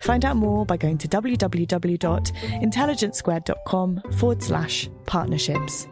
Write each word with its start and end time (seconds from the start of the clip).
Find 0.00 0.24
out 0.24 0.36
more 0.36 0.66
by 0.66 0.76
going 0.76 0.98
to 0.98 1.08
www.intelligencesquared.com 1.08 4.02
forward 4.16 4.42
slash 4.42 4.88
partnerships. 5.06 5.86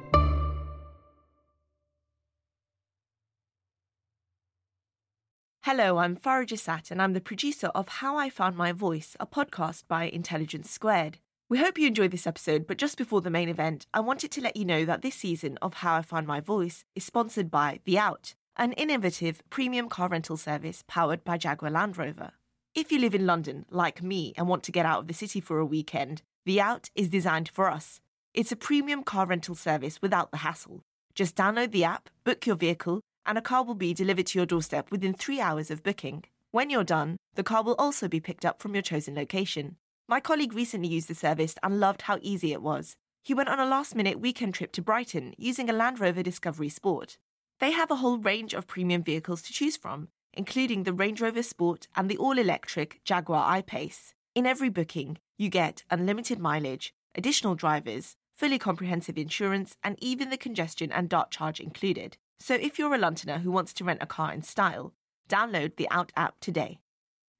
Hello, 5.62 5.98
I'm 5.98 6.16
Farah 6.16 6.46
Jasat, 6.46 6.92
and 6.92 7.02
I'm 7.02 7.12
the 7.12 7.20
producer 7.20 7.66
of 7.74 7.88
How 7.88 8.16
I 8.16 8.30
Found 8.30 8.56
My 8.56 8.70
Voice, 8.70 9.16
a 9.18 9.26
podcast 9.26 9.82
by 9.88 10.04
Intelligence 10.04 10.70
Squared. 10.70 11.18
We 11.48 11.58
hope 11.58 11.76
you 11.76 11.88
enjoyed 11.88 12.12
this 12.12 12.26
episode, 12.26 12.68
but 12.68 12.78
just 12.78 12.96
before 12.96 13.20
the 13.20 13.30
main 13.30 13.48
event, 13.48 13.88
I 13.92 13.98
wanted 13.98 14.30
to 14.30 14.40
let 14.40 14.56
you 14.56 14.64
know 14.64 14.84
that 14.84 15.02
this 15.02 15.16
season 15.16 15.58
of 15.60 15.74
How 15.74 15.96
I 15.96 16.02
Found 16.02 16.28
My 16.28 16.38
Voice 16.38 16.84
is 16.94 17.02
sponsored 17.04 17.50
by 17.50 17.80
The 17.84 17.98
Out, 17.98 18.36
an 18.56 18.74
innovative 18.74 19.42
premium 19.50 19.88
car 19.88 20.08
rental 20.08 20.36
service 20.36 20.84
powered 20.86 21.24
by 21.24 21.36
Jaguar 21.36 21.72
Land 21.72 21.98
Rover. 21.98 22.30
If 22.76 22.92
you 22.92 22.98
live 22.98 23.14
in 23.14 23.24
London, 23.24 23.64
like 23.70 24.02
me, 24.02 24.34
and 24.36 24.46
want 24.46 24.62
to 24.64 24.70
get 24.70 24.84
out 24.84 24.98
of 24.98 25.06
the 25.08 25.14
city 25.14 25.40
for 25.40 25.58
a 25.58 25.64
weekend, 25.64 26.20
The 26.44 26.60
Out 26.60 26.90
is 26.94 27.08
designed 27.08 27.48
for 27.48 27.70
us. 27.70 28.02
It's 28.34 28.52
a 28.52 28.54
premium 28.54 29.02
car 29.02 29.24
rental 29.24 29.54
service 29.54 30.02
without 30.02 30.30
the 30.30 30.36
hassle. 30.36 30.82
Just 31.14 31.36
download 31.36 31.70
the 31.70 31.84
app, 31.84 32.10
book 32.22 32.46
your 32.46 32.54
vehicle, 32.54 33.00
and 33.24 33.38
a 33.38 33.40
car 33.40 33.64
will 33.64 33.76
be 33.76 33.94
delivered 33.94 34.26
to 34.26 34.38
your 34.38 34.44
doorstep 34.44 34.90
within 34.90 35.14
three 35.14 35.40
hours 35.40 35.70
of 35.70 35.82
booking. 35.82 36.24
When 36.50 36.68
you're 36.68 36.84
done, 36.84 37.16
the 37.34 37.42
car 37.42 37.62
will 37.62 37.76
also 37.76 38.08
be 38.08 38.20
picked 38.20 38.44
up 38.44 38.60
from 38.60 38.74
your 38.74 38.82
chosen 38.82 39.14
location. 39.14 39.76
My 40.06 40.20
colleague 40.20 40.52
recently 40.52 40.88
used 40.88 41.08
the 41.08 41.14
service 41.14 41.54
and 41.62 41.80
loved 41.80 42.02
how 42.02 42.18
easy 42.20 42.52
it 42.52 42.60
was. 42.60 42.94
He 43.24 43.32
went 43.32 43.48
on 43.48 43.58
a 43.58 43.64
last 43.64 43.96
minute 43.96 44.20
weekend 44.20 44.52
trip 44.52 44.72
to 44.72 44.82
Brighton 44.82 45.32
using 45.38 45.70
a 45.70 45.72
Land 45.72 45.98
Rover 45.98 46.22
Discovery 46.22 46.68
Sport. 46.68 47.16
They 47.58 47.70
have 47.70 47.90
a 47.90 47.96
whole 47.96 48.18
range 48.18 48.52
of 48.52 48.66
premium 48.66 49.02
vehicles 49.02 49.40
to 49.44 49.54
choose 49.54 49.78
from, 49.78 50.08
including 50.36 50.84
the 50.84 50.92
Range 50.92 51.20
Rover 51.20 51.42
Sport 51.42 51.88
and 51.96 52.08
the 52.08 52.18
all 52.18 52.38
electric 52.38 53.00
Jaguar 53.04 53.44
I 53.46 53.62
Pace. 53.62 54.14
In 54.34 54.46
every 54.46 54.68
booking, 54.68 55.18
you 55.38 55.48
get 55.48 55.82
unlimited 55.90 56.38
mileage, 56.38 56.92
additional 57.14 57.54
drivers, 57.54 58.16
fully 58.36 58.58
comprehensive 58.58 59.16
insurance, 59.16 59.76
and 59.82 59.96
even 60.00 60.30
the 60.30 60.36
congestion 60.36 60.92
and 60.92 61.08
dart 61.08 61.30
charge 61.30 61.58
included. 61.58 62.18
So 62.38 62.54
if 62.54 62.78
you're 62.78 62.94
a 62.94 62.98
Londoner 62.98 63.38
who 63.38 63.50
wants 63.50 63.72
to 63.74 63.84
rent 63.84 64.02
a 64.02 64.06
car 64.06 64.32
in 64.32 64.42
style, 64.42 64.92
download 65.28 65.76
the 65.76 65.88
Out 65.90 66.12
app 66.16 66.38
today. 66.40 66.78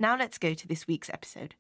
Now 0.01 0.17
let's 0.17 0.39
go 0.39 0.55
to 0.55 0.67
this 0.67 0.87
week's 0.87 1.11
episode. 1.11 1.55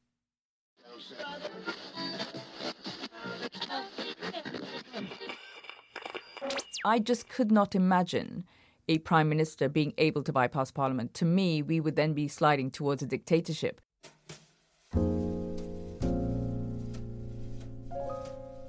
I 6.84 6.98
just 6.98 7.28
could 7.28 7.50
not 7.50 7.74
imagine 7.74 8.44
a 8.88 8.98
prime 8.98 9.28
minister 9.28 9.68
being 9.68 9.92
able 9.98 10.22
to 10.22 10.32
bypass 10.32 10.70
parliament. 10.70 11.14
To 11.14 11.24
me, 11.24 11.62
we 11.62 11.80
would 11.80 11.96
then 11.96 12.12
be 12.12 12.28
sliding 12.28 12.70
towards 12.70 13.02
a 13.02 13.06
dictatorship. 13.06 13.80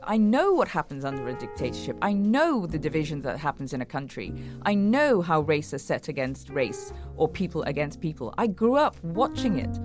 I 0.09 0.16
know 0.16 0.53
what 0.53 0.69
happens 0.69 1.03
under 1.03 1.28
a 1.28 1.33
dictatorship. 1.33 1.97
I 2.01 2.13
know 2.13 2.66
the 2.66 2.79
division 2.79 3.22
that 3.23 3.38
happens 3.38 3.73
in 3.73 3.81
a 3.81 3.85
country. 3.85 4.33
I 4.66 4.73
know 4.73 5.22
how 5.22 5.41
race 5.41 5.73
is 5.73 5.83
set 5.83 6.07
against 6.07 6.49
race 6.49 6.94
or 7.17 7.28
people 7.28 7.63
against 7.63 7.99
people. 7.99 8.34
I 8.38 8.47
grew 8.47 8.75
up 8.75 8.95
watching 9.03 9.59
it. 9.59 9.78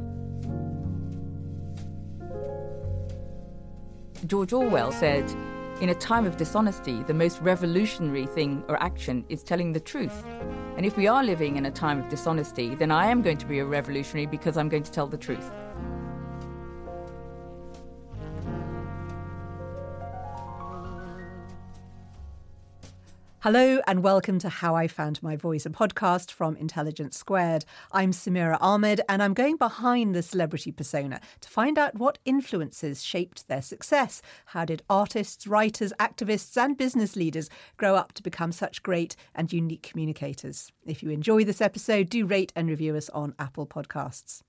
George 4.29 4.53
Orwell 4.53 4.93
said, 4.93 5.29
in 5.83 5.89
a 5.89 5.95
time 5.97 6.27
of 6.27 6.37
dishonesty, 6.37 7.03
the 7.03 7.13
most 7.13 7.41
revolutionary 7.41 8.25
thing 8.25 8.63
or 8.69 8.81
action 8.81 9.25
is 9.29 9.43
telling 9.43 9.73
the 9.73 9.81
truth. 9.81 10.25
And 10.77 10.87
if 10.87 10.97
we 10.97 11.09
are 11.09 11.25
living 11.25 11.57
in 11.57 11.67
a 11.67 11.73
time 11.73 11.99
of 11.99 12.09
dishonesty, 12.09 12.77
then 12.77 12.93
I 12.93 13.07
am 13.09 13.21
going 13.21 13.39
to 13.39 13.47
be 13.47 13.59
a 13.59 13.65
revolutionary 13.65 14.27
because 14.27 14.57
I'm 14.57 14.69
going 14.69 14.85
to 14.85 14.93
tell 14.93 15.09
the 15.09 15.19
truth. 15.19 15.51
Hello 23.43 23.81
and 23.89 24.05
welcome 24.05 24.39
to 24.39 24.49
How 24.49 24.77
I 24.77 24.87
Found 24.87 25.21
My 25.21 25.35
Voice, 25.35 25.67
a 25.67 25.71
podcast 25.71 26.31
from 26.31 26.55
Intelligence 26.59 27.19
Squared. 27.19 27.65
I'm 27.91 28.13
Samira 28.13 28.57
Ahmed 28.61 29.01
and 29.09 29.21
I'm 29.21 29.35
going 29.35 29.57
behind 29.57 30.15
the 30.15 30.23
celebrity 30.23 30.71
persona 30.71 31.21
to 31.41 31.49
find 31.49 31.77
out 31.77 31.97
what 31.97 32.21
influences 32.25 33.03
shaped 33.03 33.49
their 33.49 33.61
success. 33.61 34.23
How 34.45 34.65
did 34.65 34.85
artists, 34.89 35.49
writers, 35.49 35.93
activists, 35.99 36.57
and 36.57 36.79
business 36.79 37.17
leaders 37.17 37.51
grow 37.79 37.97
up 37.97 38.13
to 38.13 38.23
become 38.23 38.53
such 38.53 38.81
great 38.85 39.17
and 39.35 39.53
unique 39.53 39.83
communicators? 39.83 40.71
If 40.87 41.03
you 41.03 41.11
enjoy 41.11 41.43
this 41.43 41.61
episode, 41.61 42.11
do 42.11 42.25
rate 42.25 42.53
and 42.55 42.69
review 42.69 42.95
us 42.95 43.11
on 43.11 43.35
Apple 43.41 43.67
Podcasts. 43.67 44.45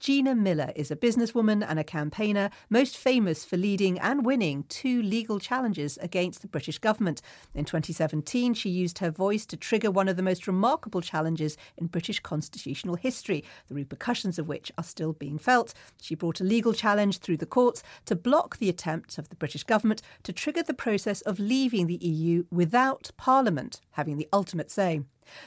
Gina 0.00 0.34
Miller 0.34 0.72
is 0.76 0.90
a 0.90 0.96
businesswoman 0.96 1.64
and 1.66 1.78
a 1.78 1.84
campaigner, 1.84 2.50
most 2.70 2.96
famous 2.96 3.44
for 3.44 3.56
leading 3.56 3.98
and 3.98 4.24
winning 4.24 4.64
two 4.68 5.02
legal 5.02 5.38
challenges 5.38 5.98
against 5.98 6.42
the 6.42 6.48
British 6.48 6.78
government. 6.78 7.20
In 7.54 7.64
2017, 7.64 8.54
she 8.54 8.70
used 8.70 8.98
her 8.98 9.10
voice 9.10 9.44
to 9.46 9.56
trigger 9.56 9.90
one 9.90 10.08
of 10.08 10.16
the 10.16 10.22
most 10.22 10.46
remarkable 10.46 11.00
challenges 11.00 11.56
in 11.76 11.86
British 11.86 12.20
constitutional 12.20 12.96
history, 12.96 13.44
the 13.68 13.74
repercussions 13.74 14.38
of 14.38 14.48
which 14.48 14.72
are 14.78 14.84
still 14.84 15.12
being 15.12 15.38
felt. 15.38 15.74
She 16.00 16.14
brought 16.14 16.40
a 16.40 16.44
legal 16.44 16.72
challenge 16.72 17.18
through 17.18 17.38
the 17.38 17.46
courts 17.46 17.82
to 18.06 18.16
block 18.16 18.58
the 18.58 18.68
attempt 18.68 19.18
of 19.18 19.28
the 19.28 19.36
British 19.36 19.64
government 19.64 20.02
to 20.22 20.32
trigger 20.32 20.62
the 20.62 20.74
process 20.74 21.20
of 21.22 21.38
leaving 21.38 21.86
the 21.86 21.96
EU 21.96 22.44
without 22.50 23.10
Parliament 23.16 23.80
having 23.92 24.16
the 24.16 24.28
ultimate 24.32 24.70
say. 24.70 25.02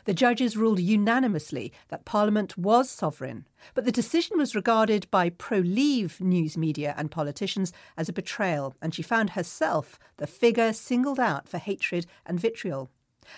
The 0.06 0.14
judges 0.14 0.58
ruled 0.58 0.80
unanimously 0.80 1.72
that 1.90 2.06
Parliament 2.06 2.58
was 2.58 2.90
sovereign, 2.90 3.48
but 3.74 3.86
the 3.86 3.92
decision 3.92 4.38
was 4.38 4.56
regarded 4.56 5.10
by 5.12 5.30
pro 5.30 5.60
leave 5.60 6.20
news 6.20 6.58
media 6.58 6.94
and 6.98 7.12
politicians 7.12 7.74
as 7.98 8.10
a 8.10 8.14
betrayal, 8.14 8.76
and 8.82 8.94
she 8.94 9.02
found 9.02 9.32
herself 9.32 10.00
the 10.18 10.28
figure 10.28 10.74
singled 10.74 11.20
out 11.20 11.48
for 11.48 11.58
hatred 11.58 12.06
and 12.26 12.40
vitriol. 12.40 12.90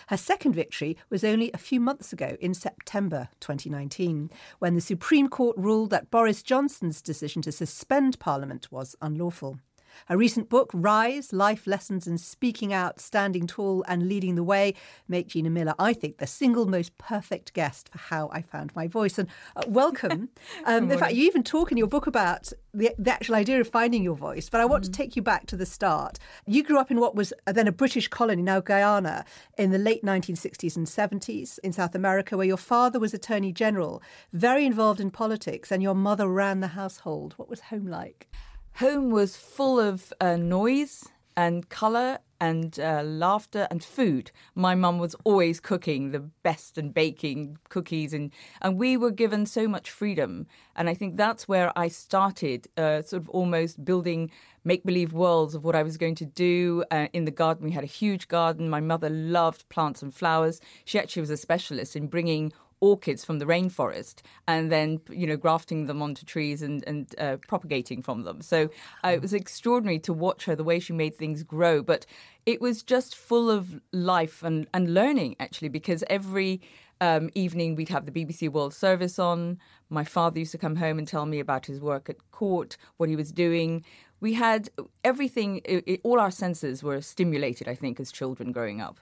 Her 0.07 0.17
second 0.17 0.53
victory 0.53 0.97
was 1.09 1.23
only 1.23 1.51
a 1.53 1.57
few 1.57 1.79
months 1.79 2.13
ago 2.13 2.37
in 2.39 2.53
September 2.53 3.29
2019, 3.39 4.29
when 4.59 4.75
the 4.75 4.81
Supreme 4.81 5.27
Court 5.27 5.57
ruled 5.57 5.89
that 5.89 6.09
Boris 6.09 6.41
Johnson's 6.41 7.01
decision 7.01 7.41
to 7.43 7.51
suspend 7.51 8.19
Parliament 8.19 8.71
was 8.71 8.95
unlawful. 9.01 9.59
Her 10.07 10.17
recent 10.17 10.49
book, 10.49 10.71
Rise 10.73 11.33
Life 11.33 11.67
Lessons 11.67 12.07
in 12.07 12.17
Speaking 12.17 12.73
Out, 12.73 12.99
Standing 12.99 13.47
Tall 13.47 13.83
and 13.87 14.07
Leading 14.07 14.35
the 14.35 14.43
Way, 14.43 14.73
make 15.07 15.27
Gina 15.27 15.49
Miller, 15.49 15.75
I 15.79 15.93
think, 15.93 16.17
the 16.17 16.27
single 16.27 16.65
most 16.65 16.97
perfect 16.97 17.53
guest 17.53 17.89
for 17.91 17.97
how 17.97 18.29
I 18.33 18.41
found 18.41 18.75
my 18.75 18.87
voice. 18.87 19.17
And 19.17 19.29
uh, 19.55 19.63
welcome. 19.67 20.29
um, 20.65 20.91
in 20.91 20.99
fact, 20.99 21.13
you 21.13 21.25
even 21.25 21.43
talk 21.43 21.71
in 21.71 21.77
your 21.77 21.87
book 21.87 22.07
about 22.07 22.51
the, 22.73 22.91
the 22.97 23.11
actual 23.11 23.35
idea 23.35 23.59
of 23.59 23.67
finding 23.67 24.03
your 24.03 24.15
voice, 24.15 24.49
but 24.49 24.61
I 24.61 24.65
want 24.65 24.83
mm. 24.83 24.87
to 24.87 24.91
take 24.91 25.15
you 25.15 25.21
back 25.21 25.45
to 25.47 25.55
the 25.55 25.65
start. 25.65 26.17
You 26.45 26.63
grew 26.63 26.79
up 26.79 26.91
in 26.91 26.99
what 26.99 27.15
was 27.15 27.33
then 27.45 27.67
a 27.67 27.71
British 27.71 28.07
colony, 28.07 28.41
now 28.41 28.59
Guyana, 28.59 29.25
in 29.57 29.71
the 29.71 29.77
late 29.77 30.03
1960s 30.03 30.75
and 30.75 30.87
70s 30.87 31.59
in 31.59 31.73
South 31.73 31.95
America, 31.95 32.35
where 32.37 32.47
your 32.47 32.57
father 32.57 32.99
was 32.99 33.13
Attorney 33.13 33.51
General, 33.51 34.01
very 34.31 34.65
involved 34.65 34.99
in 34.99 35.11
politics, 35.11 35.71
and 35.71 35.83
your 35.83 35.95
mother 35.95 36.27
ran 36.27 36.59
the 36.59 36.67
household. 36.69 37.33
What 37.37 37.49
was 37.49 37.61
home 37.61 37.87
like? 37.87 38.29
Home 38.77 39.11
was 39.11 39.37
full 39.37 39.79
of 39.79 40.11
uh, 40.19 40.35
noise 40.35 41.07
and 41.37 41.69
colour 41.69 42.17
and 42.41 42.79
uh, 42.79 43.03
laughter 43.03 43.67
and 43.69 43.83
food. 43.83 44.31
My 44.55 44.73
mum 44.73 44.97
was 44.97 45.15
always 45.23 45.59
cooking 45.59 46.09
the 46.09 46.19
best 46.19 46.79
and 46.79 46.91
baking 46.91 47.59
cookies, 47.69 48.13
and, 48.13 48.33
and 48.63 48.77
we 48.79 48.97
were 48.97 49.11
given 49.11 49.45
so 49.45 49.67
much 49.67 49.91
freedom. 49.91 50.47
And 50.75 50.89
I 50.89 50.95
think 50.95 51.17
that's 51.17 51.47
where 51.47 51.71
I 51.77 51.87
started, 51.87 52.67
uh, 52.75 53.03
sort 53.03 53.21
of 53.21 53.29
almost 53.29 53.85
building 53.85 54.31
make 54.63 54.83
believe 54.83 55.13
worlds 55.13 55.55
of 55.55 55.63
what 55.63 55.75
I 55.75 55.83
was 55.83 55.97
going 55.97 56.15
to 56.15 56.25
do 56.25 56.83
uh, 56.89 57.07
in 57.13 57.25
the 57.25 57.31
garden. 57.31 57.65
We 57.65 57.71
had 57.71 57.83
a 57.83 57.87
huge 57.87 58.27
garden. 58.27 58.69
My 58.69 58.79
mother 58.79 59.09
loved 59.09 59.69
plants 59.69 60.01
and 60.01 60.13
flowers. 60.13 60.61
She 60.85 60.97
actually 60.97 61.21
was 61.21 61.29
a 61.29 61.37
specialist 61.37 61.95
in 61.95 62.07
bringing 62.07 62.53
orchids 62.83 63.23
from 63.23 63.39
the 63.39 63.45
rainforest 63.45 64.15
and 64.45 64.69
then 64.69 64.99
you 65.09 65.25
know 65.25 65.37
grafting 65.37 65.85
them 65.85 66.01
onto 66.01 66.25
trees 66.25 66.61
and, 66.61 66.83
and 66.85 67.15
uh, 67.17 67.37
propagating 67.47 68.01
from 68.01 68.23
them 68.23 68.41
so 68.41 68.69
uh, 69.05 69.07
it 69.07 69.21
was 69.21 69.33
extraordinary 69.33 69.97
to 69.97 70.11
watch 70.11 70.43
her 70.43 70.53
the 70.53 70.65
way 70.65 70.81
she 70.81 70.91
made 70.91 71.15
things 71.15 71.43
grow 71.43 71.81
but 71.81 72.05
it 72.45 72.59
was 72.59 72.83
just 72.83 73.15
full 73.15 73.49
of 73.49 73.79
life 73.93 74.43
and, 74.43 74.67
and 74.73 74.93
learning 74.93 75.33
actually 75.39 75.69
because 75.69 76.03
every 76.09 76.59
um, 76.99 77.29
evening 77.35 77.75
we'd 77.75 77.89
have 77.89 78.05
the 78.05 78.11
BBC 78.11 78.49
World 78.49 78.73
Service 78.73 79.19
on. 79.19 79.59
My 79.89 80.05
father 80.05 80.39
used 80.39 80.53
to 80.53 80.57
come 80.57 80.77
home 80.77 80.97
and 80.97 81.05
tell 81.07 81.25
me 81.25 81.39
about 81.39 81.65
his 81.65 81.81
work 81.81 82.09
at 82.09 82.31
court, 82.31 82.77
what 82.95 83.09
he 83.09 83.17
was 83.17 83.31
doing 83.31 83.83
we 84.23 84.33
had 84.33 84.69
everything, 85.03 85.59
it, 85.65 85.83
it, 85.85 86.01
all 86.01 86.17
our 86.17 86.31
senses 86.31 86.81
were 86.81 87.01
stimulated, 87.01 87.67
I 87.67 87.75
think, 87.75 87.99
as 87.99 88.09
children 88.09 88.53
growing 88.53 88.79
up. 88.79 89.01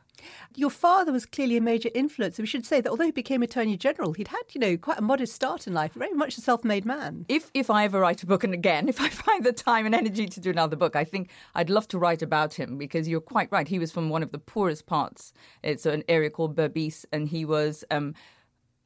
Your 0.56 0.72
father 0.72 1.12
was 1.12 1.28
clearly 1.28 1.58
a 1.58 1.62
major 1.62 1.90
influence. 1.94 2.40
We 2.40 2.48
should 2.48 2.66
say 2.66 2.82
that 2.82 2.90
although 2.90 3.06
he 3.06 3.12
became 3.12 3.44
Attorney 3.44 3.78
General, 3.78 4.14
he'd 4.14 4.30
had, 4.30 4.42
you 4.52 4.60
know, 4.60 4.78
quite 4.78 4.98
a 4.98 5.04
modest 5.04 5.34
start 5.34 5.68
in 5.68 5.76
life, 5.76 5.94
very 5.94 6.14
much 6.14 6.40
a 6.40 6.42
self 6.42 6.64
made 6.64 6.86
man. 6.86 7.28
If, 7.30 7.52
if 7.54 7.70
I 7.70 7.84
ever 7.84 8.00
write 8.00 8.24
a 8.24 8.26
book, 8.26 8.44
and 8.44 8.54
again, 8.54 8.90
if 8.94 9.00
I 9.00 9.10
find 9.10 9.44
the 9.44 9.54
time 9.54 9.86
and 9.86 9.94
energy 9.94 10.26
to 10.26 10.40
do 10.40 10.50
another 10.50 10.76
book, 10.76 10.96
I 10.96 11.04
think 11.04 11.30
I'd 11.54 11.70
love 11.70 11.88
to 11.90 12.00
write 12.00 12.24
about 12.24 12.56
him 12.56 12.80
because 12.80 13.08
you're 13.08 13.22
quite 13.22 13.52
right. 13.52 13.68
He 13.68 13.78
was 13.78 13.92
from 13.92 14.10
one 14.10 14.24
of 14.24 14.32
the 14.32 14.40
poorest 14.40 14.88
parts. 14.88 15.34
It's 15.62 15.86
an 15.86 16.04
area 16.10 16.32
called 16.32 16.56
Berbice, 16.56 17.06
and 17.12 17.28
he 17.28 17.46
was. 17.46 17.86
Um, 17.92 18.16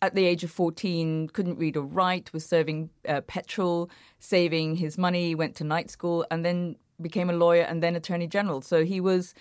at 0.01 0.15
the 0.15 0.25
age 0.25 0.43
of 0.43 0.51
14, 0.51 1.29
couldn't 1.29 1.57
read 1.57 1.77
or 1.77 1.83
write, 1.83 2.31
was 2.33 2.45
serving 2.45 2.89
uh, 3.07 3.21
petrol, 3.21 3.89
saving 4.19 4.75
his 4.75 4.97
money, 4.97 5.35
went 5.35 5.55
to 5.55 5.63
night 5.63 5.89
school, 5.89 6.25
and 6.29 6.45
then 6.45 6.75
became 7.01 7.29
a 7.29 7.33
lawyer 7.33 7.63
and 7.63 7.81
then 7.81 7.95
attorney 7.95 8.27
general. 8.27 8.61
So 8.61 8.83
he 8.83 8.99
was 8.99 9.33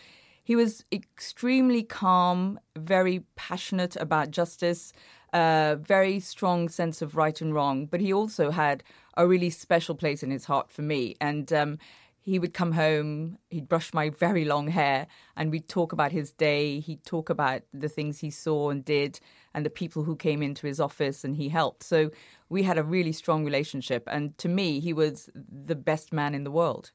he 0.42 0.56
was 0.56 0.84
extremely 0.92 1.82
calm, 1.82 2.60
very 2.76 3.24
passionate 3.34 3.96
about 3.96 4.30
justice, 4.30 4.92
a 5.32 5.78
very 5.80 6.20
strong 6.20 6.68
sense 6.68 7.00
of 7.00 7.16
right 7.16 7.40
and 7.40 7.54
wrong. 7.54 7.86
But 7.86 8.00
he 8.00 8.12
also 8.12 8.50
had 8.50 8.84
a 9.16 9.26
really 9.26 9.48
special 9.48 9.94
place 9.94 10.22
in 10.22 10.30
his 10.30 10.44
heart 10.44 10.70
for 10.70 10.82
me, 10.82 11.16
and. 11.20 11.52
Um, 11.52 11.78
he 12.26 12.38
would 12.38 12.54
come 12.54 12.72
home, 12.72 13.36
he'd 13.50 13.68
brush 13.68 13.92
my 13.92 14.08
very 14.08 14.46
long 14.46 14.68
hair, 14.68 15.06
and 15.36 15.50
we'd 15.50 15.68
talk 15.68 15.92
about 15.92 16.10
his 16.10 16.32
day. 16.32 16.80
He'd 16.80 17.04
talk 17.04 17.28
about 17.28 17.60
the 17.74 17.90
things 17.90 18.18
he 18.18 18.30
saw 18.30 18.70
and 18.70 18.82
did, 18.82 19.20
and 19.54 19.64
the 19.64 19.70
people 19.70 20.04
who 20.04 20.16
came 20.16 20.42
into 20.42 20.66
his 20.66 20.80
office 20.80 21.24
and 21.24 21.36
he 21.36 21.48
helped. 21.48 21.82
So 21.82 22.10
we 22.48 22.62
had 22.62 22.78
a 22.78 22.82
really 22.82 23.12
strong 23.12 23.44
relationship. 23.44 24.04
And 24.06 24.36
to 24.38 24.48
me, 24.48 24.80
he 24.80 24.92
was 24.92 25.30
the 25.34 25.74
best 25.74 26.12
man 26.12 26.34
in 26.34 26.44
the 26.44 26.50
world. 26.50 26.90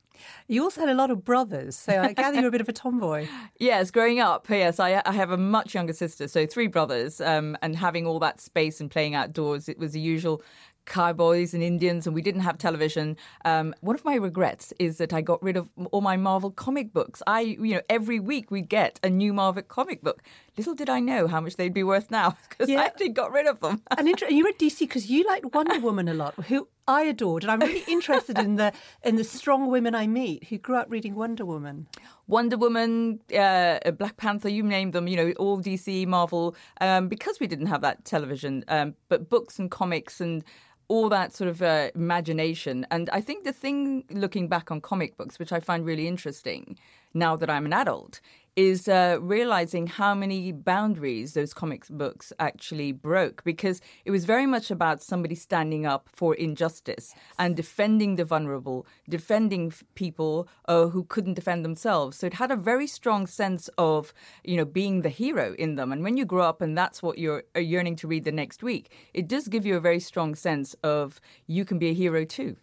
You 0.47 0.63
also 0.63 0.81
had 0.81 0.89
a 0.89 0.93
lot 0.93 1.11
of 1.11 1.23
brothers, 1.23 1.77
so 1.77 2.01
I 2.01 2.11
gather 2.11 2.39
you're 2.39 2.49
a 2.49 2.51
bit 2.51 2.59
of 2.59 2.67
a 2.67 2.73
tomboy. 2.73 3.27
yes, 3.59 3.89
growing 3.89 4.19
up, 4.19 4.49
yes, 4.49 4.77
I, 4.77 5.01
I, 5.05 5.13
have 5.13 5.31
a 5.31 5.37
much 5.37 5.73
younger 5.73 5.93
sister, 5.93 6.27
so 6.27 6.45
three 6.45 6.67
brothers, 6.67 7.21
um, 7.21 7.57
and 7.61 7.73
having 7.73 8.05
all 8.05 8.19
that 8.19 8.41
space 8.41 8.81
and 8.81 8.91
playing 8.91 9.15
outdoors, 9.15 9.69
it 9.69 9.77
was 9.77 9.93
the 9.93 10.01
usual 10.01 10.41
cowboys 10.89 11.53
and 11.53 11.63
Indians, 11.63 12.05
and 12.05 12.13
we 12.13 12.21
didn't 12.21 12.41
have 12.41 12.57
television. 12.57 13.15
Um, 13.45 13.73
one 13.79 13.95
of 13.95 14.03
my 14.03 14.15
regrets 14.15 14.73
is 14.79 14.97
that 14.97 15.13
I 15.13 15.21
got 15.21 15.41
rid 15.41 15.55
of 15.55 15.69
all 15.91 16.01
my 16.01 16.17
Marvel 16.17 16.51
comic 16.51 16.91
books. 16.91 17.23
I, 17.25 17.41
you 17.41 17.75
know, 17.75 17.81
every 17.89 18.19
week 18.19 18.51
we 18.51 18.61
get 18.61 18.99
a 19.03 19.09
new 19.09 19.33
Marvel 19.33 19.63
comic 19.63 20.01
book. 20.01 20.21
Little 20.57 20.75
did 20.75 20.89
I 20.89 20.99
know 20.99 21.27
how 21.27 21.39
much 21.39 21.55
they'd 21.55 21.73
be 21.73 21.83
worth 21.83 22.11
now 22.11 22.35
because 22.49 22.67
yeah. 22.67 22.81
I 22.81 22.85
actually 22.85 23.09
got 23.09 23.31
rid 23.31 23.47
of 23.47 23.61
them. 23.61 23.81
and 23.97 24.09
inter- 24.09 24.27
you 24.27 24.43
read 24.43 24.59
DC 24.59 24.79
because 24.79 25.09
you 25.09 25.25
liked 25.25 25.53
Wonder 25.53 25.79
Woman 25.79 26.09
a 26.09 26.13
lot, 26.13 26.33
who 26.45 26.67
I 26.87 27.03
adored, 27.03 27.43
and 27.43 27.51
I'm 27.51 27.59
really 27.59 27.83
interested 27.87 28.39
in 28.39 28.55
the 28.55 28.73
in 29.03 29.15
the 29.15 29.23
strong 29.23 29.69
women 29.69 29.93
I 29.93 30.07
meet 30.07 30.45
who 30.45 30.57
grew 30.57 30.75
up 30.75 30.87
reading 30.89 31.13
Wonder 31.13 31.45
Woman. 31.45 31.87
Wonder 32.25 32.57
Woman, 32.57 33.19
uh, 33.37 33.91
Black 33.91 34.17
Panther, 34.17 34.49
you 34.49 34.63
name 34.63 34.91
them, 34.91 35.07
you 35.07 35.15
know, 35.15 35.31
all 35.37 35.59
DC, 35.59 36.07
Marvel, 36.07 36.55
um, 36.81 37.07
because 37.07 37.39
we 37.39 37.47
didn't 37.47 37.67
have 37.67 37.81
that 37.81 38.05
television, 38.05 38.65
um, 38.67 38.95
but 39.07 39.29
books 39.29 39.59
and 39.59 39.69
comics 39.69 40.19
and 40.19 40.43
all 40.89 41.07
that 41.07 41.33
sort 41.33 41.49
of 41.49 41.61
uh, 41.61 41.89
imagination. 41.95 42.85
And 42.91 43.09
I 43.11 43.21
think 43.21 43.45
the 43.45 43.53
thing 43.53 44.03
looking 44.09 44.49
back 44.49 44.71
on 44.71 44.81
comic 44.81 45.15
books, 45.15 45.39
which 45.39 45.53
I 45.53 45.59
find 45.61 45.85
really 45.85 46.07
interesting 46.07 46.77
now 47.13 47.35
that 47.37 47.49
I'm 47.49 47.65
an 47.65 47.73
adult, 47.73 48.19
is 48.55 48.87
uh, 48.87 49.17
realizing 49.21 49.87
how 49.87 50.13
many 50.13 50.51
boundaries 50.51 51.33
those 51.33 51.53
comic 51.53 51.87
books 51.89 52.33
actually 52.39 52.91
broke 52.91 53.43
because 53.43 53.81
it 54.05 54.11
was 54.11 54.25
very 54.25 54.45
much 54.45 54.69
about 54.71 55.01
somebody 55.01 55.35
standing 55.35 55.85
up 55.85 56.09
for 56.13 56.35
injustice 56.35 57.13
and 57.37 57.55
defending 57.55 58.15
the 58.15 58.25
vulnerable, 58.25 58.85
defending 59.07 59.71
people 59.95 60.47
uh, 60.65 60.87
who 60.87 61.03
couldn't 61.05 61.35
defend 61.35 61.63
themselves. 61.63 62.17
So 62.17 62.27
it 62.27 62.33
had 62.33 62.51
a 62.51 62.55
very 62.55 62.87
strong 62.87 63.27
sense 63.27 63.69
of, 63.77 64.13
you 64.43 64.57
know, 64.57 64.65
being 64.65 65.01
the 65.01 65.09
hero 65.09 65.55
in 65.57 65.75
them. 65.75 65.91
And 65.91 66.03
when 66.03 66.17
you 66.17 66.25
grow 66.25 66.43
up 66.43 66.61
and 66.61 66.77
that's 66.77 67.01
what 67.01 67.17
you're 67.17 67.43
uh, 67.55 67.59
yearning 67.59 67.95
to 67.97 68.07
read 68.07 68.23
the 68.23 68.31
next 68.31 68.63
week, 68.63 68.91
it 69.13 69.27
does 69.27 69.47
give 69.47 69.65
you 69.65 69.75
a 69.77 69.79
very 69.79 69.99
strong 69.99 70.35
sense 70.35 70.75
of 70.83 71.21
you 71.47 71.65
can 71.65 71.79
be 71.79 71.89
a 71.89 71.93
hero 71.93 72.25
too. 72.25 72.55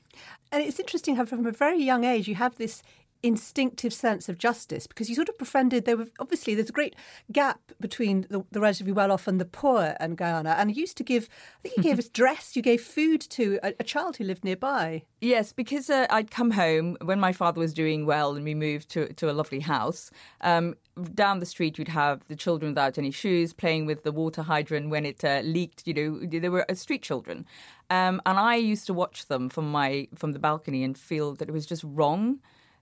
And 0.53 0.62
it's 0.62 0.79
interesting 0.79 1.17
how, 1.17 1.25
from 1.25 1.44
a 1.47 1.50
very 1.50 1.83
young 1.83 2.05
age, 2.05 2.29
you 2.29 2.37
have 2.37 2.56
this 2.56 2.83
instinctive 3.23 3.93
sense 3.93 4.29
of 4.29 4.39
justice 4.39 4.87
because 4.87 5.09
you 5.09 5.15
sort 5.15 5.29
of 5.29 5.39
befriended 5.39 5.85
there 5.85 5.97
were 5.97 6.07
obviously 6.21 6.55
there's 6.55 6.69
a 6.69 6.73
great 6.73 6.95
gap 7.33 7.61
between 7.81 8.27
the, 8.31 8.45
the 8.53 8.61
relatively 8.61 8.93
well 8.93 9.11
off 9.11 9.27
and 9.27 9.41
the 9.41 9.45
poor 9.45 9.97
in 10.01 10.15
Guyana 10.15 10.51
and 10.59 10.71
you 10.71 10.81
used 10.81 10.97
to 10.99 11.05
give 11.05 11.29
I 11.59 11.69
think 11.69 11.77
you 11.79 11.83
gave 11.83 11.99
us 12.05 12.09
dress 12.09 12.55
you 12.55 12.63
gave 12.63 12.83
food 12.83 13.21
to 13.21 13.59
a, 13.63 13.75
a 13.81 13.85
child 13.85 14.17
who 14.17 14.25
lived 14.25 14.45
nearby. 14.45 15.03
Yes 15.21 15.53
because 15.53 15.91
uh, 15.91 16.07
I'd 16.11 16.31
come 16.31 16.51
home 16.53 16.97
when 17.03 17.19
my 17.19 17.33
father 17.33 17.61
was 17.61 17.73
doing 17.73 18.07
well 18.07 18.35
and 18.35 18.45
we 18.45 18.55
moved 18.55 18.91
to 18.91 19.13
to 19.15 19.31
a 19.31 19.33
lovely 19.33 19.61
house 19.61 20.11
um, 20.43 20.75
down 21.14 21.40
the 21.40 21.47
street 21.47 21.79
you'd 21.79 21.88
have 21.88 22.26
the 22.29 22.37
children 22.37 22.73
without 22.73 22.99
any 22.99 23.11
shoes 23.11 23.52
playing 23.52 23.87
with 23.87 24.02
the 24.02 24.12
water 24.12 24.43
hydrant 24.43 24.90
when 24.90 25.05
it 25.05 25.25
uh, 25.25 25.40
leaked 25.45 25.87
you 25.87 25.95
know 25.95 26.19
they 26.26 26.49
were 26.49 26.71
uh, 26.71 26.75
street 26.75 27.02
children. 27.02 27.47
Um, 27.88 28.21
and 28.26 28.38
I 28.38 28.57
used 28.57 28.87
to 28.87 28.95
watch 28.95 29.26
them 29.26 29.49
from 29.49 29.71
my 29.71 30.09
from 30.14 30.33
the 30.33 30.38
balcony 30.38 30.83
and 30.83 30.99
feel 30.99 31.35
that 31.35 31.49
it 31.49 31.52
was 31.52 31.67
just 31.67 31.85
wrong 31.85 32.40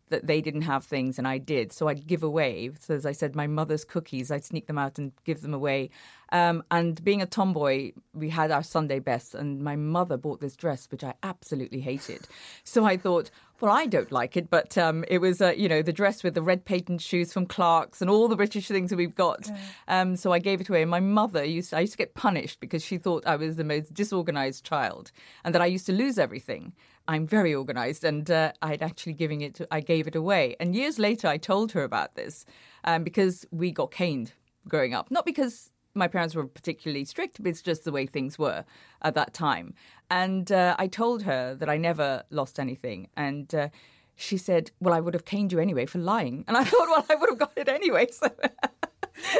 that 0.08 0.26
they 0.26 0.40
didn't 0.40 0.62
have 0.62 0.84
things 0.84 1.18
and 1.18 1.26
I 1.26 1.38
did. 1.38 1.72
So 1.72 1.88
I'd 1.88 2.06
give 2.06 2.22
away. 2.22 2.70
So 2.80 2.94
as 2.94 3.06
I 3.06 3.12
said, 3.12 3.34
my 3.34 3.46
mother's 3.46 3.84
cookies, 3.84 4.30
I'd 4.30 4.44
sneak 4.44 4.66
them 4.66 4.78
out 4.78 4.98
and 4.98 5.12
give 5.24 5.40
them 5.40 5.54
away. 5.54 5.90
Um, 6.30 6.64
and 6.70 7.02
being 7.04 7.22
a 7.22 7.26
tomboy, 7.26 7.92
we 8.12 8.28
had 8.28 8.50
our 8.50 8.62
Sunday 8.64 8.98
best, 8.98 9.36
and 9.36 9.62
my 9.62 9.76
mother 9.76 10.16
bought 10.16 10.40
this 10.40 10.56
dress, 10.56 10.88
which 10.90 11.04
I 11.04 11.14
absolutely 11.22 11.80
hated. 11.80 12.26
So 12.64 12.84
I 12.84 12.96
thought, 12.96 13.30
well, 13.60 13.70
I 13.70 13.86
don't 13.86 14.10
like 14.10 14.36
it, 14.36 14.50
but 14.50 14.76
um, 14.76 15.04
it 15.06 15.18
was, 15.18 15.40
uh, 15.40 15.52
you 15.56 15.68
know, 15.68 15.80
the 15.80 15.92
dress 15.92 16.24
with 16.24 16.34
the 16.34 16.42
red 16.42 16.64
patent 16.64 17.02
shoes 17.02 17.32
from 17.32 17.46
Clarks 17.46 18.00
and 18.00 18.10
all 18.10 18.26
the 18.26 18.36
British 18.36 18.66
things 18.66 18.90
that 18.90 18.96
we've 18.96 19.14
got. 19.14 19.46
Yeah. 19.46 19.56
Um, 20.00 20.16
so 20.16 20.32
I 20.32 20.40
gave 20.40 20.60
it 20.60 20.68
away. 20.68 20.82
And 20.82 20.90
my 20.90 21.00
mother 21.00 21.44
used 21.44 21.70
to, 21.70 21.76
I 21.76 21.80
used 21.80 21.92
to 21.92 21.98
get 21.98 22.14
punished 22.14 22.58
because 22.58 22.84
she 22.84 22.98
thought 22.98 23.24
I 23.26 23.36
was 23.36 23.54
the 23.54 23.64
most 23.64 23.94
disorganized 23.94 24.64
child 24.64 25.12
and 25.44 25.54
that 25.54 25.62
I 25.62 25.66
used 25.66 25.86
to 25.86 25.92
lose 25.92 26.18
everything. 26.18 26.72
I'm 27.06 27.26
very 27.26 27.54
organized, 27.54 28.04
and 28.04 28.30
uh, 28.30 28.52
I'd 28.62 28.82
actually 28.82 29.12
giving 29.12 29.42
it. 29.42 29.54
To, 29.56 29.68
I 29.70 29.80
gave 29.80 30.06
it 30.06 30.16
away, 30.16 30.56
and 30.58 30.74
years 30.74 30.98
later, 30.98 31.28
I 31.28 31.36
told 31.36 31.72
her 31.72 31.82
about 31.82 32.14
this 32.14 32.44
um, 32.84 33.04
because 33.04 33.46
we 33.50 33.70
got 33.70 33.90
caned 33.90 34.32
growing 34.68 34.94
up, 34.94 35.10
not 35.10 35.26
because 35.26 35.70
my 35.94 36.08
parents 36.08 36.34
were 36.34 36.46
particularly 36.46 37.04
strict, 37.04 37.42
but 37.42 37.48
it's 37.50 37.62
just 37.62 37.84
the 37.84 37.92
way 37.92 38.06
things 38.06 38.38
were 38.38 38.64
at 39.02 39.14
that 39.14 39.32
time. 39.34 39.74
And 40.10 40.50
uh, 40.50 40.74
I 40.78 40.86
told 40.86 41.22
her 41.22 41.54
that 41.54 41.68
I 41.68 41.76
never 41.76 42.24
lost 42.30 42.58
anything, 42.58 43.08
and. 43.16 43.54
Uh, 43.54 43.68
she 44.16 44.36
said, 44.36 44.70
Well, 44.80 44.94
I 44.94 45.00
would 45.00 45.14
have 45.14 45.24
caned 45.24 45.52
you 45.52 45.58
anyway 45.58 45.86
for 45.86 45.98
lying. 45.98 46.44
And 46.46 46.56
I 46.56 46.64
thought, 46.64 46.88
Well, 46.88 47.06
I 47.08 47.14
would 47.14 47.30
have 47.30 47.38
got 47.38 47.52
it 47.56 47.68
anyway. 47.68 48.08
So 48.20 48.28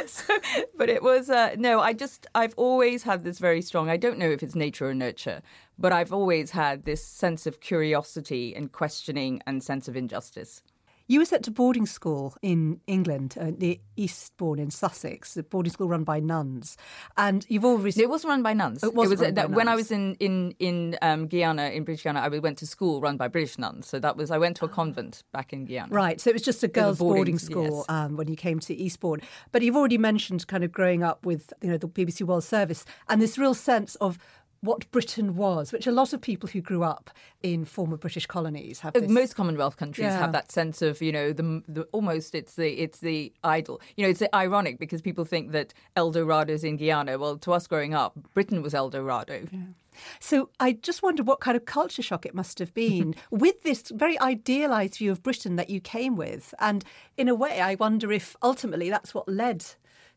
so, 0.05 0.39
but 0.77 0.89
it 0.89 1.03
was 1.03 1.29
uh, 1.29 1.55
no. 1.57 1.79
I 1.79 1.93
just 1.93 2.27
I've 2.33 2.53
always 2.55 3.03
had 3.03 3.23
this 3.23 3.39
very 3.39 3.61
strong. 3.61 3.89
I 3.89 3.97
don't 3.97 4.17
know 4.17 4.29
if 4.29 4.41
it's 4.41 4.55
nature 4.55 4.87
or 4.87 4.93
nurture, 4.93 5.41
but 5.77 5.91
I've 5.91 6.13
always 6.13 6.51
had 6.51 6.85
this 6.85 7.05
sense 7.05 7.45
of 7.45 7.59
curiosity 7.59 8.55
and 8.55 8.71
questioning 8.71 9.41
and 9.45 9.61
sense 9.61 9.87
of 9.87 9.95
injustice. 9.97 10.61
You 11.07 11.19
were 11.19 11.25
sent 11.25 11.45
to 11.45 11.51
boarding 11.51 11.85
school 11.85 12.35
in 12.41 12.81
England, 12.87 13.35
uh, 13.39 13.51
near 13.57 13.75
Eastbourne 13.95 14.59
in 14.59 14.71
Sussex, 14.71 15.37
a 15.37 15.43
boarding 15.43 15.71
school 15.71 15.87
run 15.87 16.03
by 16.03 16.19
nuns. 16.19 16.77
And 17.15 17.45
you've 17.47 17.65
always. 17.65 17.97
It 17.97 18.09
wasn't 18.09 18.29
run 18.29 18.43
by 18.43 18.53
nuns. 18.53 18.83
It 18.83 18.93
was 18.93 19.09
run 19.09 19.19
by 19.19 19.31
that 19.31 19.51
when 19.51 19.67
I 19.67 19.75
was 19.75 19.91
in 19.91 20.15
in 20.15 20.55
in 20.59 20.97
um, 21.01 21.27
Guyana, 21.27 21.69
in 21.69 21.83
British 21.83 22.03
Guyana, 22.03 22.21
I 22.21 22.27
went 22.39 22.57
to 22.59 22.67
school 22.67 23.01
run 23.01 23.17
by 23.17 23.27
British 23.27 23.59
nuns. 23.59 23.87
So 23.87 23.99
that 23.99 24.17
was 24.17 24.31
I 24.31 24.37
went 24.37 24.57
to 24.57 24.65
a 24.65 24.69
convent 24.69 25.23
back 25.31 25.53
in 25.53 25.65
Guyana. 25.65 25.93
Right, 25.93 26.19
so 26.19 26.29
it 26.31 26.33
was 26.33 26.41
just 26.41 26.63
a 26.63 26.67
girls' 26.67 26.97
boarding, 26.97 27.17
boarding, 27.17 27.39
school 27.39 27.85
yes. 27.87 27.89
um, 27.89 28.17
when 28.17 28.27
you 28.27 28.35
came 28.35 28.59
to 28.61 28.73
Eastbourne. 28.73 29.21
But 29.51 29.61
you've 29.61 29.77
already 29.77 29.99
mentioned 29.99 30.47
kind 30.47 30.63
of 30.63 30.71
growing 30.71 31.03
up 31.03 31.25
with 31.25 31.53
you 31.61 31.69
know 31.69 31.77
the 31.77 31.87
BBC 31.87 32.23
World 32.23 32.43
Service 32.43 32.83
and 33.09 33.21
this 33.21 33.37
real 33.37 33.53
sense 33.53 33.95
of 33.95 34.17
what 34.65 34.89
Britain 34.91 35.35
was, 35.35 35.71
which 35.71 35.87
a 35.87 35.91
lot 35.91 36.11
of 36.13 36.19
people 36.21 36.49
who 36.49 36.61
grew 36.61 36.83
up 36.83 37.09
in 37.41 37.63
former 37.65 37.97
British 37.97 38.25
colonies 38.25 38.79
have. 38.79 38.95
Uh, 38.95 39.01
This. 39.01 39.09
Most 39.09 39.35
Commonwealth 39.35 39.77
countries 39.77 40.05
Yeah. 40.05 40.19
have 40.19 40.31
that 40.33 40.51
sense 40.51 40.81
of 40.81 41.01
you 41.01 41.11
know 41.11 41.31
the, 41.33 41.63
the 41.67 41.83
almost 41.91 42.35
it's 42.35 42.55
the 42.55 42.69
it's 42.81 42.99
the 42.99 43.31
idol. 43.43 43.79
You 43.95 44.03
know, 44.03 44.09
it's 44.09 44.21
ironic 44.33 44.79
because 44.79 45.01
people 45.01 45.25
think 45.25 45.51
that 45.51 45.73
El 45.95 46.11
Dorado's 46.11 46.63
in 46.63 46.77
Guyana. 46.77 47.17
Well, 47.17 47.37
to 47.37 47.53
us 47.53 47.67
growing 47.67 47.93
up, 47.93 48.13
Britain 48.33 48.61
was 48.61 48.73
El 48.73 48.89
Dorado. 48.89 49.43
So 50.19 50.49
I 50.59 50.73
just 50.73 51.01
wonder 51.03 51.23
what 51.23 51.39
kind 51.39 51.55
of 51.55 51.63
culture 51.65 52.01
shock 52.01 52.25
it 52.25 52.35
must 52.35 52.59
have 52.59 52.73
been 52.73 53.15
with 53.31 53.63
this 53.63 53.91
very 53.93 54.19
idealised 54.19 54.97
view 54.97 55.11
of 55.11 55.23
Britain 55.23 55.55
that 55.55 55.69
you 55.69 55.79
came 55.79 56.15
with. 56.17 56.53
And 56.59 56.83
in 57.15 57.29
a 57.29 57.35
way, 57.35 57.61
I 57.61 57.75
wonder 57.75 58.11
if 58.11 58.35
ultimately 58.41 58.89
that's 58.89 59.13
what 59.13 59.29
led 59.29 59.63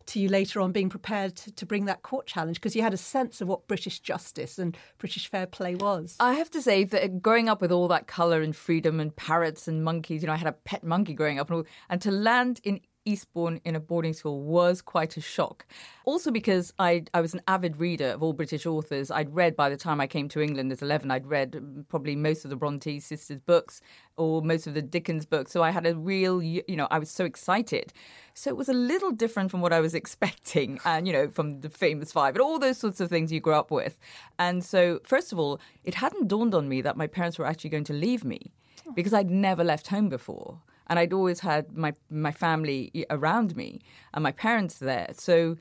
to 0.09 0.21
you 0.21 0.29
later 0.29 0.61
on 0.61 0.73
being 0.73 0.88
prepared 0.88 1.37
to, 1.37 1.53
to 1.53 1.67
bring 1.67 1.85
that 1.85 2.03
court 2.03 2.27
challenge 2.27 2.57
because 2.57 2.75
you 2.75 2.83
had 2.83 2.95
a 2.95 2.99
sense 2.99 3.41
of 3.41 3.49
what 3.49 3.69
British 3.69 4.00
justice 4.00 4.59
and 4.59 4.77
British 4.99 5.29
fair 5.29 5.47
play 5.47 5.75
was. 5.75 6.17
I 6.19 6.35
have 6.35 6.50
to 6.50 6.62
say 6.62 6.85
that 6.85 7.23
growing 7.23 7.49
up 7.49 7.61
with 7.61 7.71
all 7.71 7.88
that 7.88 8.07
colour 8.07 8.43
and 8.43 8.55
freedom 8.55 9.00
and 9.00 9.15
parrots 9.15 9.69
and 9.69 9.85
monkeys, 9.85 10.23
you 10.23 10.27
know, 10.27 10.33
I 10.33 10.37
had 10.37 10.49
a 10.49 10.53
pet 10.53 10.83
monkey 10.83 11.15
growing 11.15 11.38
up, 11.38 11.49
and, 11.50 11.59
all, 11.59 11.65
and 11.88 12.00
to 12.03 12.11
land 12.11 12.61
in 12.65 12.81
Eastbourne 13.09 13.61
in 13.65 13.75
a 13.75 13.81
boarding 13.81 14.12
school 14.12 14.43
was 14.43 14.83
quite 14.83 15.17
a 15.17 15.21
shock. 15.21 15.67
Also 16.05 16.31
because 16.31 16.73
I 16.79 17.05
I 17.15 17.21
was 17.21 17.33
an 17.33 17.41
avid 17.49 17.79
reader 17.79 18.11
of 18.11 18.23
all 18.23 18.35
British 18.35 18.67
authors. 18.67 19.11
I'd 19.11 19.35
read 19.35 19.57
by 19.57 19.71
the 19.71 19.77
time 19.77 20.00
I 20.00 20.07
came 20.07 20.29
to 20.29 20.41
England 20.41 20.71
as 20.71 20.83
11, 20.83 21.11
I'd 21.11 21.27
read 21.27 21.87
probably 21.88 22.17
most 22.17 22.45
of 22.45 22.50
the 22.50 22.57
Bronte 22.57 23.00
sisters 23.00 23.41
books 23.41 23.81
or 24.17 24.43
most 24.43 24.67
of 24.67 24.75
the 24.75 24.83
Dickens 24.83 25.25
books. 25.25 25.53
So 25.53 25.62
I 25.62 25.71
had 25.71 25.87
a 25.87 25.95
real, 25.95 26.43
you 26.43 26.62
know, 26.69 26.88
I 26.91 26.99
was 26.99 27.11
so 27.11 27.25
excited. 27.25 27.93
So 28.35 28.50
it 28.50 28.57
was 28.57 28.69
a 28.69 28.75
little 28.75 29.11
different 29.11 29.50
from 29.50 29.62
what 29.62 29.73
I 29.73 29.81
was 29.81 29.95
expecting 30.03 30.79
and, 30.85 31.07
you 31.07 31.12
know, 31.12 31.29
from 31.29 31.61
the 31.61 31.71
famous 31.71 32.12
five 32.12 32.35
and 32.35 32.43
all 32.43 32.59
those 32.59 32.79
sorts 32.79 33.00
of 33.00 33.09
things 33.09 33.33
you 33.33 33.41
grew 33.41 33.55
up 33.55 33.71
with. 33.71 33.99
And 34.38 34.62
so, 34.65 35.00
first 35.05 35.33
of 35.33 35.38
all, 35.38 35.61
it 35.85 35.95
hadn't 35.95 36.29
dawned 36.29 36.55
on 36.55 36.69
me 36.69 36.83
that 36.83 36.97
my 36.97 37.07
parents 37.07 37.38
were 37.38 37.47
actually 37.47 37.71
going 37.71 37.85
to 37.85 37.95
leave 37.95 38.25
me 38.25 38.53
oh. 38.87 38.93
because 38.93 39.15
I'd 39.15 39.31
never 39.31 39.65
left 39.65 39.87
home 39.87 40.09
before 40.09 40.61
and 40.88 40.99
I'd 40.99 41.12
always 41.12 41.40
had 41.40 41.76
my 41.76 41.95
my 42.11 42.33
family 42.33 43.07
around 43.11 43.57
me 43.57 43.80
and 44.14 44.23
my 44.23 44.33
parents 44.33 44.78
there. 44.78 45.09
So 45.12 45.57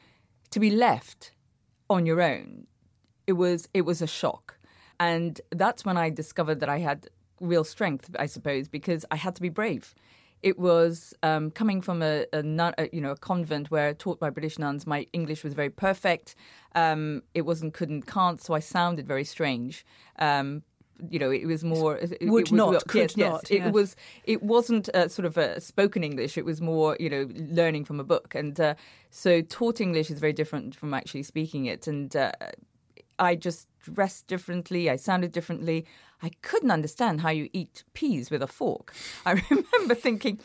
to 0.51 0.59
be 0.59 0.69
left 0.69 1.31
on 1.89 2.05
your 2.05 2.21
own, 2.21 2.67
it 3.25 3.33
was 3.33 3.67
it 3.73 3.81
was 3.81 4.01
a 4.01 4.07
shock, 4.07 4.57
and 4.99 5.39
that's 5.51 5.85
when 5.85 5.97
I 5.97 6.09
discovered 6.09 6.59
that 6.61 6.69
I 6.69 6.79
had 6.79 7.07
real 7.39 7.63
strength, 7.63 8.15
I 8.17 8.25
suppose, 8.25 8.67
because 8.67 9.05
I 9.11 9.15
had 9.15 9.35
to 9.35 9.41
be 9.41 9.49
brave. 9.49 9.93
It 10.43 10.59
was 10.59 11.15
um, 11.23 11.49
coming 11.49 11.81
from 11.81 12.03
a, 12.03 12.25
a, 12.31 12.43
nun, 12.43 12.73
a 12.77 12.89
you 12.93 13.01
know 13.01 13.11
a 13.11 13.17
convent 13.17 13.71
where 13.71 13.93
taught 13.93 14.19
by 14.19 14.29
British 14.29 14.59
nuns. 14.59 14.85
My 14.85 15.07
English 15.11 15.43
was 15.43 15.53
very 15.53 15.69
perfect. 15.69 16.35
Um, 16.75 17.23
it 17.33 17.41
wasn't 17.41 17.73
couldn't 17.73 18.03
can't, 18.03 18.41
so 18.41 18.53
I 18.53 18.59
sounded 18.59 19.07
very 19.07 19.23
strange. 19.23 19.85
Um, 20.19 20.63
you 21.09 21.19
know, 21.19 21.29
it 21.31 21.45
was 21.45 21.63
more 21.63 21.97
it- 21.97 22.17
it 22.21 22.29
Would 22.29 22.51
was- 22.51 22.51
not, 22.51 22.73
yes, 22.73 22.83
could 22.87 23.13
yes. 23.17 23.31
not, 23.31 23.51
It 23.51 23.59
yes. 23.59 23.73
was 23.73 23.95
it 24.23 24.41
wasn't 24.43 24.89
uh, 24.95 25.07
sort 25.07 25.25
of 25.25 25.37
a 25.37 25.59
spoken 25.61 26.03
English. 26.03 26.37
It 26.37 26.45
was 26.45 26.59
more, 26.61 26.95
you 26.99 27.09
know, 27.09 27.27
learning 27.35 27.85
from 27.85 27.99
a 27.99 28.03
book. 28.03 28.35
And 28.35 28.59
uh, 28.59 28.75
so 29.09 29.41
taught 29.41 29.79
English 29.81 30.09
is 30.11 30.19
very 30.19 30.33
different 30.33 30.75
from 30.75 30.93
actually 30.93 31.23
speaking 31.23 31.65
it. 31.65 31.87
And 31.87 32.15
uh, 32.15 32.31
I 33.19 33.35
just 33.35 33.67
dressed 33.81 34.27
differently. 34.27 34.89
I 34.89 34.95
sounded 34.95 35.31
differently. 35.31 35.85
I 36.21 36.31
couldn't 36.41 36.71
understand 36.71 37.21
how 37.21 37.29
you 37.29 37.49
eat 37.53 37.83
peas 37.93 38.29
with 38.31 38.41
a 38.41 38.47
fork. 38.47 38.93
I 39.25 39.31
remember 39.49 39.95
thinking. 39.95 40.39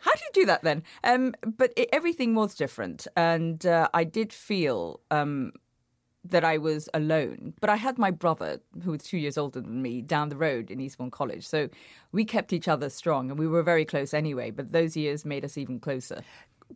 How 0.00 0.12
do 0.12 0.20
you 0.24 0.30
do 0.42 0.46
that 0.46 0.62
then? 0.62 0.84
Um, 1.02 1.34
but 1.44 1.72
it, 1.76 1.88
everything 1.92 2.34
was 2.36 2.54
different, 2.54 3.08
and 3.16 3.64
uh, 3.66 3.88
I 3.92 4.04
did 4.04 4.32
feel 4.32 5.00
um, 5.10 5.52
that 6.30 6.44
I 6.44 6.58
was 6.58 6.88
alone. 6.94 7.54
But 7.60 7.70
I 7.70 7.76
had 7.76 7.98
my 7.98 8.10
brother, 8.10 8.60
who 8.82 8.90
was 8.90 9.02
two 9.02 9.18
years 9.18 9.38
older 9.38 9.60
than 9.60 9.82
me, 9.82 10.02
down 10.02 10.28
the 10.28 10.36
road 10.36 10.70
in 10.70 10.80
Eastbourne 10.80 11.10
College. 11.10 11.46
So 11.46 11.68
we 12.12 12.24
kept 12.24 12.52
each 12.52 12.68
other 12.68 12.88
strong 12.88 13.30
and 13.30 13.38
we 13.38 13.46
were 13.46 13.62
very 13.62 13.84
close 13.84 14.14
anyway. 14.14 14.50
But 14.50 14.72
those 14.72 14.96
years 14.96 15.24
made 15.24 15.44
us 15.44 15.58
even 15.58 15.80
closer. 15.80 16.22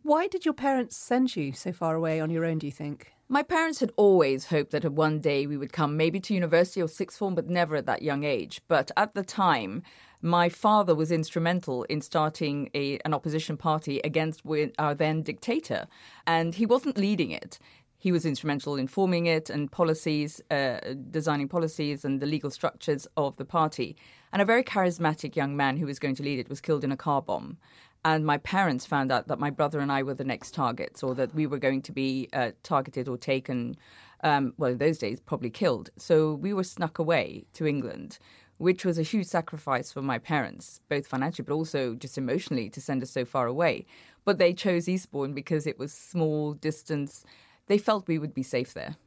Why 0.03 0.27
did 0.27 0.45
your 0.45 0.53
parents 0.53 0.95
send 0.95 1.35
you 1.35 1.51
so 1.51 1.73
far 1.73 1.95
away 1.95 2.19
on 2.19 2.29
your 2.29 2.45
own, 2.45 2.59
do 2.59 2.65
you 2.65 2.71
think? 2.71 3.11
My 3.27 3.43
parents 3.43 3.79
had 3.79 3.91
always 3.95 4.47
hoped 4.47 4.71
that 4.71 4.89
one 4.91 5.19
day 5.19 5.47
we 5.47 5.57
would 5.57 5.71
come 5.71 5.95
maybe 5.95 6.19
to 6.19 6.33
university 6.33 6.81
or 6.81 6.87
sixth 6.87 7.17
form, 7.17 7.35
but 7.35 7.49
never 7.49 7.75
at 7.77 7.85
that 7.85 8.01
young 8.01 8.23
age. 8.23 8.61
But 8.67 8.91
at 8.97 9.13
the 9.13 9.23
time, 9.23 9.83
my 10.21 10.49
father 10.49 10.93
was 10.93 11.11
instrumental 11.11 11.83
in 11.83 12.01
starting 12.01 12.69
a, 12.75 12.99
an 12.99 13.13
opposition 13.13 13.57
party 13.57 14.01
against 14.03 14.41
our 14.77 14.93
then 14.93 15.23
dictator, 15.23 15.87
and 16.27 16.55
he 16.55 16.65
wasn't 16.65 16.97
leading 16.97 17.31
it. 17.31 17.57
He 18.01 18.11
was 18.11 18.25
instrumental 18.25 18.77
in 18.77 18.87
forming 18.87 19.27
it 19.27 19.51
and 19.51 19.71
policies, 19.71 20.41
uh, 20.49 20.79
designing 21.11 21.47
policies 21.47 22.03
and 22.03 22.19
the 22.19 22.25
legal 22.25 22.49
structures 22.49 23.07
of 23.15 23.37
the 23.37 23.45
party. 23.45 23.95
And 24.33 24.41
a 24.41 24.45
very 24.45 24.63
charismatic 24.63 25.35
young 25.35 25.55
man 25.55 25.77
who 25.77 25.85
was 25.85 25.99
going 25.99 26.15
to 26.15 26.23
lead 26.23 26.39
it 26.39 26.49
was 26.49 26.61
killed 26.61 26.83
in 26.83 26.91
a 26.91 26.97
car 26.97 27.21
bomb. 27.21 27.59
And 28.03 28.25
my 28.25 28.39
parents 28.39 28.87
found 28.87 29.11
out 29.11 29.27
that 29.27 29.37
my 29.37 29.51
brother 29.51 29.79
and 29.81 29.91
I 29.91 30.01
were 30.01 30.15
the 30.15 30.23
next 30.23 30.55
targets, 30.55 31.03
or 31.03 31.13
that 31.13 31.35
we 31.35 31.45
were 31.45 31.59
going 31.59 31.83
to 31.83 31.91
be 31.91 32.27
uh, 32.33 32.53
targeted 32.63 33.07
or 33.07 33.17
taken, 33.19 33.75
um, 34.23 34.55
well, 34.57 34.71
in 34.71 34.79
those 34.79 34.97
days, 34.97 35.19
probably 35.19 35.51
killed. 35.51 35.91
So 35.97 36.33
we 36.33 36.55
were 36.55 36.63
snuck 36.63 36.97
away 36.97 37.45
to 37.53 37.67
England, 37.67 38.17
which 38.57 38.83
was 38.83 38.97
a 38.97 39.03
huge 39.03 39.27
sacrifice 39.27 39.91
for 39.91 40.01
my 40.01 40.17
parents, 40.17 40.81
both 40.89 41.05
financially 41.05 41.45
but 41.47 41.53
also 41.53 41.93
just 41.93 42.17
emotionally, 42.17 42.67
to 42.71 42.81
send 42.81 43.03
us 43.03 43.11
so 43.11 43.25
far 43.25 43.45
away. 43.45 43.85
But 44.25 44.39
they 44.39 44.55
chose 44.55 44.89
Eastbourne 44.89 45.35
because 45.35 45.67
it 45.67 45.77
was 45.77 45.93
small 45.93 46.53
distance. 46.53 47.23
They 47.71 47.77
felt 47.77 48.05
we 48.05 48.19
would 48.19 48.33
be 48.33 48.43
safe 48.43 48.73
there. 48.73 48.97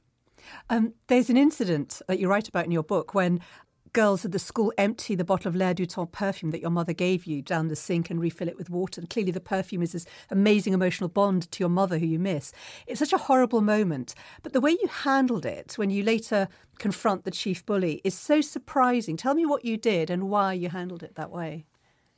Um, 0.71 0.95
there's 1.09 1.29
an 1.29 1.37
incident 1.37 2.01
that 2.09 2.19
you 2.19 2.29
write 2.29 2.49
about 2.49 2.65
in 2.65 2.71
your 2.71 2.83
book 2.83 3.13
when 3.13 3.41
girls 3.93 4.25
at 4.25 4.33
the 4.33 4.39
school 4.39 4.73
empty 4.79 5.15
the 5.15 5.23
bottle 5.23 5.51
of 5.51 5.55
L'air 5.55 5.75
du 5.75 5.85
Temps 5.85 6.09
perfume 6.11 6.51
that 6.51 6.63
your 6.63 6.71
mother 6.71 6.95
gave 6.95 7.27
you 7.27 7.43
down 7.43 7.69
the 7.69 7.77
sink 7.77 8.09
and 8.09 8.19
refill 8.19 8.49
it 8.49 8.57
with 8.57 8.71
water. 8.71 9.03
And 9.03 9.11
clearly, 9.11 9.33
the 9.33 9.39
perfume 9.39 9.83
is 9.83 9.93
this 9.93 10.07
amazing 10.31 10.73
emotional 10.73 11.11
bond 11.11 11.51
to 11.53 11.61
your 11.61 11.69
mother 11.69 11.99
who 11.99 12.07
you 12.07 12.19
miss. 12.19 12.55
It's 12.87 13.01
such 13.01 13.13
a 13.13 13.19
horrible 13.19 13.61
moment. 13.61 14.15
But 14.43 14.55
the 14.55 14.63
way 14.63 14.71
you 14.71 14.89
handled 14.89 15.45
it 15.45 15.75
when 15.77 15.91
you 15.91 16.03
later 16.03 16.49
confront 16.79 17.25
the 17.25 17.31
chief 17.31 17.67
bully 17.67 18.01
is 18.03 18.15
so 18.15 18.41
surprising. 18.41 19.19
Tell 19.19 19.35
me 19.35 19.45
what 19.45 19.67
you 19.67 19.77
did 19.77 20.09
and 20.09 20.31
why 20.31 20.55
you 20.55 20.71
handled 20.71 21.03
it 21.03 21.17
that 21.17 21.31
way. 21.31 21.67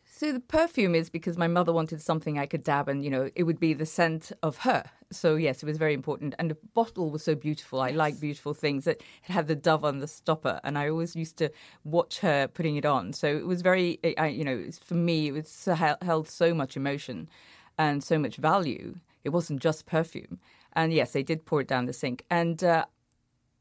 So 0.09 0.33
the 0.33 0.41
perfume 0.41 0.95
is 0.95 1.11
because 1.11 1.37
my 1.37 1.47
mother 1.47 1.73
wanted 1.73 2.01
something 2.01 2.39
I 2.39 2.47
could 2.47 2.65
dab, 2.65 2.89
and 2.89 3.05
you 3.05 3.11
know 3.11 3.29
it 3.35 3.43
would 3.43 3.61
be 3.61 3.75
the 3.75 3.85
scent 3.85 4.33
of 4.43 4.59
her. 4.59 4.85
So 5.13 5.37
yes, 5.37 5.63
it 5.63 5.67
was 5.67 5.77
very 5.77 5.93
important. 5.93 6.35
And 6.39 6.51
the 6.51 6.57
bottle 6.75 7.11
was 7.11 7.23
so 7.23 7.35
beautiful. 7.35 7.81
I 7.81 7.91
like 7.91 8.19
beautiful 8.19 8.55
things. 8.55 8.87
It 8.87 9.03
had 9.23 9.47
the 9.47 9.55
dove 9.55 9.85
on 9.85 9.99
the 9.99 10.09
stopper, 10.09 10.61
and 10.65 10.79
I 10.79 10.89
always 10.89 11.15
used 11.15 11.37
to 11.39 11.51
watch 11.85 12.21
her 12.21 12.49
putting 12.49 12.77
it 12.77 12.87
on. 12.87 13.13
So 13.13 13.27
it 13.27 13.47
was 13.47 13.61
very, 13.61 13.99
I, 14.17 14.29
you 14.29 14.45
know, 14.45 14.65
for 14.83 14.95
me, 14.95 15.29
it 15.29 15.33
was 15.33 15.65
held 16.03 16.29
so 16.29 16.55
much 16.55 16.77
emotion 16.77 17.29
and 17.77 18.03
so 18.03 18.19
much 18.19 18.37
value. 18.37 18.97
It 19.25 19.31
wasn't 19.31 19.61
just 19.61 19.87
perfume. 19.87 20.39
And 20.73 20.93
yes, 20.93 21.13
they 21.13 21.23
did 21.23 21.45
pour 21.45 21.61
it 21.61 21.69
down 21.69 21.87
the 21.87 21.93
sink. 21.93 22.25
And 22.31 22.63
uh, 22.63 22.87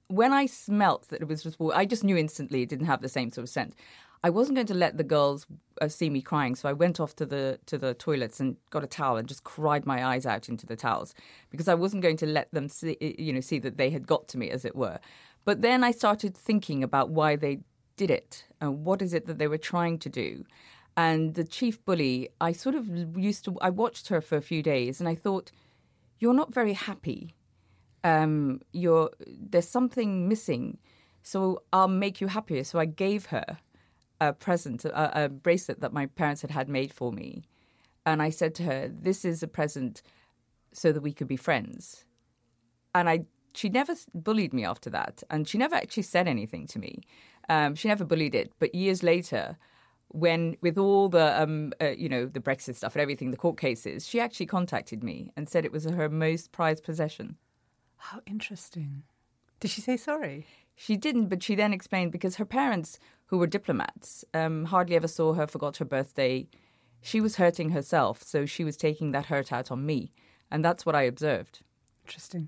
when 0.08 0.32
I 0.32 0.46
smelt 0.46 1.10
that 1.10 1.22
it 1.22 1.28
was 1.28 1.44
just 1.44 1.60
water, 1.60 1.76
I 1.76 1.86
just 1.86 2.04
knew 2.04 2.16
instantly 2.16 2.62
it 2.62 2.70
didn't 2.70 2.86
have 2.86 3.02
the 3.02 3.10
same 3.10 3.32
sort 3.32 3.44
of 3.44 3.50
scent. 3.50 3.74
I 4.24 4.30
wasn't 4.30 4.56
going 4.56 4.68
to 4.68 4.74
let 4.74 4.98
the 4.98 5.04
girls 5.04 5.46
uh, 5.82 5.88
see 5.88 6.10
me 6.10 6.22
crying, 6.22 6.56
so 6.56 6.68
I 6.68 6.74
went 6.74 7.00
off 7.00 7.16
to 7.18 7.26
the 7.26 7.60
to 7.68 7.78
the 7.78 7.94
toilets 7.94 8.40
and 8.40 8.58
got 8.70 8.84
a 8.84 8.88
towel 8.88 9.18
and 9.18 9.28
just 9.28 9.44
cried 9.44 9.86
my 9.86 10.06
eyes 10.06 10.26
out 10.26 10.50
into 10.50 10.66
the 10.66 10.76
towels 10.76 11.14
because 11.50 11.68
I 11.68 11.76
wasn't 11.76 12.04
going 12.04 12.18
to 12.18 12.26
let 12.26 12.52
them 12.52 12.70
see, 12.70 12.98
you 13.20 13.34
know, 13.34 13.42
see 13.42 13.60
that 13.60 13.78
they 13.78 13.90
had 13.90 14.08
got 14.08 14.28
to 14.30 14.38
me, 14.38 14.50
as 14.50 14.66
it 14.66 14.76
were. 14.76 15.00
But 15.44 15.62
then 15.62 15.84
I 15.84 15.92
started 15.92 16.36
thinking 16.36 16.84
about 16.84 17.10
why 17.10 17.36
they 17.36 17.60
did 17.98 18.10
it 18.10 18.46
and 18.60 18.84
what 18.84 19.02
is 19.02 19.14
it 19.14 19.26
that 19.28 19.38
they 19.38 19.48
were 19.48 19.58
trying 19.58 20.00
to 20.00 20.10
do. 20.10 20.44
And 20.98 21.36
the 21.36 21.44
chief 21.44 21.84
bully, 21.86 22.30
I 22.40 22.52
sort 22.54 22.76
of 22.76 22.88
used 23.18 23.46
to, 23.46 23.58
I 23.62 23.70
watched 23.70 24.08
her 24.08 24.22
for 24.22 24.38
a 24.38 24.42
few 24.42 24.64
days, 24.64 25.00
and 25.00 25.10
I 25.10 25.16
thought, 25.16 25.52
you're 26.20 26.34
not 26.34 26.54
very 26.54 26.74
happy. 26.74 27.36
Um, 28.04 28.62
you're 28.72 29.12
there's 29.28 29.68
something 29.68 30.30
missing, 30.30 30.78
so 31.22 31.64
I'll 31.74 31.88
make 31.88 32.22
you 32.22 32.28
happier. 32.28 32.64
So 32.64 32.80
I 32.80 32.86
gave 32.86 33.28
her 33.28 33.58
a 34.22 34.34
present, 34.34 34.86
a, 34.86 35.26
a, 35.26 35.30
bracelet 35.30 35.82
that 35.82 35.94
my 35.94 36.06
parents 36.06 36.42
had 36.42 36.52
had 36.52 36.70
made 36.70 36.94
for 36.94 37.12
me. 37.12 37.44
And 38.06 38.22
I 38.22 38.30
said 38.30 38.56
to 38.56 38.64
her, 38.64 38.88
This 38.88 39.26
is 39.26 39.44
a 39.44 39.48
present 39.48 40.02
so 40.72 40.92
that 40.92 41.02
we 41.02 41.14
could 41.14 41.28
be 41.28 41.38
friends. 41.38 42.06
And 42.94 43.10
I, 43.10 43.26
she 43.54 43.70
never 43.70 43.96
bullied 44.14 44.54
me 44.54 44.64
after 44.64 44.90
that. 44.92 45.24
And 45.30 45.48
she 45.48 45.58
never 45.58 45.76
actually 45.76 46.04
said 46.04 46.28
anything 46.28 46.68
to 46.68 46.80
me. 46.80 47.02
Um, 47.50 47.76
she 47.76 47.88
never 47.88 48.06
bullied 48.06 48.36
it. 48.36 48.52
But 48.60 48.74
years 48.74 49.04
later, 49.04 49.58
when 50.10 50.56
with 50.62 50.78
all 50.78 51.10
the 51.10 51.42
um, 51.42 51.74
uh, 51.82 51.90
you 51.90 52.08
know 52.08 52.26
the 52.26 52.40
Brexit 52.40 52.76
stuff 52.76 52.96
and 52.96 53.02
everything, 53.02 53.32
the 53.32 53.38
court 53.38 53.58
cases, 53.58 54.08
she 54.08 54.20
actually 54.20 54.46
contacted 54.46 55.04
me 55.04 55.32
and 55.36 55.50
said 55.50 55.66
it 55.66 55.72
was 55.72 55.86
her 55.86 56.10
most 56.10 56.52
prized 56.52 56.84
possession. 56.84 57.38
How 57.98 58.22
interesting. 58.26 59.04
Did 59.60 59.72
she 59.72 59.82
say 59.82 59.98
sorry? 59.98 60.48
She 60.76 60.98
didn't, 60.98 61.28
but 61.28 61.42
she 61.42 61.56
then 61.56 61.74
explained 61.74 62.12
because 62.12 62.36
her 62.36 62.46
parents, 62.46 63.00
who 63.36 63.40
were 63.40 63.48
diplomats, 63.48 64.24
um, 64.34 64.64
hardly 64.66 64.96
ever 64.96 65.10
saw 65.10 65.34
her, 65.34 65.46
forgot 65.46 65.76
her 65.78 65.84
birthday. 65.86 66.48
She 67.02 67.20
was 67.20 67.36
hurting 67.36 67.72
herself, 67.72 68.24
so 68.24 68.46
she 68.46 68.64
was 68.64 68.78
taking 68.78 69.12
that 69.12 69.26
hurt 69.26 69.52
out 69.52 69.72
on 69.72 69.86
me. 69.86 70.14
And 70.50 70.64
that's 70.64 70.86
what 70.86 70.96
I 70.96 71.02
observed. 71.02 71.60
Interesting. 72.06 72.48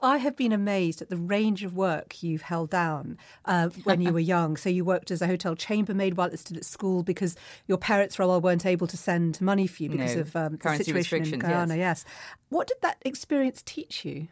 I 0.00 0.16
have 0.18 0.34
been 0.34 0.52
amazed 0.52 1.02
at 1.02 1.10
the 1.10 1.18
range 1.18 1.62
of 1.62 1.76
work 1.76 2.22
you've 2.22 2.42
held 2.42 2.70
down 2.70 3.18
uh, 3.44 3.68
when 3.84 4.00
you 4.00 4.12
were 4.18 4.18
young. 4.18 4.56
So 4.56 4.70
you 4.70 4.82
worked 4.82 5.10
as 5.10 5.20
a 5.20 5.26
hotel 5.26 5.54
chambermaid 5.54 6.16
while 6.16 6.34
still 6.38 6.56
at 6.56 6.64
school 6.64 7.02
because 7.02 7.36
your 7.66 7.78
parents, 7.78 8.14
for 8.16 8.22
a 8.22 8.28
while, 8.28 8.40
weren't 8.40 8.64
able 8.64 8.86
to 8.86 8.96
send 8.96 9.42
money 9.42 9.66
for 9.66 9.82
you 9.82 9.90
because 9.90 10.14
No, 10.14 10.22
of 10.22 10.36
um, 10.36 10.56
the 10.56 10.76
situation 10.76 11.34
in 11.34 11.40
Guyana. 11.40 11.76
yes. 11.76 12.04
Yes. 12.06 12.14
What 12.48 12.66
did 12.68 12.78
that 12.80 12.96
experience 13.04 13.62
teach 13.62 14.06
you? 14.06 14.28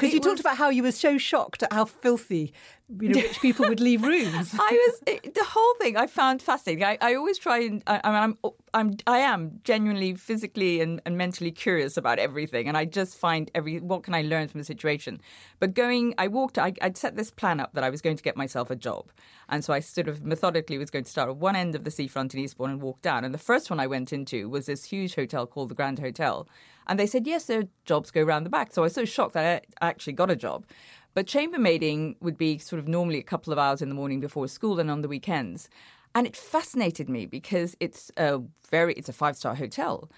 Because 0.00 0.14
you 0.14 0.20
talked 0.20 0.40
about 0.40 0.56
how 0.56 0.70
you 0.70 0.82
were 0.82 0.92
so 0.92 1.18
shocked 1.18 1.62
at 1.62 1.72
how 1.72 1.84
filthy 1.84 2.52
you 2.98 3.10
know, 3.10 3.20
rich 3.20 3.40
people 3.40 3.68
would 3.68 3.80
leave 3.80 4.02
rooms. 4.02 4.52
I 4.58 4.88
was 4.88 5.02
it, 5.06 5.34
the 5.34 5.44
whole 5.44 5.74
thing. 5.74 5.96
I 5.96 6.06
found 6.06 6.42
fascinating. 6.42 6.84
I, 6.84 6.98
I 7.00 7.14
always 7.14 7.38
try 7.38 7.58
and 7.58 7.82
I, 7.86 7.94
mean, 7.94 8.02
I'm 8.04 8.38
I'm 8.74 8.96
I 9.06 9.18
am 9.18 9.60
genuinely 9.62 10.14
physically 10.14 10.80
and, 10.80 11.00
and 11.06 11.16
mentally 11.16 11.52
curious 11.52 11.96
about 11.96 12.18
everything, 12.18 12.66
and 12.66 12.76
I 12.76 12.84
just 12.84 13.16
find 13.16 13.50
every 13.54 13.78
what 13.78 14.02
can 14.02 14.14
I 14.14 14.22
learn 14.22 14.48
from 14.48 14.58
the 14.58 14.64
situation. 14.64 15.20
But 15.60 15.74
going, 15.74 16.14
I 16.18 16.28
walked. 16.28 16.58
I, 16.58 16.72
I'd 16.82 16.96
set 16.96 17.16
this 17.16 17.30
plan 17.30 17.60
up 17.60 17.74
that 17.74 17.84
I 17.84 17.90
was 17.90 18.00
going 18.00 18.16
to 18.16 18.22
get 18.22 18.36
myself 18.36 18.70
a 18.70 18.76
job, 18.76 19.12
and 19.48 19.64
so 19.64 19.72
I 19.72 19.80
sort 19.80 20.08
of 20.08 20.24
methodically 20.24 20.78
was 20.78 20.90
going 20.90 21.04
to 21.04 21.10
start 21.10 21.28
at 21.28 21.36
one 21.36 21.56
end 21.56 21.74
of 21.74 21.84
the 21.84 21.90
seafront 21.90 22.34
in 22.34 22.40
Eastbourne 22.40 22.70
and 22.70 22.82
walk 22.82 23.00
down. 23.02 23.24
And 23.24 23.32
the 23.32 23.38
first 23.38 23.70
one 23.70 23.78
I 23.78 23.86
went 23.86 24.12
into 24.12 24.48
was 24.48 24.66
this 24.66 24.84
huge 24.84 25.14
hotel 25.14 25.46
called 25.46 25.68
the 25.68 25.74
Grand 25.74 25.98
Hotel, 26.00 26.48
and 26.86 26.98
they 26.98 27.06
said 27.06 27.26
yes, 27.26 27.44
their 27.44 27.64
jobs 27.84 28.10
go 28.10 28.22
around 28.22 28.44
the 28.44 28.50
back. 28.50 28.72
So 28.72 28.82
I 28.82 28.86
was 28.86 28.94
so 28.94 29.04
shocked 29.04 29.34
that 29.34 29.66
I 29.80 29.88
actually 29.88 30.14
got 30.14 30.30
a 30.30 30.36
job. 30.36 30.66
But 31.14 31.26
chambermaiding 31.26 32.16
would 32.20 32.38
be 32.38 32.58
sort 32.58 32.78
of 32.78 32.88
normally 32.88 33.18
a 33.18 33.24
couple 33.24 33.52
of 33.52 33.58
hours 33.58 33.82
in 33.82 33.88
the 33.88 33.94
morning 33.94 34.20
before 34.20 34.46
school 34.48 34.78
and 34.78 34.90
on 34.90 35.02
the 35.02 35.08
weekends. 35.08 35.68
And 36.14 36.26
it 36.26 36.36
fascinated 36.36 37.08
me 37.08 37.26
because 37.26 37.76
it's 37.80 38.10
a 38.16 38.40
very 38.68 38.94
it's 38.94 39.08
a 39.08 39.12
five 39.12 39.36
star 39.36 39.54
hotel. 39.54 40.10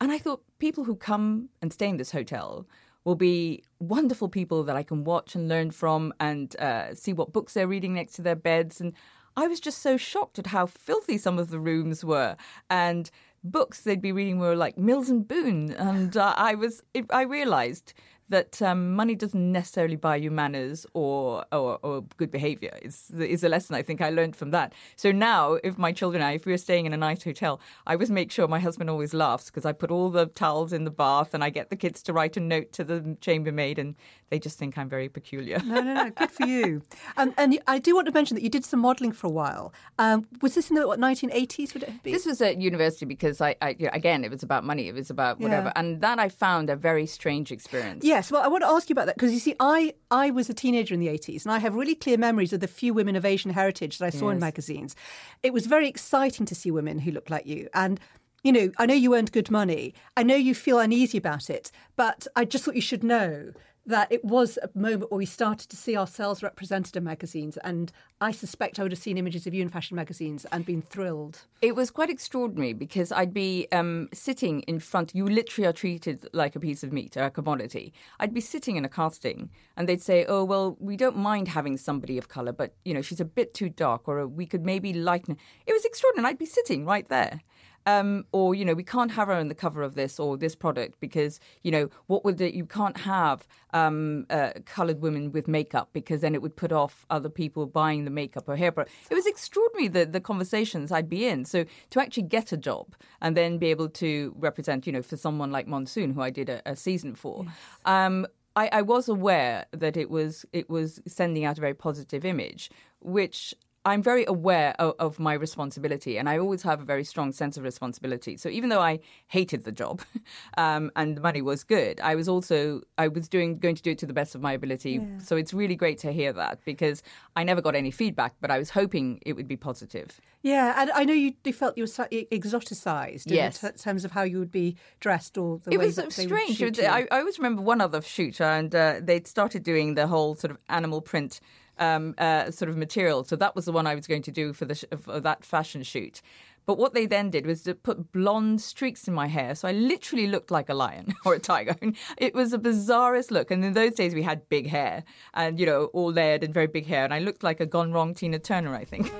And 0.00 0.12
I 0.12 0.18
thought 0.18 0.42
people 0.58 0.84
who 0.84 0.94
come 0.94 1.48
and 1.60 1.72
stay 1.72 1.88
in 1.88 1.96
this 1.96 2.12
hotel 2.12 2.66
will 3.04 3.14
be 3.14 3.64
wonderful 3.78 4.28
people 4.28 4.62
that 4.64 4.76
I 4.76 4.82
can 4.82 5.04
watch 5.04 5.34
and 5.34 5.48
learn 5.48 5.70
from 5.70 6.12
and 6.20 6.54
uh, 6.60 6.94
see 6.94 7.12
what 7.12 7.32
books 7.32 7.54
they're 7.54 7.66
reading 7.66 7.94
next 7.94 8.12
to 8.14 8.22
their 8.22 8.36
beds. 8.36 8.80
And 8.80 8.92
I 9.36 9.46
was 9.46 9.60
just 9.60 9.78
so 9.78 9.96
shocked 9.96 10.38
at 10.38 10.48
how 10.48 10.66
filthy 10.66 11.16
some 11.16 11.38
of 11.38 11.50
the 11.50 11.60
rooms 11.60 12.04
were. 12.04 12.36
And 12.68 13.10
books 13.44 13.82
they'd 13.82 14.02
be 14.02 14.12
reading 14.12 14.38
were 14.38 14.56
like 14.56 14.78
Mills 14.78 15.08
and 15.08 15.26
Boon. 15.26 15.72
And 15.72 16.16
uh, 16.16 16.34
I 16.36 16.54
was, 16.54 16.82
I 17.10 17.22
realized 17.22 17.94
that 18.30 18.60
um, 18.62 18.94
money 18.94 19.14
doesn't 19.14 19.52
necessarily 19.52 19.96
buy 19.96 20.16
you 20.16 20.30
manners 20.30 20.86
or 20.94 21.44
or, 21.52 21.78
or 21.82 22.02
good 22.16 22.30
behaviour. 22.30 22.76
Is 22.82 23.10
is 23.18 23.44
a 23.44 23.48
lesson 23.48 23.74
I 23.74 23.82
think 23.82 24.00
I 24.00 24.10
learned 24.10 24.36
from 24.36 24.50
that. 24.50 24.72
So 24.96 25.12
now, 25.12 25.54
if 25.64 25.78
my 25.78 25.92
children 25.92 26.22
and 26.22 26.28
I, 26.28 26.32
if 26.32 26.46
we 26.46 26.52
were 26.52 26.58
staying 26.58 26.86
in 26.86 26.92
a 26.92 26.96
nice 26.96 27.22
hotel, 27.24 27.60
I 27.86 27.94
always 27.94 28.10
make 28.10 28.30
sure 28.30 28.46
my 28.48 28.60
husband 28.60 28.90
always 28.90 29.14
laughs 29.14 29.46
because 29.46 29.64
I 29.64 29.72
put 29.72 29.90
all 29.90 30.10
the 30.10 30.26
towels 30.26 30.72
in 30.72 30.84
the 30.84 30.90
bath 30.90 31.34
and 31.34 31.42
I 31.44 31.50
get 31.50 31.70
the 31.70 31.76
kids 31.76 32.02
to 32.04 32.12
write 32.12 32.36
a 32.36 32.40
note 32.40 32.72
to 32.74 32.84
the 32.84 33.16
chambermaid, 33.20 33.78
and 33.78 33.94
they 34.30 34.38
just 34.38 34.58
think 34.58 34.76
I'm 34.76 34.88
very 34.88 35.08
peculiar. 35.08 35.58
No, 35.64 35.80
no, 35.80 35.94
no. 35.94 36.10
Good 36.10 36.30
for 36.30 36.46
you. 36.46 36.82
Um, 37.16 37.32
and 37.38 37.58
I 37.66 37.78
do 37.78 37.94
want 37.94 38.06
to 38.06 38.12
mention 38.12 38.34
that 38.34 38.42
you 38.42 38.50
did 38.50 38.64
some 38.64 38.80
modelling 38.80 39.12
for 39.12 39.26
a 39.26 39.30
while. 39.30 39.72
Um, 39.98 40.26
was 40.42 40.54
this 40.54 40.70
in 40.70 40.76
the 40.76 40.86
what, 40.86 40.98
1980s? 40.98 41.74
Would 41.74 41.82
it 41.84 42.02
been? 42.02 42.12
This 42.12 42.26
was 42.26 42.40
at 42.42 42.60
university 42.60 43.06
because 43.06 43.40
I, 43.40 43.54
I 43.62 43.70
you 43.78 43.86
know, 43.86 43.90
again, 43.94 44.24
it 44.24 44.30
was 44.30 44.42
about 44.42 44.64
money. 44.64 44.88
It 44.88 44.94
was 44.94 45.10
about 45.10 45.40
whatever, 45.40 45.68
Yeah. 45.68 45.80
and 45.80 46.00
that 46.00 46.18
I 46.18 46.28
found 46.28 46.68
a 46.70 46.76
very 46.76 47.06
strange 47.06 47.50
experience. 47.52 48.04
Yes, 48.18 48.32
well, 48.32 48.42
I 48.42 48.48
want 48.48 48.64
to 48.64 48.68
ask 48.68 48.88
you 48.88 48.94
about 48.94 49.06
that 49.06 49.14
because 49.14 49.32
you 49.32 49.38
see, 49.38 49.54
I, 49.60 49.94
I 50.10 50.30
was 50.30 50.50
a 50.50 50.52
teenager 50.52 50.92
in 50.92 50.98
the 50.98 51.06
80s 51.06 51.44
and 51.44 51.52
I 51.52 51.58
have 51.58 51.76
really 51.76 51.94
clear 51.94 52.18
memories 52.18 52.52
of 52.52 52.58
the 52.58 52.66
few 52.66 52.92
women 52.92 53.14
of 53.14 53.24
Asian 53.24 53.52
heritage 53.52 53.98
that 53.98 54.06
I 54.06 54.10
saw 54.10 54.30
in 54.30 54.40
magazines. 54.40 54.96
It 55.44 55.52
was 55.52 55.66
very 55.66 55.86
exciting 55.86 56.44
to 56.46 56.54
see 56.56 56.72
women 56.72 56.98
who 56.98 57.12
looked 57.12 57.30
like 57.30 57.46
you. 57.46 57.68
And, 57.74 58.00
you 58.42 58.50
know, 58.50 58.72
I 58.76 58.86
know 58.86 58.94
you 58.94 59.14
earned 59.14 59.30
good 59.30 59.52
money. 59.52 59.94
I 60.16 60.24
know 60.24 60.34
you 60.34 60.52
feel 60.52 60.80
uneasy 60.80 61.16
about 61.16 61.48
it, 61.48 61.70
but 61.94 62.26
I 62.34 62.44
just 62.44 62.64
thought 62.64 62.74
you 62.74 62.80
should 62.80 63.04
know 63.04 63.52
that 63.88 64.12
it 64.12 64.22
was 64.24 64.58
a 64.62 64.68
moment 64.78 65.10
where 65.10 65.18
we 65.18 65.26
started 65.26 65.68
to 65.70 65.76
see 65.76 65.96
ourselves 65.96 66.42
represented 66.42 66.94
in 66.94 67.04
magazines. 67.04 67.56
And 67.64 67.90
I 68.20 68.32
suspect 68.32 68.78
I 68.78 68.82
would 68.82 68.92
have 68.92 69.00
seen 69.00 69.16
images 69.16 69.46
of 69.46 69.54
you 69.54 69.62
in 69.62 69.70
fashion 69.70 69.96
magazines 69.96 70.44
and 70.52 70.64
been 70.64 70.82
thrilled. 70.82 71.40
It 71.62 71.74
was 71.74 71.90
quite 71.90 72.10
extraordinary 72.10 72.74
because 72.74 73.10
I'd 73.12 73.32
be 73.32 73.66
um, 73.72 74.10
sitting 74.12 74.60
in 74.62 74.78
front. 74.78 75.14
You 75.14 75.26
literally 75.26 75.66
are 75.66 75.72
treated 75.72 76.28
like 76.34 76.54
a 76.54 76.60
piece 76.60 76.84
of 76.84 76.92
meat 76.92 77.16
or 77.16 77.24
a 77.24 77.30
commodity. 77.30 77.94
I'd 78.20 78.34
be 78.34 78.42
sitting 78.42 78.76
in 78.76 78.84
a 78.84 78.90
casting, 78.90 79.48
and 79.76 79.88
they'd 79.88 80.02
say, 80.02 80.26
"Oh, 80.28 80.44
well, 80.44 80.76
we 80.78 80.96
don't 80.96 81.16
mind 81.16 81.48
having 81.48 81.78
somebody 81.78 82.18
of 82.18 82.28
color, 82.28 82.52
but 82.52 82.74
you 82.84 82.92
know, 82.92 83.02
she's 83.02 83.20
a 83.20 83.24
bit 83.24 83.54
too 83.54 83.70
dark, 83.70 84.06
or 84.06 84.26
we 84.26 84.44
could 84.46 84.64
maybe 84.64 84.92
lighten." 84.92 85.36
It 85.66 85.72
was 85.72 85.84
extraordinary. 85.84 86.30
I'd 86.30 86.38
be 86.38 86.46
sitting 86.46 86.84
right 86.84 87.08
there. 87.08 87.40
Um, 87.88 88.26
or 88.32 88.54
you 88.54 88.64
know 88.66 88.74
we 88.74 88.84
can't 88.84 89.10
have 89.12 89.28
her 89.28 89.34
on 89.34 89.48
the 89.48 89.54
cover 89.54 89.82
of 89.82 89.94
this 89.94 90.20
or 90.20 90.36
this 90.36 90.54
product 90.54 91.00
because 91.00 91.40
you 91.62 91.70
know 91.70 91.88
what 92.06 92.22
would 92.24 92.38
it, 92.40 92.52
you 92.52 92.66
can't 92.66 92.98
have 92.98 93.48
um, 93.72 94.26
uh, 94.28 94.50
coloured 94.66 95.00
women 95.00 95.32
with 95.32 95.48
makeup 95.48 95.88
because 95.94 96.20
then 96.20 96.34
it 96.34 96.42
would 96.42 96.54
put 96.54 96.70
off 96.70 97.06
other 97.08 97.30
people 97.30 97.64
buying 97.66 98.04
the 98.04 98.10
makeup 98.10 98.44
or 98.46 98.56
hair 98.56 98.72
product. 98.72 98.94
It 99.10 99.14
was 99.14 99.26
extraordinary 99.26 99.88
the 99.88 100.04
the 100.04 100.20
conversations 100.20 100.92
I'd 100.92 101.08
be 101.08 101.26
in. 101.26 101.46
So 101.46 101.64
to 101.90 102.00
actually 102.00 102.24
get 102.24 102.52
a 102.52 102.58
job 102.58 102.94
and 103.22 103.36
then 103.36 103.56
be 103.56 103.68
able 103.68 103.88
to 104.04 104.34
represent 104.36 104.86
you 104.86 104.92
know 104.92 105.02
for 105.02 105.16
someone 105.16 105.50
like 105.50 105.66
Monsoon 105.66 106.12
who 106.12 106.20
I 106.20 106.30
did 106.30 106.48
a, 106.50 106.60
a 106.66 106.76
season 106.76 107.14
for. 107.14 107.46
Um, 107.86 108.26
I, 108.58 108.68
I 108.72 108.82
was 108.82 109.08
aware 109.08 109.66
that 109.70 109.96
it 109.96 110.10
was 110.10 110.44
it 110.52 110.68
was 110.68 111.00
sending 111.06 111.44
out 111.44 111.58
a 111.58 111.60
very 111.60 111.74
positive 111.74 112.24
image, 112.24 112.70
which 113.00 113.54
I'm 113.88 114.02
very 114.02 114.24
aware 114.26 114.74
of, 114.78 114.94
of 114.98 115.18
my 115.18 115.32
responsibility, 115.32 116.18
and 116.18 116.28
I 116.28 116.38
always 116.38 116.62
have 116.62 116.80
a 116.80 116.84
very 116.84 117.04
strong 117.04 117.32
sense 117.32 117.56
of 117.56 117.64
responsibility. 117.64 118.36
So 118.36 118.48
even 118.48 118.68
though 118.68 118.80
I 118.80 119.00
hated 119.28 119.64
the 119.64 119.72
job, 119.72 120.02
um, 120.56 120.90
and 120.96 121.16
the 121.16 121.20
money 121.20 121.42
was 121.42 121.64
good, 121.64 122.00
I 122.00 122.14
was 122.14 122.28
also 122.28 122.82
I 122.98 123.08
was 123.08 123.28
doing 123.28 123.58
going 123.58 123.76
to 123.76 123.82
do 123.82 123.92
it 123.92 123.98
to 123.98 124.06
the 124.06 124.12
best 124.12 124.34
of 124.34 124.40
my 124.40 124.52
ability. 124.52 125.00
So 125.18 125.36
it's 125.36 125.52
really 125.54 125.74
great 125.76 125.98
to 125.98 126.12
hear 126.12 126.32
that 126.34 126.60
because 126.64 127.02
I 127.36 127.44
never 127.44 127.60
got 127.60 127.74
any 127.74 127.90
feedback, 127.90 128.34
but 128.40 128.50
I 128.50 128.58
was 128.58 128.70
hoping 128.70 129.20
it 129.24 129.34
would 129.34 129.48
be 129.48 129.56
positive. 129.56 130.20
Yeah, 130.42 130.74
and 130.80 130.90
I 130.92 131.04
know 131.04 131.14
you, 131.14 131.34
you 131.44 131.52
felt 131.52 131.76
you 131.76 131.82
were 131.82 131.88
slightly 131.88 132.28
exoticized 132.30 133.24
Yes. 133.26 133.62
in 133.62 133.72
t- 133.72 133.78
terms 133.78 134.04
of 134.04 134.12
how 134.12 134.22
you 134.22 134.38
would 134.38 134.52
be 134.52 134.76
dressed 135.00 135.36
or 135.36 135.58
the 135.58 135.72
it 135.72 135.78
way 135.78 135.86
was 135.86 135.96
that 135.96 136.12
strange. 136.12 136.62
It 136.62 136.76
was-. 136.76 136.86
I, 136.86 137.08
I 137.10 137.18
always 137.20 137.38
remember 137.38 137.62
one 137.62 137.80
other 137.80 138.00
shoot, 138.02 138.40
and 138.40 138.74
uh, 138.74 139.00
they'd 139.02 139.26
started 139.26 139.62
doing 139.62 139.94
the 139.94 140.06
whole 140.06 140.36
sort 140.36 140.50
of 140.52 140.58
animal 140.68 141.00
print 141.00 141.40
um, 141.78 142.14
uh, 142.18 142.50
sort 142.50 142.68
of 142.68 142.76
material. 142.76 143.24
So 143.24 143.36
that 143.36 143.54
was 143.54 143.64
the 143.64 143.72
one 143.72 143.86
I 143.86 143.94
was 143.94 144.06
going 144.06 144.22
to 144.22 144.30
do 144.30 144.52
for 144.52 144.64
the 144.64 144.74
sh- 144.74 144.84
for 145.00 145.20
that 145.20 145.44
fashion 145.44 145.82
shoot. 145.82 146.20
But 146.66 146.76
what 146.76 146.92
they 146.92 147.06
then 147.06 147.30
did 147.30 147.46
was 147.46 147.62
to 147.62 147.74
put 147.74 148.12
blonde 148.12 148.60
streaks 148.60 149.08
in 149.08 149.14
my 149.14 149.26
hair, 149.26 149.54
so 149.54 149.66
I 149.66 149.72
literally 149.72 150.26
looked 150.26 150.50
like 150.50 150.68
a 150.68 150.74
lion 150.74 151.14
or 151.24 151.32
a 151.32 151.38
tiger. 151.38 151.74
It 152.18 152.34
was 152.34 152.50
the 152.50 152.58
bizarrest 152.58 153.30
look. 153.30 153.50
And 153.50 153.64
in 153.64 153.72
those 153.72 153.94
days, 153.94 154.14
we 154.14 154.22
had 154.22 154.46
big 154.50 154.68
hair, 154.68 155.04
and 155.32 155.58
you 155.58 155.64
know, 155.64 155.84
all 155.94 156.12
layered 156.12 156.44
and 156.44 156.52
very 156.52 156.66
big 156.66 156.84
hair, 156.84 157.04
and 157.04 157.14
I 157.14 157.20
looked 157.20 157.42
like 157.42 157.60
a 157.60 157.66
gone 157.66 157.92
wrong 157.92 158.12
Tina 158.12 158.38
Turner, 158.38 158.74
I 158.74 158.84
think. 158.84 159.10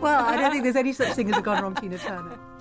well, 0.00 0.24
I 0.24 0.36
don't 0.36 0.52
think 0.52 0.62
there's 0.62 0.76
any 0.76 0.92
such 0.92 1.14
thing 1.14 1.28
as 1.28 1.36
a 1.36 1.42
gone 1.42 1.60
wrong 1.62 1.74
Tina 1.74 1.98
Turner. 1.98 2.38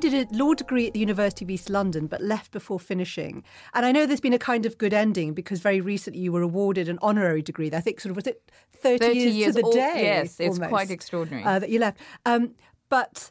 did 0.00 0.14
a 0.14 0.36
law 0.36 0.54
degree 0.54 0.88
at 0.88 0.94
the 0.94 0.98
University 0.98 1.44
of 1.44 1.50
East 1.50 1.70
London, 1.70 2.08
but 2.08 2.20
left 2.20 2.50
before 2.50 2.80
finishing. 2.80 3.44
And 3.74 3.86
I 3.86 3.92
know 3.92 4.06
there's 4.06 4.20
been 4.20 4.32
a 4.32 4.38
kind 4.38 4.66
of 4.66 4.78
good 4.78 4.92
ending 4.92 5.32
because 5.34 5.60
very 5.60 5.80
recently 5.80 6.20
you 6.20 6.32
were 6.32 6.42
awarded 6.42 6.88
an 6.88 6.98
honorary 7.02 7.42
degree. 7.42 7.70
I 7.72 7.80
think 7.80 8.00
sort 8.00 8.10
of 8.10 8.16
was 8.16 8.26
it 8.26 8.50
30, 8.72 8.98
30 8.98 9.18
years, 9.18 9.34
years 9.36 9.54
to 9.54 9.62
the 9.62 9.66
al- 9.66 9.72
day. 9.72 10.02
yes, 10.02 10.40
it's 10.40 10.56
almost, 10.56 10.68
quite 10.70 10.90
extraordinary. 10.90 11.44
uh, 11.44 11.58
that 11.60 11.70
you 11.70 11.78
left. 11.78 11.98
Um, 12.26 12.54
but 12.88 13.30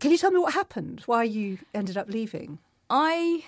can 0.00 0.10
you 0.10 0.18
tell 0.18 0.30
me 0.30 0.38
what 0.38 0.52
happened? 0.52 1.02
Why 1.06 1.22
you 1.22 1.58
ended 1.72 1.96
up 1.96 2.10
leaving? 2.10 2.58
I 2.90 3.44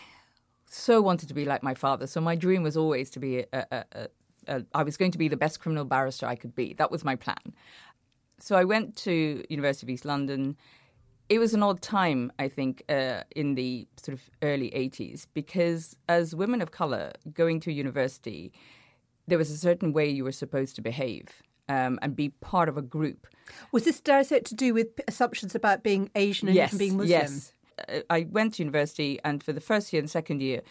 so 0.70 1.00
wanted 1.00 1.28
to 1.28 1.34
be 1.34 1.44
like 1.44 1.62
my 1.62 1.74
father. 1.74 2.06
So 2.06 2.20
my 2.20 2.34
dream 2.34 2.62
was 2.62 2.76
always 2.76 3.10
to 3.10 3.20
be 3.20 3.40
a, 3.40 3.46
a, 3.52 3.66
a, 3.92 4.08
a 4.48 4.64
I 4.74 4.82
was 4.82 4.96
going 4.96 5.12
to 5.12 5.18
be 5.18 5.28
the 5.28 5.36
best 5.36 5.60
criminal 5.60 5.84
barrister 5.84 6.26
I 6.26 6.36
could 6.36 6.54
be. 6.54 6.74
That 6.74 6.90
was 6.90 7.04
my 7.04 7.16
plan. 7.16 7.54
So 8.38 8.56
I 8.56 8.64
went 8.64 8.96
to 8.98 9.44
University 9.48 9.86
of 9.86 9.90
East 9.90 10.04
London. 10.04 10.56
It 11.28 11.38
was 11.38 11.52
an 11.54 11.62
odd 11.62 11.82
time, 11.82 12.32
I 12.38 12.48
think, 12.48 12.82
uh, 12.88 13.22
in 13.36 13.54
the 13.54 13.86
sort 13.96 14.14
of 14.18 14.30
early 14.42 14.70
80s, 14.70 15.26
because 15.34 15.96
as 16.08 16.34
women 16.34 16.62
of 16.62 16.70
colour 16.70 17.12
going 17.32 17.60
to 17.60 17.72
university, 17.72 18.52
there 19.26 19.36
was 19.38 19.50
a 19.50 19.58
certain 19.58 19.92
way 19.92 20.08
you 20.08 20.24
were 20.24 20.32
supposed 20.32 20.74
to 20.76 20.82
behave. 20.82 21.42
um, 21.68 21.98
and 22.02 22.16
be 22.16 22.30
part 22.40 22.68
of 22.68 22.76
a 22.76 22.82
group. 22.82 23.26
Was 23.72 23.84
this, 23.84 24.00
dare 24.00 24.18
I 24.18 24.22
say 24.22 24.40
to 24.40 24.54
do 24.54 24.74
with 24.74 24.88
assumptions 25.06 25.54
about 25.54 25.82
being 25.82 26.10
Asian 26.14 26.48
and 26.48 26.56
yes, 26.56 26.74
being 26.74 26.96
Muslim? 26.96 27.10
Yes. 27.10 27.52
Uh, 27.88 28.00
I 28.10 28.26
went 28.30 28.54
to 28.54 28.62
university, 28.62 29.18
and 29.24 29.42
for 29.42 29.52
the 29.52 29.60
first 29.60 29.92
year 29.92 30.00
and 30.00 30.10
second 30.10 30.42
year, 30.42 30.62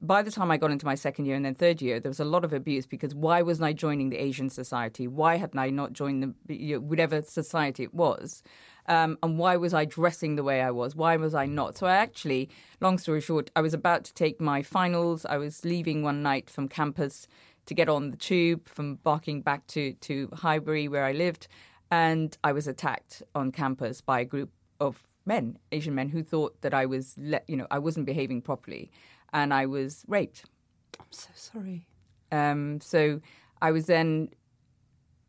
by 0.00 0.22
the 0.22 0.30
time 0.30 0.50
I 0.50 0.56
got 0.56 0.70
into 0.70 0.86
my 0.86 0.94
second 0.94 1.26
year 1.26 1.34
and 1.34 1.44
then 1.44 1.54
third 1.54 1.82
year, 1.82 1.98
there 1.98 2.10
was 2.10 2.20
a 2.20 2.24
lot 2.24 2.44
of 2.44 2.52
abuse 2.52 2.86
because 2.86 3.12
why 3.14 3.42
wasn't 3.42 3.66
I 3.66 3.72
joining 3.72 4.10
the 4.10 4.18
Asian 4.18 4.48
society? 4.48 5.08
Why 5.08 5.36
hadn't 5.36 5.58
I 5.58 5.70
not 5.70 5.92
joined 5.92 6.22
the 6.46 6.56
you 6.56 6.76
know, 6.76 6.80
whatever 6.80 7.22
society 7.22 7.82
it 7.84 7.92
was? 7.92 8.44
Um, 8.90 9.18
and 9.22 9.38
why 9.38 9.56
was 9.56 9.72
I 9.72 9.84
dressing 9.84 10.34
the 10.34 10.42
way 10.42 10.60
I 10.60 10.72
was? 10.72 10.96
Why 10.96 11.16
was 11.16 11.32
I 11.32 11.46
not? 11.46 11.78
So 11.78 11.86
I 11.86 11.94
actually, 11.94 12.50
long 12.80 12.98
story 12.98 13.20
short, 13.20 13.48
I 13.54 13.60
was 13.60 13.72
about 13.72 14.02
to 14.06 14.12
take 14.14 14.40
my 14.40 14.62
finals. 14.62 15.24
I 15.24 15.36
was 15.36 15.64
leaving 15.64 16.02
one 16.02 16.24
night 16.24 16.50
from 16.50 16.68
campus 16.68 17.28
to 17.66 17.74
get 17.74 17.88
on 17.88 18.10
the 18.10 18.16
tube 18.16 18.68
from 18.68 18.96
Barking 18.96 19.42
back 19.42 19.64
to 19.68 19.92
to 19.92 20.28
Highbury 20.34 20.88
where 20.88 21.04
I 21.04 21.12
lived, 21.12 21.46
and 21.92 22.36
I 22.42 22.50
was 22.50 22.66
attacked 22.66 23.22
on 23.32 23.52
campus 23.52 24.00
by 24.00 24.20
a 24.20 24.24
group 24.24 24.50
of 24.80 25.06
men, 25.24 25.58
Asian 25.70 25.94
men, 25.94 26.08
who 26.08 26.24
thought 26.24 26.60
that 26.62 26.74
I 26.74 26.86
was, 26.86 27.14
le- 27.16 27.46
you 27.46 27.56
know, 27.56 27.68
I 27.70 27.78
wasn't 27.78 28.06
behaving 28.06 28.42
properly 28.42 28.90
and 29.32 29.54
I 29.54 29.66
was 29.66 30.04
raped. 30.08 30.46
I'm 30.98 31.06
so 31.10 31.30
sorry. 31.34 31.86
Um, 32.32 32.80
so 32.80 33.20
I 33.62 33.70
was 33.70 33.86
then. 33.86 34.30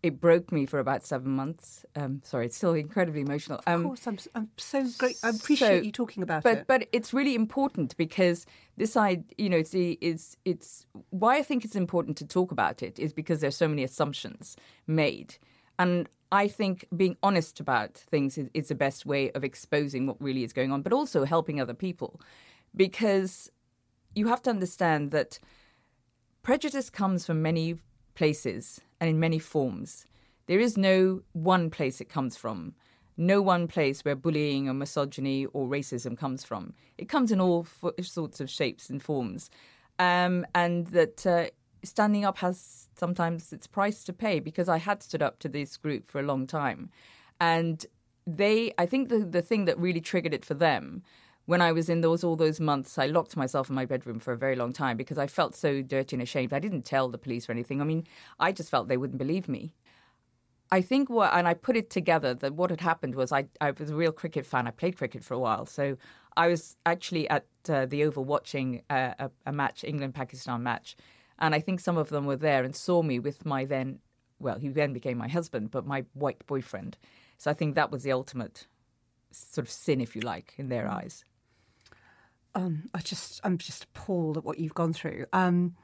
It 0.03 0.19
broke 0.19 0.51
me 0.51 0.65
for 0.65 0.79
about 0.79 1.05
seven 1.05 1.31
months. 1.35 1.85
Um, 1.95 2.21
sorry, 2.23 2.47
it's 2.47 2.57
still 2.57 2.73
incredibly 2.73 3.21
emotional. 3.21 3.59
Of 3.59 3.67
um, 3.67 3.83
course, 3.83 4.07
I'm, 4.07 4.17
I'm 4.33 4.49
so 4.57 4.87
great. 4.97 5.17
I 5.23 5.29
appreciate 5.29 5.79
so, 5.79 5.83
you 5.83 5.91
talking 5.91 6.23
about 6.23 6.41
but, 6.41 6.57
it. 6.57 6.67
But 6.67 6.87
it's 6.91 7.13
really 7.13 7.35
important 7.35 7.95
because 7.97 8.47
this 8.77 8.93
side, 8.93 9.23
you 9.37 9.47
know, 9.47 9.57
it's, 9.57 9.75
it's 9.75 10.37
it's 10.43 10.87
why 11.11 11.37
I 11.37 11.43
think 11.43 11.63
it's 11.63 11.75
important 11.75 12.17
to 12.17 12.25
talk 12.25 12.51
about 12.51 12.81
it 12.81 12.97
is 12.97 13.13
because 13.13 13.41
there's 13.41 13.55
so 13.55 13.67
many 13.67 13.83
assumptions 13.83 14.55
made, 14.87 15.37
and 15.77 16.09
I 16.31 16.47
think 16.47 16.87
being 16.95 17.15
honest 17.21 17.59
about 17.59 17.93
things 17.93 18.37
is, 18.37 18.49
is 18.55 18.69
the 18.69 18.75
best 18.75 19.05
way 19.05 19.31
of 19.31 19.43
exposing 19.43 20.07
what 20.07 20.19
really 20.19 20.43
is 20.43 20.53
going 20.53 20.71
on, 20.71 20.81
but 20.81 20.93
also 20.93 21.25
helping 21.25 21.61
other 21.61 21.75
people, 21.75 22.19
because 22.75 23.51
you 24.15 24.27
have 24.27 24.41
to 24.43 24.49
understand 24.49 25.11
that 25.11 25.37
prejudice 26.41 26.89
comes 26.89 27.25
from 27.25 27.41
many 27.41 27.75
places 28.15 28.81
and 29.01 29.09
in 29.09 29.19
many 29.19 29.39
forms. 29.39 30.05
There 30.45 30.59
is 30.59 30.77
no 30.77 31.23
one 31.33 31.69
place 31.69 31.99
it 31.99 32.09
comes 32.09 32.37
from, 32.37 32.75
no 33.17 33.41
one 33.41 33.67
place 33.67 34.05
where 34.05 34.15
bullying 34.15 34.69
or 34.69 34.73
misogyny 34.73 35.45
or 35.47 35.67
racism 35.67 36.17
comes 36.17 36.45
from. 36.45 36.73
It 36.97 37.09
comes 37.09 37.31
in 37.31 37.41
all 37.41 37.67
f- 37.83 38.05
sorts 38.05 38.39
of 38.39 38.49
shapes 38.49 38.89
and 38.89 39.03
forms. 39.03 39.49
Um, 39.99 40.45
and 40.55 40.87
that 40.87 41.25
uh, 41.27 41.47
standing 41.83 42.25
up 42.25 42.37
has 42.37 42.87
sometimes 42.97 43.51
its 43.51 43.67
price 43.67 44.03
to 44.05 44.13
pay 44.13 44.39
because 44.39 44.69
I 44.69 44.77
had 44.77 45.03
stood 45.03 45.21
up 45.21 45.39
to 45.39 45.49
this 45.49 45.77
group 45.77 46.09
for 46.09 46.19
a 46.19 46.23
long 46.23 46.47
time. 46.47 46.89
And 47.39 47.85
they, 48.25 48.73
I 48.77 48.85
think 48.85 49.09
the, 49.09 49.19
the 49.19 49.41
thing 49.41 49.65
that 49.65 49.77
really 49.77 50.01
triggered 50.01 50.33
it 50.33 50.45
for 50.45 50.53
them 50.53 51.03
when 51.45 51.61
I 51.61 51.71
was 51.71 51.89
in 51.89 52.01
those 52.01 52.23
all 52.23 52.35
those 52.35 52.59
months, 52.59 52.97
I 52.97 53.07
locked 53.07 53.35
myself 53.35 53.69
in 53.69 53.75
my 53.75 53.85
bedroom 53.85 54.19
for 54.19 54.31
a 54.31 54.37
very 54.37 54.55
long 54.55 54.73
time 54.73 54.97
because 54.97 55.17
I 55.17 55.27
felt 55.27 55.55
so 55.55 55.81
dirty 55.81 56.15
and 56.15 56.23
ashamed. 56.23 56.53
I 56.53 56.59
didn't 56.59 56.83
tell 56.83 57.09
the 57.09 57.17
police 57.17 57.49
or 57.49 57.51
anything. 57.51 57.81
I 57.81 57.85
mean, 57.85 58.05
I 58.39 58.51
just 58.51 58.69
felt 58.69 58.87
they 58.87 58.97
wouldn't 58.97 59.17
believe 59.17 59.47
me. 59.47 59.73
I 60.71 60.81
think 60.81 61.09
what, 61.09 61.33
and 61.33 61.47
I 61.47 61.53
put 61.53 61.75
it 61.75 61.89
together 61.89 62.33
that 62.35 62.53
what 62.53 62.69
had 62.69 62.79
happened 62.79 63.15
was 63.15 63.33
I, 63.33 63.45
I 63.59 63.71
was 63.71 63.89
a 63.89 63.95
real 63.95 64.13
cricket 64.13 64.45
fan. 64.45 64.67
I 64.67 64.71
played 64.71 64.97
cricket 64.97 65.23
for 65.23 65.33
a 65.33 65.39
while, 65.39 65.65
so 65.65 65.97
I 66.37 66.47
was 66.47 66.77
actually 66.85 67.29
at 67.29 67.45
uh, 67.67 67.85
the 67.85 68.05
Oval 68.05 68.23
watching 68.23 68.81
uh, 68.89 69.13
a, 69.19 69.31
a 69.47 69.51
match, 69.51 69.83
England 69.83 70.15
Pakistan 70.15 70.63
match, 70.63 70.95
and 71.39 71.53
I 71.53 71.59
think 71.59 71.81
some 71.81 71.97
of 71.97 72.07
them 72.09 72.25
were 72.25 72.37
there 72.37 72.63
and 72.63 72.73
saw 72.73 73.01
me 73.01 73.19
with 73.19 73.45
my 73.45 73.65
then, 73.65 73.99
well, 74.39 74.59
he 74.59 74.69
then 74.69 74.93
became 74.93 75.17
my 75.17 75.27
husband, 75.27 75.71
but 75.71 75.85
my 75.85 76.05
white 76.13 76.45
boyfriend. 76.47 76.97
So 77.37 77.51
I 77.51 77.53
think 77.53 77.75
that 77.75 77.91
was 77.91 78.03
the 78.03 78.13
ultimate 78.13 78.67
sort 79.31 79.67
of 79.67 79.71
sin, 79.71 79.99
if 79.99 80.15
you 80.15 80.21
like, 80.21 80.53
in 80.57 80.69
their 80.69 80.87
eyes. 80.87 81.25
Um, 82.53 82.89
I 82.93 82.99
just, 82.99 83.39
I'm 83.43 83.57
just 83.57 83.85
appalled 83.85 84.37
at 84.37 84.43
what 84.43 84.59
you've 84.59 84.73
gone 84.73 84.93
through. 84.93 85.25
Um, 85.31 85.75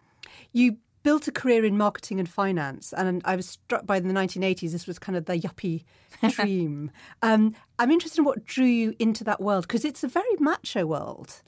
you 0.51 0.77
built 1.07 1.25
a 1.25 1.31
career 1.31 1.63
in 1.63 1.77
marketing 1.77 2.19
and 2.19 2.27
finance, 2.27 2.93
and 2.93 3.21
I 3.23 3.37
was 3.37 3.47
struck 3.47 3.85
by 3.85 3.99
the 3.99 4.09
1980s. 4.09 4.71
This 4.71 4.85
was 4.85 4.99
kind 4.99 5.17
of 5.17 5.23
the 5.23 5.39
yuppie 5.39 5.85
dream. 6.31 6.91
um, 7.21 7.55
I'm 7.79 7.91
interested 7.91 8.19
in 8.19 8.25
what 8.25 8.45
drew 8.45 8.65
you 8.65 8.93
into 8.99 9.23
that 9.23 9.39
world 9.39 9.65
because 9.65 9.85
it's 9.85 10.03
a 10.03 10.09
very 10.09 10.35
macho 10.39 10.85
world, 10.85 11.41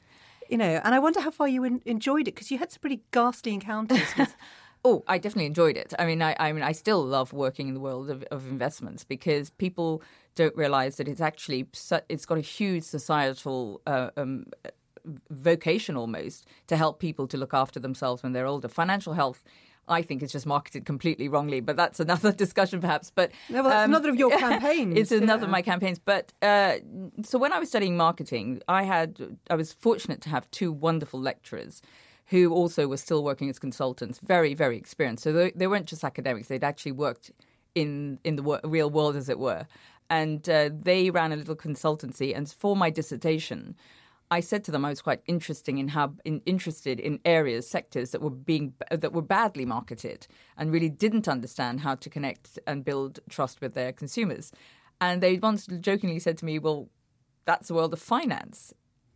you 0.49 0.57
know. 0.57 0.79
And 0.83 0.95
I 0.95 0.99
wonder 0.99 1.19
how 1.19 1.31
far 1.31 1.49
you 1.49 1.65
in, 1.65 1.81
enjoyed 1.85 2.29
it 2.29 2.35
because 2.35 2.51
you 2.51 2.57
had 2.57 2.71
some 2.71 2.79
pretty 2.79 3.01
ghastly 3.11 3.53
encounters. 3.53 4.15
With... 4.17 4.33
oh, 4.85 5.03
I 5.09 5.17
definitely 5.17 5.47
enjoyed 5.47 5.75
it. 5.75 5.93
I 5.99 6.05
mean, 6.05 6.21
I, 6.21 6.37
I 6.39 6.53
mean, 6.53 6.63
I 6.63 6.71
still 6.71 7.03
love 7.03 7.33
working 7.33 7.67
in 7.67 7.73
the 7.73 7.81
world 7.81 8.09
of, 8.09 8.23
of 8.31 8.47
investments 8.47 9.03
because 9.03 9.49
people 9.49 10.01
don't 10.35 10.55
realize 10.55 10.95
that 10.97 11.09
it's 11.09 11.19
actually 11.19 11.67
it's 12.07 12.25
got 12.25 12.37
a 12.37 12.41
huge 12.41 12.83
societal 12.83 13.81
uh, 13.85 14.11
um, 14.15 14.45
vocation 15.29 15.95
almost 15.95 16.45
to 16.67 16.77
help 16.77 16.99
people 16.99 17.27
to 17.27 17.37
look 17.37 17.53
after 17.53 17.79
themselves 17.79 18.23
when 18.23 18.33
they're 18.33 18.45
older. 18.45 18.67
Financial 18.67 19.13
health. 19.13 19.43
I 19.89 20.03
think 20.03 20.21
is 20.21 20.31
just 20.31 20.45
marketed 20.45 20.85
completely 20.85 21.27
wrongly, 21.27 21.61
but 21.61 21.75
that's 21.75 21.99
another 21.99 22.31
discussion 22.45 22.79
perhaps. 22.79 23.09
But 23.09 23.31
no, 23.49 23.63
well, 23.63 23.71
that's 23.71 23.85
um, 23.85 23.91
another 23.91 24.09
of 24.09 24.17
your 24.17 24.29
campaigns. 24.37 24.95
it's 24.95 25.11
another 25.11 25.45
of 25.45 25.49
my 25.49 25.63
campaigns. 25.63 25.97
But 25.97 26.31
uh, 26.43 26.75
so 27.23 27.39
when 27.39 27.51
I 27.51 27.57
was 27.57 27.69
studying 27.69 27.97
marketing, 27.97 28.61
I 28.67 28.83
had 28.83 29.39
I 29.49 29.55
was 29.55 29.73
fortunate 29.73 30.21
to 30.21 30.29
have 30.29 30.49
two 30.51 30.71
wonderful 30.71 31.19
lecturers 31.19 31.81
who 32.27 32.53
also 32.53 32.87
were 32.87 32.97
still 32.97 33.23
working 33.23 33.49
as 33.49 33.57
consultants, 33.57 34.19
very 34.19 34.53
very 34.53 34.77
experienced. 34.77 35.23
So 35.23 35.33
they, 35.33 35.51
they 35.55 35.65
weren't 35.65 35.87
just 35.87 36.03
academics; 36.03 36.49
they'd 36.49 36.63
actually 36.63 36.91
worked 36.91 37.31
in 37.75 38.19
in 38.23 38.35
the 38.35 38.59
real 38.63 38.89
world, 38.89 39.15
as 39.15 39.29
it 39.29 39.39
were. 39.39 39.65
And 40.09 40.47
uh, 40.49 40.69
they 40.73 41.11
ran 41.11 41.31
a 41.31 41.35
little 41.35 41.55
consultancy. 41.55 42.35
And 42.35 42.49
for 42.49 42.75
my 42.75 42.89
dissertation, 42.89 43.75
I 44.31 44.41
said 44.41 44.63
to 44.65 44.71
them 44.71 44.85
I 44.85 44.89
was 44.89 45.01
quite 45.01 45.21
interesting 45.25 45.79
in 45.79 45.87
how 45.89 46.13
in, 46.23 46.41
interested 46.45 46.99
in 46.99 47.19
areas, 47.25 47.67
sectors 47.67 48.11
that 48.11 48.21
were 48.21 48.29
being 48.29 48.73
that 48.91 49.13
were 49.13 49.23
badly 49.23 49.65
marketed 49.65 50.27
and 50.57 50.71
really 50.71 50.89
didn't 50.89 51.27
understand 51.27 51.79
how 51.81 51.95
to 51.95 52.09
connect 52.09 52.59
and 52.67 52.85
build 52.85 53.19
trust 53.29 53.59
with 53.59 53.73
their 53.73 53.91
consumers. 53.91 54.51
And 55.01 55.23
they 55.23 55.37
once 55.37 55.65
jokingly 55.65 56.19
said 56.19 56.37
to 56.39 56.45
me, 56.45 56.59
"Well, 56.59 56.89
that's 57.45 57.69
the 57.69 57.73
world 57.73 57.93
of 57.93 57.99
finance 58.01 58.73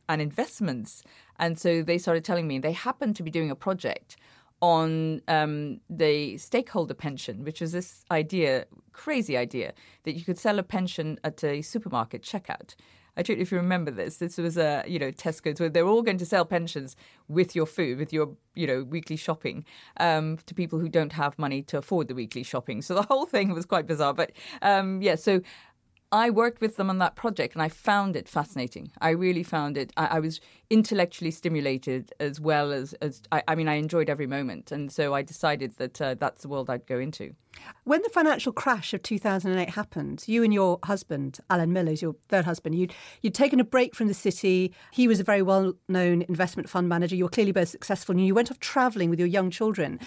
and 0.09 0.21
investments." 0.21 1.03
And 1.37 1.59
so 1.59 1.83
they 1.83 1.99
started 1.99 2.25
telling 2.25 2.47
me 2.47 2.57
they 2.57 2.71
happened 2.71 3.15
to 3.17 3.23
be 3.23 3.31
doing 3.31 3.51
a 3.51 3.55
project 3.55 4.17
on 4.61 5.21
um, 5.27 5.81
the 5.89 6.37
stakeholder 6.37 6.93
pension, 6.93 7.43
which 7.43 7.59
was 7.59 7.73
this 7.73 8.05
idea, 8.09 8.65
crazy 8.93 9.35
idea, 9.35 9.73
that 10.03 10.13
you 10.13 10.23
could 10.23 10.39
sell 10.39 10.57
a 10.57 10.63
pension 10.63 11.19
at 11.23 11.43
a 11.43 11.61
supermarket 11.61 12.23
checkout. 12.23 12.73
I 13.15 13.21
don't 13.21 13.37
know 13.37 13.41
if 13.41 13.51
you 13.51 13.57
remember 13.57 13.91
this. 13.91 14.17
This 14.17 14.37
was 14.37 14.57
a 14.57 14.83
you 14.87 14.99
know 14.99 15.11
Tesco's 15.11 15.59
where 15.59 15.69
they're 15.69 15.87
all 15.87 16.01
going 16.01 16.17
to 16.17 16.25
sell 16.25 16.45
pensions 16.45 16.95
with 17.27 17.55
your 17.55 17.65
food, 17.65 17.97
with 17.97 18.11
your 18.13 18.31
you 18.55 18.67
know 18.67 18.83
weekly 18.83 19.15
shopping 19.15 19.65
um, 19.97 20.37
to 20.45 20.53
people 20.53 20.79
who 20.79 20.89
don't 20.89 21.13
have 21.13 21.37
money 21.37 21.61
to 21.63 21.77
afford 21.77 22.07
the 22.07 22.15
weekly 22.15 22.43
shopping. 22.43 22.81
So 22.81 22.95
the 22.95 23.03
whole 23.03 23.25
thing 23.25 23.53
was 23.53 23.65
quite 23.65 23.87
bizarre. 23.87 24.13
But 24.13 24.31
um, 24.61 25.01
yeah, 25.01 25.15
so 25.15 25.41
I 26.13 26.29
worked 26.29 26.61
with 26.61 26.75
them 26.75 26.91
on 26.91 26.99
that 26.99 27.15
project 27.15 27.55
and 27.55 27.63
I 27.63 27.69
found 27.69 28.15
it 28.15 28.29
fascinating. 28.29 28.91
I 29.01 29.09
really 29.09 29.41
found 29.41 29.77
it. 29.77 29.91
I, 29.97 30.05
I 30.05 30.19
was 30.19 30.39
intellectually 30.69 31.31
stimulated 31.31 32.13
as 32.19 32.39
well 32.39 32.71
as, 32.71 32.93
as 33.01 33.23
I, 33.31 33.41
I, 33.47 33.55
mean, 33.55 33.67
I 33.67 33.75
enjoyed 33.75 34.11
every 34.11 34.27
moment. 34.27 34.71
And 34.71 34.91
so 34.91 35.15
I 35.15 35.23
decided 35.23 35.75
that 35.77 35.99
uh, 35.99 36.13
that's 36.13 36.43
the 36.43 36.49
world 36.49 36.69
I'd 36.69 36.85
go 36.85 36.99
into. 36.99 37.33
When 37.85 38.03
the 38.03 38.09
financial 38.09 38.53
crash 38.53 38.93
of 38.93 39.01
2008 39.01 39.71
happened, 39.71 40.23
you 40.27 40.43
and 40.43 40.53
your 40.53 40.77
husband, 40.83 41.39
Alan 41.49 41.73
Millers, 41.73 42.03
your 42.03 42.15
third 42.29 42.45
husband, 42.45 42.75
you'd, 42.75 42.93
you'd 43.23 43.33
taken 43.33 43.59
a 43.59 43.63
break 43.63 43.95
from 43.95 44.07
the 44.07 44.13
city. 44.13 44.71
He 44.91 45.07
was 45.07 45.19
a 45.19 45.23
very 45.23 45.41
well 45.41 45.73
known 45.89 46.21
investment 46.29 46.69
fund 46.69 46.87
manager. 46.87 47.15
You 47.15 47.23
were 47.23 47.29
clearly 47.31 47.53
both 47.53 47.69
successful 47.69 48.13
and 48.13 48.23
you 48.23 48.35
went 48.35 48.51
off 48.51 48.59
travelling 48.59 49.09
with 49.09 49.17
your 49.17 49.27
young 49.27 49.49
children. 49.49 49.99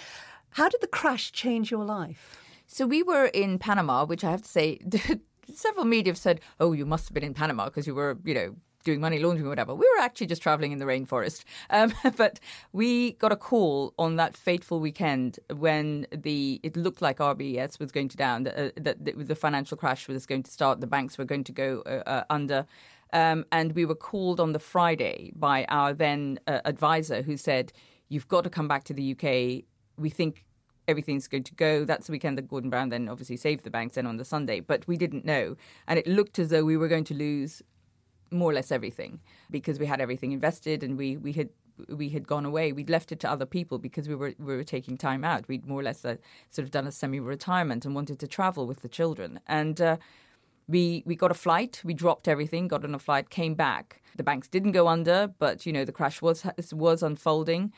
How 0.51 0.69
did 0.69 0.79
the 0.79 0.87
crash 0.87 1.33
change 1.33 1.69
your 1.69 1.83
life? 1.83 2.37
So 2.65 2.85
we 2.85 3.03
were 3.03 3.25
in 3.25 3.59
Panama, 3.59 4.05
which 4.05 4.23
I 4.23 4.31
have 4.31 4.43
to 4.43 4.47
say 4.47 4.79
several 5.53 5.85
media 5.85 6.11
have 6.11 6.17
said, 6.17 6.41
"Oh, 6.59 6.73
you 6.73 6.85
must 6.85 7.07
have 7.07 7.13
been 7.13 7.23
in 7.23 7.33
Panama 7.33 7.65
because 7.65 7.87
you 7.87 7.95
were, 7.95 8.17
you 8.23 8.33
know." 8.33 8.55
Doing 8.83 9.01
money 9.01 9.19
laundering 9.19 9.45
or 9.45 9.49
whatever. 9.49 9.75
We 9.75 9.85
were 9.97 10.01
actually 10.01 10.27
just 10.27 10.41
traveling 10.41 10.71
in 10.71 10.77
the 10.77 10.85
rainforest. 10.85 11.43
Um, 11.69 11.93
but 12.15 12.39
we 12.71 13.13
got 13.13 13.33
a 13.33 13.35
call 13.35 13.93
on 13.99 14.15
that 14.15 14.37
fateful 14.37 14.79
weekend 14.79 15.39
when 15.53 16.07
the 16.09 16.61
it 16.63 16.77
looked 16.77 17.01
like 17.01 17.17
RBS 17.17 17.81
was 17.81 17.91
going 17.91 18.07
to 18.07 18.15
down, 18.15 18.43
that, 18.43 18.57
uh, 18.57 18.71
that 18.77 19.27
the 19.27 19.35
financial 19.35 19.75
crash 19.75 20.07
was 20.07 20.25
going 20.25 20.43
to 20.43 20.51
start, 20.51 20.79
the 20.79 20.87
banks 20.87 21.17
were 21.17 21.25
going 21.25 21.43
to 21.43 21.51
go 21.51 21.83
uh, 21.85 22.03
uh, 22.09 22.23
under. 22.29 22.65
Um, 23.13 23.45
and 23.51 23.73
we 23.73 23.85
were 23.85 23.95
called 23.95 24.39
on 24.39 24.53
the 24.53 24.59
Friday 24.59 25.31
by 25.35 25.65
our 25.65 25.93
then 25.93 26.39
uh, 26.47 26.61
advisor 26.65 27.21
who 27.21 27.37
said, 27.37 27.73
You've 28.09 28.27
got 28.29 28.45
to 28.45 28.49
come 28.49 28.69
back 28.69 28.85
to 28.85 28.93
the 28.93 29.11
UK. 29.11 29.65
We 29.97 30.09
think 30.09 30.45
everything's 30.87 31.27
going 31.27 31.43
to 31.43 31.53
go. 31.55 31.85
That's 31.85 32.07
the 32.07 32.11
weekend 32.11 32.37
that 32.37 32.47
Gordon 32.47 32.69
Brown 32.69 32.89
then 32.89 33.09
obviously 33.09 33.37
saved 33.37 33.63
the 33.63 33.69
banks 33.69 33.95
then 33.95 34.07
on 34.07 34.17
the 34.17 34.25
Sunday. 34.25 34.59
But 34.59 34.87
we 34.87 34.97
didn't 34.97 35.25
know. 35.25 35.55
And 35.87 35.99
it 35.99 36.07
looked 36.07 36.39
as 36.39 36.49
though 36.49 36.63
we 36.63 36.77
were 36.77 36.87
going 36.87 37.03
to 37.05 37.13
lose 37.13 37.61
more 38.31 38.51
or 38.51 38.53
less 38.53 38.71
everything 38.71 39.19
because 39.49 39.79
we 39.79 39.85
had 39.85 40.01
everything 40.01 40.31
invested 40.31 40.83
and 40.83 40.97
we, 40.97 41.17
we 41.17 41.31
had 41.33 41.49
we 41.89 42.09
had 42.09 42.27
gone 42.27 42.45
away. 42.45 42.71
We'd 42.71 42.89
left 42.89 43.11
it 43.11 43.19
to 43.21 43.29
other 43.29 43.45
people 43.45 43.77
because 43.77 44.07
we 44.07 44.15
were 44.15 44.33
we 44.39 44.55
were 44.55 44.63
taking 44.63 44.97
time 44.97 45.23
out. 45.23 45.47
We'd 45.47 45.67
more 45.67 45.79
or 45.79 45.83
less 45.83 46.03
uh, 46.03 46.15
sort 46.49 46.65
of 46.65 46.71
done 46.71 46.87
a 46.87 46.91
semi-retirement 46.91 47.85
and 47.85 47.93
wanted 47.93 48.19
to 48.19 48.27
travel 48.27 48.65
with 48.65 48.81
the 48.81 48.89
children. 48.89 49.39
And 49.47 49.79
uh, 49.79 49.97
we 50.67 51.03
we 51.05 51.15
got 51.15 51.31
a 51.31 51.35
flight. 51.35 51.81
We 51.83 51.93
dropped 51.93 52.27
everything, 52.27 52.67
got 52.67 52.83
on 52.83 52.95
a 52.95 52.99
flight, 52.99 53.29
came 53.29 53.53
back. 53.53 54.01
The 54.15 54.23
banks 54.23 54.47
didn't 54.47 54.71
go 54.71 54.87
under, 54.87 55.27
but 55.39 55.65
you 55.65 55.73
know 55.73 55.85
the 55.85 55.91
crash 55.91 56.21
was 56.21 56.45
was 56.71 57.03
unfolding, 57.03 57.71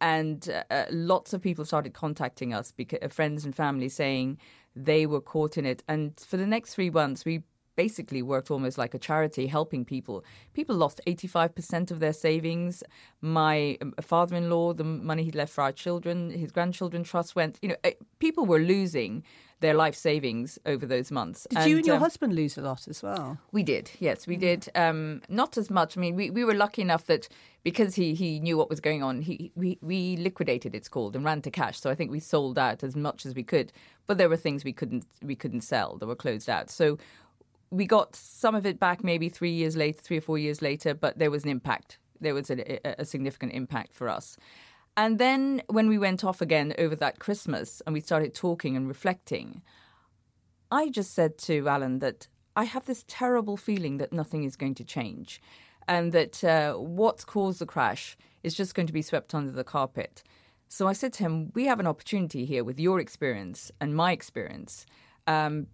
and 0.00 0.62
uh, 0.70 0.84
lots 0.90 1.32
of 1.32 1.40
people 1.42 1.64
started 1.64 1.94
contacting 1.94 2.52
us, 2.52 2.72
because, 2.72 2.98
uh, 3.02 3.08
friends 3.08 3.44
and 3.44 3.54
family, 3.54 3.88
saying 3.88 4.38
they 4.74 5.06
were 5.06 5.20
caught 5.20 5.56
in 5.56 5.64
it. 5.64 5.82
And 5.88 6.18
for 6.20 6.36
the 6.36 6.46
next 6.46 6.74
three 6.74 6.90
months, 6.90 7.24
we 7.24 7.42
basically 7.76 8.22
worked 8.22 8.50
almost 8.50 8.78
like 8.78 8.94
a 8.94 8.98
charity 8.98 9.46
helping 9.46 9.84
people. 9.84 10.24
People 10.54 10.74
lost 10.74 11.00
85% 11.06 11.90
of 11.90 12.00
their 12.00 12.12
savings. 12.12 12.82
My 13.20 13.78
um, 13.80 13.94
father 14.00 14.36
in 14.36 14.50
law, 14.50 14.72
the 14.72 14.84
money 14.84 15.24
he 15.24 15.30
left 15.30 15.52
for 15.52 15.62
our 15.62 15.72
children, 15.72 16.30
his 16.30 16.50
grandchildren 16.50 17.04
trust 17.04 17.36
went, 17.36 17.58
you 17.62 17.68
know, 17.68 17.76
eh, 17.84 17.92
people 18.18 18.46
were 18.46 18.58
losing 18.58 19.22
their 19.60 19.74
life 19.74 19.94
savings 19.94 20.58
over 20.66 20.84
those 20.84 21.10
months. 21.10 21.46
Did 21.48 21.58
and, 21.60 21.70
you 21.70 21.76
and 21.78 21.86
your 21.86 21.96
um, 21.96 22.02
husband 22.02 22.34
lose 22.34 22.58
a 22.58 22.60
lot 22.60 22.86
as 22.88 23.02
well? 23.02 23.38
We 23.52 23.62
did, 23.62 23.90
yes, 23.98 24.26
we 24.26 24.36
mm. 24.36 24.40
did. 24.40 24.68
Um, 24.74 25.22
not 25.28 25.56
as 25.56 25.70
much. 25.70 25.96
I 25.96 26.00
mean, 26.00 26.14
we, 26.14 26.30
we 26.30 26.44
were 26.44 26.54
lucky 26.54 26.82
enough 26.82 27.06
that 27.06 27.28
because 27.62 27.94
he, 27.94 28.14
he 28.14 28.38
knew 28.38 28.58
what 28.58 28.68
was 28.68 28.80
going 28.80 29.02
on, 29.02 29.22
he 29.22 29.50
we, 29.56 29.78
we 29.80 30.16
liquidated, 30.18 30.74
it's 30.74 30.88
called, 30.88 31.16
and 31.16 31.24
ran 31.24 31.40
to 31.42 31.50
cash. 31.50 31.80
So 31.80 31.90
I 31.90 31.94
think 31.94 32.10
we 32.10 32.20
sold 32.20 32.58
out 32.58 32.84
as 32.84 32.94
much 32.94 33.24
as 33.24 33.34
we 33.34 33.42
could. 33.42 33.72
But 34.06 34.18
there 34.18 34.28
were 34.28 34.36
things 34.36 34.62
we 34.62 34.72
couldn't 34.72 35.04
we 35.22 35.34
couldn't 35.34 35.62
sell 35.62 35.96
that 35.98 36.06
were 36.06 36.14
closed 36.14 36.48
out. 36.48 36.70
So 36.70 36.98
we 37.70 37.86
got 37.86 38.14
some 38.14 38.54
of 38.54 38.66
it 38.66 38.78
back 38.78 39.02
maybe 39.02 39.28
three 39.28 39.50
years 39.50 39.76
later, 39.76 40.00
three 40.00 40.18
or 40.18 40.22
four 40.22 40.38
years 40.38 40.62
later, 40.62 40.94
but 40.94 41.18
there 41.18 41.30
was 41.30 41.44
an 41.44 41.50
impact. 41.50 41.98
There 42.20 42.34
was 42.34 42.50
a, 42.50 43.00
a, 43.00 43.04
significant 43.04 43.52
impact 43.52 43.92
for 43.92 44.08
us. 44.08 44.36
And 44.96 45.18
then 45.18 45.62
when 45.66 45.88
we 45.88 45.98
went 45.98 46.24
off 46.24 46.40
again 46.40 46.74
over 46.78 46.96
that 46.96 47.18
Christmas 47.18 47.82
and 47.84 47.92
we 47.92 48.00
started 48.00 48.34
talking 48.34 48.76
and 48.76 48.88
reflecting, 48.88 49.62
I 50.70 50.88
just 50.88 51.12
said 51.12 51.36
to 51.38 51.68
Alan 51.68 51.98
that 51.98 52.28
I 52.56 52.64
have 52.64 52.86
this 52.86 53.04
terrible 53.06 53.56
feeling 53.58 53.98
that 53.98 54.12
nothing 54.12 54.44
is 54.44 54.56
going 54.56 54.74
to 54.76 54.84
change 54.84 55.42
and 55.86 56.12
that 56.12 56.42
uh, 56.42 56.74
what's 56.74 57.24
caused 57.24 57.58
the 57.58 57.66
crash 57.66 58.16
is 58.42 58.54
just 58.54 58.74
going 58.74 58.86
to 58.86 58.92
be 58.92 59.02
swept 59.02 59.34
under 59.34 59.52
the 59.52 59.64
carpet. 59.64 60.22
So 60.68 60.88
I 60.88 60.94
said 60.94 61.12
to 61.14 61.24
him, 61.24 61.52
We 61.54 61.66
have 61.66 61.80
an 61.80 61.86
opportunity 61.86 62.44
here 62.44 62.64
with 62.64 62.80
your 62.80 62.98
experience 62.98 63.70
and 63.80 63.94
my 63.94 64.12
experience. 64.12 64.86
Um, 65.26 65.66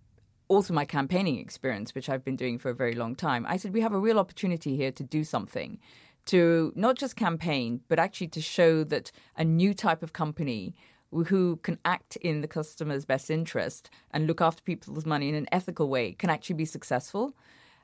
also 0.52 0.74
my 0.74 0.84
campaigning 0.84 1.38
experience, 1.38 1.94
which 1.94 2.10
I've 2.10 2.24
been 2.24 2.36
doing 2.36 2.58
for 2.58 2.68
a 2.68 2.74
very 2.74 2.94
long 2.94 3.14
time, 3.14 3.46
I 3.48 3.56
said 3.56 3.72
we 3.72 3.80
have 3.80 3.94
a 3.94 3.98
real 3.98 4.18
opportunity 4.18 4.76
here 4.76 4.92
to 4.92 5.02
do 5.02 5.24
something, 5.24 5.78
to 6.26 6.72
not 6.76 6.96
just 6.96 7.16
campaign, 7.16 7.80
but 7.88 7.98
actually 7.98 8.28
to 8.28 8.42
show 8.42 8.84
that 8.84 9.10
a 9.36 9.44
new 9.44 9.72
type 9.72 10.02
of 10.02 10.12
company 10.12 10.74
who 11.10 11.56
can 11.62 11.78
act 11.84 12.16
in 12.16 12.42
the 12.42 12.48
customer's 12.48 13.04
best 13.04 13.30
interest 13.30 13.90
and 14.12 14.26
look 14.26 14.40
after 14.40 14.62
people's 14.62 15.06
money 15.06 15.28
in 15.28 15.34
an 15.34 15.46
ethical 15.52 15.88
way 15.88 16.12
can 16.12 16.30
actually 16.30 16.56
be 16.56 16.64
successful. 16.64 17.34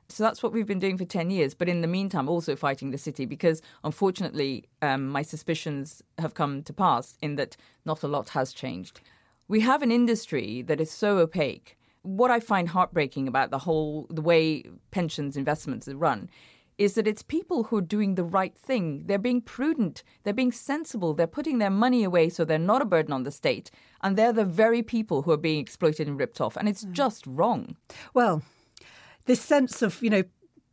So 0.07 0.23
that's 0.23 0.41
what 0.41 0.51
we've 0.51 0.65
been 0.65 0.79
doing 0.79 0.97
for 0.97 1.05
10 1.05 1.29
years. 1.29 1.53
But 1.53 1.69
in 1.69 1.81
the 1.81 1.87
meantime, 1.87 2.27
also 2.27 2.55
fighting 2.55 2.89
the 2.89 2.97
city 2.97 3.25
because 3.25 3.61
unfortunately, 3.83 4.65
um, 4.81 5.09
my 5.09 5.21
suspicions 5.21 6.01
have 6.17 6.33
come 6.33 6.63
to 6.63 6.73
pass 6.73 7.17
in 7.21 7.35
that 7.35 7.57
not 7.85 8.01
a 8.01 8.07
lot 8.07 8.29
has 8.29 8.53
changed. 8.53 9.01
We 9.47 9.61
have 9.61 9.81
an 9.81 9.91
industry 9.91 10.63
that 10.63 10.81
is 10.81 10.91
so 10.91 11.17
opaque 11.19 11.77
what 12.01 12.31
I 12.31 12.39
find 12.39 12.69
heartbreaking 12.69 13.27
about 13.27 13.51
the 13.51 13.59
whole 13.59 14.07
the 14.09 14.21
way 14.21 14.63
pensions 14.91 15.35
investments 15.35 15.87
are 15.87 15.97
run 15.97 16.29
is 16.79 16.93
that 16.93 17.07
it's 17.07 17.21
people 17.21 17.65
who 17.65 17.75
are 17.75 17.81
doing 17.81 18.15
the 18.15 18.23
right 18.23 18.57
thing. 18.57 19.03
They're 19.05 19.17
being 19.17 19.41
prudent, 19.41 20.01
they're 20.23 20.33
being 20.33 20.53
sensible, 20.53 21.13
they're 21.13 21.27
putting 21.27 21.57
their 21.57 21.69
money 21.69 22.05
away 22.05 22.29
so 22.29 22.45
they're 22.45 22.57
not 22.57 22.81
a 22.81 22.85
burden 22.85 23.11
on 23.11 23.23
the 23.23 23.31
state, 23.31 23.69
and 24.01 24.15
they're 24.15 24.31
the 24.31 24.45
very 24.45 24.81
people 24.81 25.23
who 25.23 25.31
are 25.31 25.37
being 25.37 25.59
exploited 25.59 26.07
and 26.07 26.17
ripped 26.17 26.39
off, 26.39 26.55
and 26.55 26.69
it's 26.69 26.85
mm. 26.85 26.93
just 26.93 27.27
wrong. 27.27 27.75
Well, 28.13 28.43
this 29.25 29.41
sense 29.41 29.81
of, 29.81 30.01
you 30.01 30.09
know, 30.09 30.23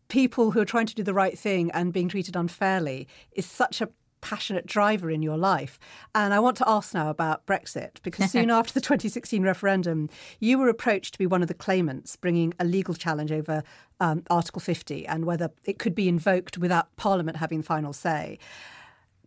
people 0.06 0.52
who 0.52 0.60
are 0.60 0.64
trying 0.64 0.86
to 0.86 0.94
do 0.94 1.02
the 1.02 1.12
right 1.12 1.36
thing 1.36 1.72
and 1.72 1.92
being 1.92 2.08
treated 2.08 2.36
unfairly 2.36 3.08
is 3.32 3.44
such 3.44 3.80
a 3.80 3.88
passionate 4.26 4.66
driver 4.66 5.08
in 5.08 5.22
your 5.22 5.36
life. 5.36 5.78
And 6.12 6.34
I 6.34 6.40
want 6.40 6.56
to 6.56 6.68
ask 6.68 6.92
now 6.92 7.10
about 7.10 7.46
Brexit, 7.46 8.02
because 8.02 8.32
soon 8.32 8.50
after 8.60 8.72
the 8.72 8.80
2016 8.80 9.40
referendum, 9.44 10.10
you 10.40 10.58
were 10.58 10.68
approached 10.68 11.12
to 11.12 11.18
be 11.18 11.26
one 11.26 11.42
of 11.42 11.48
the 11.48 11.54
claimants 11.54 12.16
bringing 12.16 12.52
a 12.58 12.64
legal 12.64 12.94
challenge 12.94 13.30
over 13.30 13.62
um, 14.00 14.24
Article 14.28 14.60
50 14.60 15.06
and 15.06 15.26
whether 15.26 15.52
it 15.64 15.78
could 15.78 15.94
be 15.94 16.08
invoked 16.08 16.58
without 16.58 16.94
Parliament 16.96 17.36
having 17.36 17.62
final 17.62 17.92
say. 17.92 18.40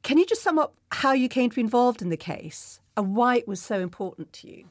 Can 0.03 0.17
you 0.17 0.25
just 0.25 0.43
sum 0.43 0.59
up 0.59 0.73
how 0.91 1.13
you 1.13 1.29
came 1.29 1.49
to 1.49 1.55
be 1.55 1.61
involved 1.61 2.01
in 2.01 2.09
the 2.09 2.17
case 2.17 2.81
and 2.97 3.15
why 3.15 3.37
it 3.37 3.47
was 3.47 3.61
so 3.61 3.79
important 3.79 4.33
to 4.33 4.49
you? 4.49 4.65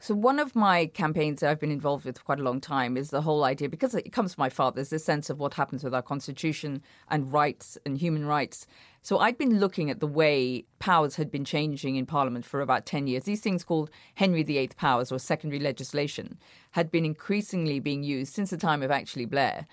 So 0.00 0.14
one 0.14 0.38
of 0.38 0.54
my 0.54 0.86
campaigns 0.86 1.40
that 1.40 1.50
I've 1.50 1.58
been 1.58 1.72
involved 1.72 2.04
with 2.04 2.18
for 2.18 2.24
quite 2.24 2.38
a 2.38 2.44
long 2.44 2.60
time 2.60 2.96
is 2.96 3.10
the 3.10 3.22
whole 3.22 3.42
idea 3.42 3.68
because 3.68 3.94
it 3.94 4.12
comes 4.12 4.34
from 4.34 4.42
my 4.42 4.48
father. 4.48 4.76
There's 4.76 4.90
this 4.90 5.04
sense 5.04 5.28
of 5.28 5.40
what 5.40 5.54
happens 5.54 5.82
with 5.82 5.92
our 5.92 6.02
constitution 6.02 6.82
and 7.10 7.32
rights 7.32 7.76
and 7.84 7.98
human 7.98 8.24
rights. 8.24 8.66
So 9.02 9.18
I'd 9.18 9.38
been 9.38 9.58
looking 9.58 9.90
at 9.90 10.00
the 10.00 10.06
way 10.06 10.64
powers 10.78 11.16
had 11.16 11.30
been 11.30 11.44
changing 11.44 11.96
in 11.96 12.06
Parliament 12.06 12.44
for 12.44 12.60
about 12.60 12.86
10 12.86 13.06
years. 13.06 13.24
These 13.24 13.40
things 13.40 13.64
called 13.64 13.90
Henry 14.16 14.42
VIII 14.42 14.70
powers 14.76 15.10
or 15.10 15.18
secondary 15.18 15.60
legislation 15.60 16.38
had 16.72 16.90
been 16.90 17.04
increasingly 17.04 17.80
being 17.80 18.02
used 18.02 18.34
since 18.34 18.50
the 18.50 18.56
time 18.56 18.82
of 18.82 18.90
actually 18.90 19.24
Blair 19.24 19.66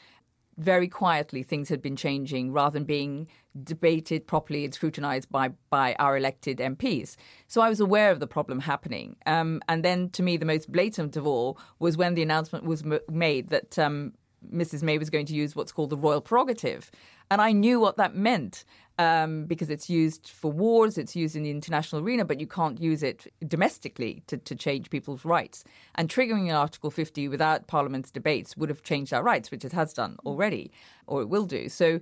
very 0.58 0.88
quietly 0.88 1.44
things 1.44 1.70
had 1.70 1.82
been 1.82 1.96
changing 1.96 2.52
rather 2.52 2.74
than 2.74 2.86
being 2.86 3.28
debated 3.64 4.26
properly 4.26 4.64
and 4.64 4.74
scrutinized 4.74 5.30
by, 5.30 5.50
by 5.70 5.96
our 6.00 6.18
elected 6.18 6.60
MPs. 6.60 7.16
So 7.48 7.62
I 7.62 7.70
was 7.70 7.80
aware 7.80 8.12
of 8.12 8.20
the 8.20 8.28
problem 8.28 8.62
happening. 8.62 9.18
Um, 9.26 9.62
and 9.68 9.84
then 9.84 10.10
to 10.12 10.24
me, 10.24 10.38
the 10.38 10.46
most 10.46 10.72
blatant 10.72 11.18
of 11.18 11.28
all 11.28 11.58
was 11.80 11.98
when 11.98 12.14
the 12.14 12.22
announcement 12.22 12.66
was 12.66 12.84
m- 12.84 13.00
made 13.10 13.50
that 13.50 13.78
um, 13.78 14.14
Mrs. 14.52 14.82
May 14.82 14.98
was 14.98 15.10
going 15.10 15.26
to 15.28 15.34
use 15.34 15.56
what's 15.56 15.72
called 15.72 15.90
the 15.90 15.98
royal 15.98 16.22
prerogative. 16.22 16.90
And 17.30 17.42
I 17.42 17.52
knew 17.52 17.80
what 17.80 17.98
that 17.98 18.16
meant 18.16 18.64
um, 18.98 19.46
because 19.46 19.70
it's 19.70 19.90
used 19.90 20.30
for 20.30 20.52
wars, 20.52 20.98
it's 20.98 21.16
used 21.16 21.36
in 21.36 21.44
the 21.44 21.52
international 21.52 22.02
arena, 22.02 22.26
but 22.26 22.40
you 22.40 22.48
can't 22.48 22.80
use 22.80 23.04
it 23.04 23.32
domestically 23.46 24.24
to, 24.28 24.38
to 24.38 24.56
change 24.56 24.90
people's 24.90 25.26
rights. 25.26 25.64
And 25.96 26.10
triggering 26.10 26.50
an 26.50 26.56
Article 26.56 26.92
50 26.92 27.28
without 27.28 27.68
Parliament's 27.68 28.12
debates 28.12 28.56
would 28.56 28.70
have 28.70 28.84
changed 28.84 29.14
our 29.14 29.24
rights, 29.24 29.52
which 29.52 29.66
it 29.66 29.74
has 29.74 29.94
done 29.94 30.18
already, 30.26 30.72
or 31.08 31.22
it 31.22 31.30
will 31.30 31.46
do. 31.46 31.68
So 31.70 32.00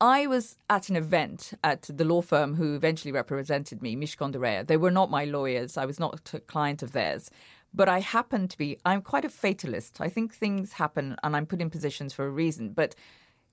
I 0.00 0.26
was 0.26 0.56
at 0.68 0.88
an 0.88 0.96
event 0.96 1.52
at 1.62 1.82
the 1.82 2.04
law 2.04 2.22
firm 2.22 2.54
who 2.54 2.74
eventually 2.74 3.12
represented 3.12 3.82
me, 3.82 3.94
Reya. 3.94 4.66
They 4.66 4.76
were 4.76 4.90
not 4.90 5.10
my 5.10 5.24
lawyers, 5.24 5.76
I 5.76 5.84
was 5.84 6.00
not 6.00 6.34
a 6.34 6.40
client 6.40 6.82
of 6.82 6.92
theirs. 6.92 7.30
But 7.74 7.88
I 7.88 8.00
happen 8.00 8.48
to 8.48 8.58
be, 8.58 8.78
I'm 8.84 9.00
quite 9.00 9.24
a 9.24 9.30
fatalist. 9.30 10.00
I 10.00 10.08
think 10.08 10.34
things 10.34 10.74
happen 10.74 11.16
and 11.22 11.34
I'm 11.34 11.46
put 11.46 11.60
in 11.62 11.70
positions 11.70 12.12
for 12.12 12.26
a 12.26 12.30
reason. 12.30 12.70
But 12.70 12.94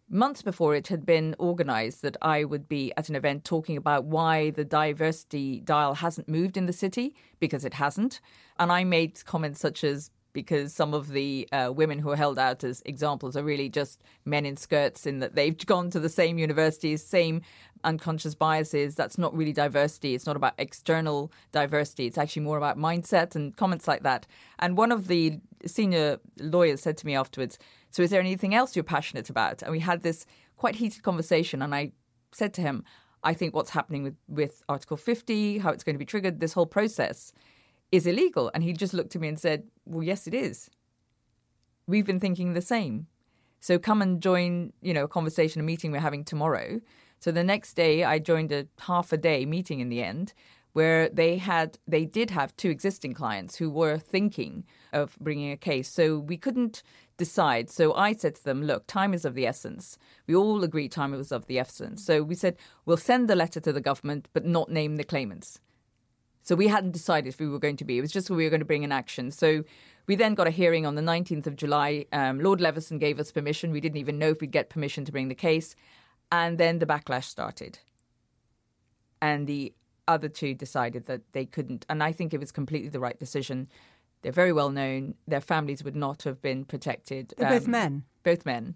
months 0.10 0.41
before 0.41 0.76
it 0.76 0.88
had 0.88 1.06
been 1.06 1.36
organized 1.38 2.02
that 2.02 2.17
I 2.22 2.43
would 2.43 2.67
be 2.67 2.91
at 2.98 3.10
an 3.10 3.15
event 3.15 3.45
talking 3.45 3.78
about 3.78 4.06
why 4.06 4.50
the 4.50 4.65
diversity 4.65 5.60
dial 5.60 5.95
hasn't 5.95 6.28
moved 6.28 6.58
in 6.58 6.65
the 6.65 6.74
city, 6.74 7.15
because 7.39 7.63
it 7.63 7.76
hasn't. 7.76 8.19
And 8.58 8.72
I 8.72 8.84
made 8.84 9.24
comments 9.26 9.60
such 9.60 9.84
as, 9.84 10.12
because 10.34 10.74
some 10.74 10.94
of 10.94 11.10
the 11.10 11.48
uh, 11.52 11.72
women 11.74 12.00
who 12.00 12.10
are 12.10 12.15
held 12.15 12.38
out 12.38 12.63
as 12.63 12.82
examples 12.86 13.36
are 13.36 13.44
really 13.44 13.70
just 13.70 14.02
men 14.26 14.46
in 14.46 14.58
skirts 14.58 15.06
in 15.06 15.20
that 15.20 15.36
they've 15.36 15.65
gone 15.65 15.89
to 15.89 16.00
the 16.00 16.10
same 16.10 16.38
universities, 16.38 17.04
same 17.04 17.42
unconscious 17.84 18.36
biases. 18.36 18.96
That's 18.96 19.18
not 19.18 19.36
really 19.36 19.54
diversity. 19.54 20.15
It's 20.15 20.26
not 20.26 20.36
about 20.36 20.54
external 20.58 21.32
diversity. 21.52 22.06
It's 22.06 22.18
actually 22.18 22.44
more 22.44 22.58
about 22.58 22.78
mindset 22.78 23.36
and 23.36 23.56
comments 23.56 23.88
like 23.88 24.04
that. 24.04 24.28
And 24.60 24.78
one 24.78 24.92
of 24.92 25.08
the 25.08 25.39
senior 25.65 26.20
lawyers 26.39 26.82
said 26.82 26.98
to 26.98 27.06
me 27.06 27.15
afterwards, 27.15 27.58
So 27.92 28.04
is 28.04 28.10
there 28.10 28.20
anything 28.20 28.54
else 28.54 28.76
you're 28.76 28.84
passionate 28.84 29.30
about? 29.30 29.62
And 29.62 29.72
we 29.72 29.80
had 29.80 30.04
this 30.04 30.26
quite 30.58 30.76
heated 30.76 31.04
conversation. 31.04 31.62
And 31.62 31.74
I 31.74 31.94
said 32.32 32.54
to 32.56 32.62
him, 32.62 32.84
I 33.24 33.34
think 33.34 33.54
what's 33.54 33.72
happening 33.72 34.04
with, 34.04 34.15
with 34.28 34.63
Article 34.70 34.98
50, 34.98 35.58
how 35.60 35.72
it's 35.72 35.84
going 35.84 35.96
to 35.96 36.00
be 36.00 36.06
triggered, 36.06 36.39
this 36.39 36.54
whole 36.54 36.65
process 36.65 37.34
is 37.91 38.06
illegal. 38.06 38.52
And 38.54 38.63
he 38.63 38.73
just 38.73 38.93
looked 38.93 39.15
at 39.15 39.21
me 39.21 39.28
and 39.28 39.39
said, 39.39 39.63
Well, 39.86 40.04
yes, 40.04 40.28
it 40.28 40.34
is. 40.34 40.69
We've 41.88 42.06
been 42.06 42.19
thinking 42.19 42.54
the 42.54 42.62
same. 42.62 43.08
So 43.60 43.78
come 43.78 44.02
and 44.02 44.21
join, 44.21 44.73
you 44.82 44.93
know, 44.93 45.06
a 45.06 45.08
conversation, 45.08 45.60
a 45.60 45.63
meeting 45.63 45.91
we're 45.91 45.99
having 45.99 46.23
tomorrow. 46.23 46.80
So 47.19 47.32
the 47.32 47.43
next 47.43 47.73
day, 47.73 48.04
I 48.04 48.19
joined 48.19 48.52
a 48.52 48.67
half 48.80 49.12
a 49.12 49.17
day 49.17 49.45
meeting 49.45 49.82
in 49.82 49.89
the 49.89 50.02
end 50.02 50.34
where 50.73 51.10
they 51.10 51.38
had 51.38 51.78
they 51.88 52.06
did 52.06 52.30
have 52.30 52.56
two 52.56 52.69
existing 52.69 53.13
clients 53.13 53.56
who 53.56 53.69
were 53.69 53.97
thinking 53.97 54.63
of 54.93 55.17
bringing 55.19 55.52
a 55.52 55.58
case 55.58 55.89
so 55.89 56.19
we 56.19 56.38
couldn't 56.38 56.84
decide 57.17 57.69
so 57.69 57.93
i 57.95 58.13
said 58.13 58.36
to 58.36 58.43
them 58.43 58.63
look 58.63 58.86
time 58.88 59.13
is 59.13 59.25
of 59.25 59.34
the 59.34 59.47
essence 59.47 59.97
we 60.28 60.36
all 60.36 60.63
agreed 60.63 60.91
time 60.91 61.12
was 61.12 61.32
of 61.32 61.47
the 61.47 61.60
essence 61.60 62.06
so 62.06 62.21
we 62.21 62.36
said 62.36 62.56
we'll 62.86 62.97
send 62.97 63.28
the 63.28 63.36
letter 63.36 63.60
to 63.60 63.73
the 63.73 63.82
government 63.82 64.28
but 64.34 64.45
not 64.45 64.69
name 64.69 64.95
the 64.95 65.04
claimants 65.04 65.60
so 66.41 66.56
we 66.56 66.67
hadn't 66.67 66.91
decided 66.91 67.30
if 67.30 67.39
we 67.39 67.47
were 67.47 67.60
going 67.60 67.78
to 67.78 67.86
be. 67.86 67.97
It 67.97 68.02
was 68.02 68.12
just 68.12 68.30
we 68.30 68.43
were 68.43 68.49
going 68.49 68.62
to 68.62 68.65
bring 68.65 68.84
an 68.84 68.91
action. 68.91 69.32
So 69.32 69.63
we 70.08 70.15
then 70.15 70.34
got 70.36 70.47
a 70.47 70.52
hearing 70.52 70.86
on 70.86 70.95
the 70.95 71.02
19th 71.02 71.47
of 71.47 71.56
July. 71.56 72.06
Um, 72.12 72.39
Lord 72.39 72.60
Leveson 72.62 72.97
gave 72.97 73.19
us 73.19 73.32
permission. 73.32 73.71
We 73.71 73.82
didn't 73.82 73.97
even 73.97 74.17
know 74.17 74.30
if 74.30 74.41
we'd 74.41 74.52
get 74.52 74.69
permission 74.69 75.06
to 75.06 75.12
bring 75.12 75.28
the 75.28 75.36
case. 75.36 75.75
And 76.32 76.58
then 76.58 76.80
the 76.80 76.86
backlash 76.86 77.25
started. 77.25 77.80
and 79.21 79.47
the 79.47 79.73
other 80.08 80.30
two 80.30 80.54
decided 80.56 81.06
that 81.06 81.21
they 81.34 81.45
couldn't. 81.45 81.86
And 81.89 82.02
I 82.02 82.12
think 82.12 82.34
it 82.34 82.39
was 82.39 82.52
completely 82.52 82.89
the 82.89 82.99
right 82.99 83.19
decision. 83.19 83.67
They're 84.22 84.32
very 84.32 84.54
well 84.54 84.70
known. 84.70 85.16
Their 85.28 85.42
families 85.42 85.84
would 85.84 85.96
not 85.96 86.24
have 86.24 86.42
been 86.42 86.66
protected. 86.66 87.34
They're 87.38 87.48
um, 87.48 87.54
both 87.54 87.68
men. 87.68 88.04
Both 88.24 88.46
men. 88.46 88.76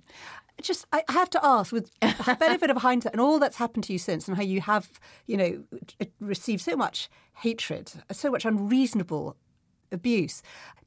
Just, 0.62 0.86
I 0.94 1.04
have 1.10 1.30
to 1.32 1.44
ask, 1.44 1.72
with 1.72 1.92
the 2.02 2.38
benefit 2.40 2.70
of 2.70 2.78
hindsight 2.78 3.14
and 3.14 3.22
all 3.22 3.40
that's 3.40 3.58
happened 3.58 3.84
to 3.86 3.94
you 3.94 4.00
since, 4.00 4.28
and 4.28 4.38
how 4.38 4.44
you 4.44 4.62
have, 4.62 5.00
you 5.26 5.36
know, 5.36 5.64
received 6.20 6.62
so 6.62 6.76
much 6.76 7.10
hatred, 7.36 7.92
so 8.12 8.30
much 8.32 8.46
unreasonable 8.46 9.36
abuse. 9.92 10.42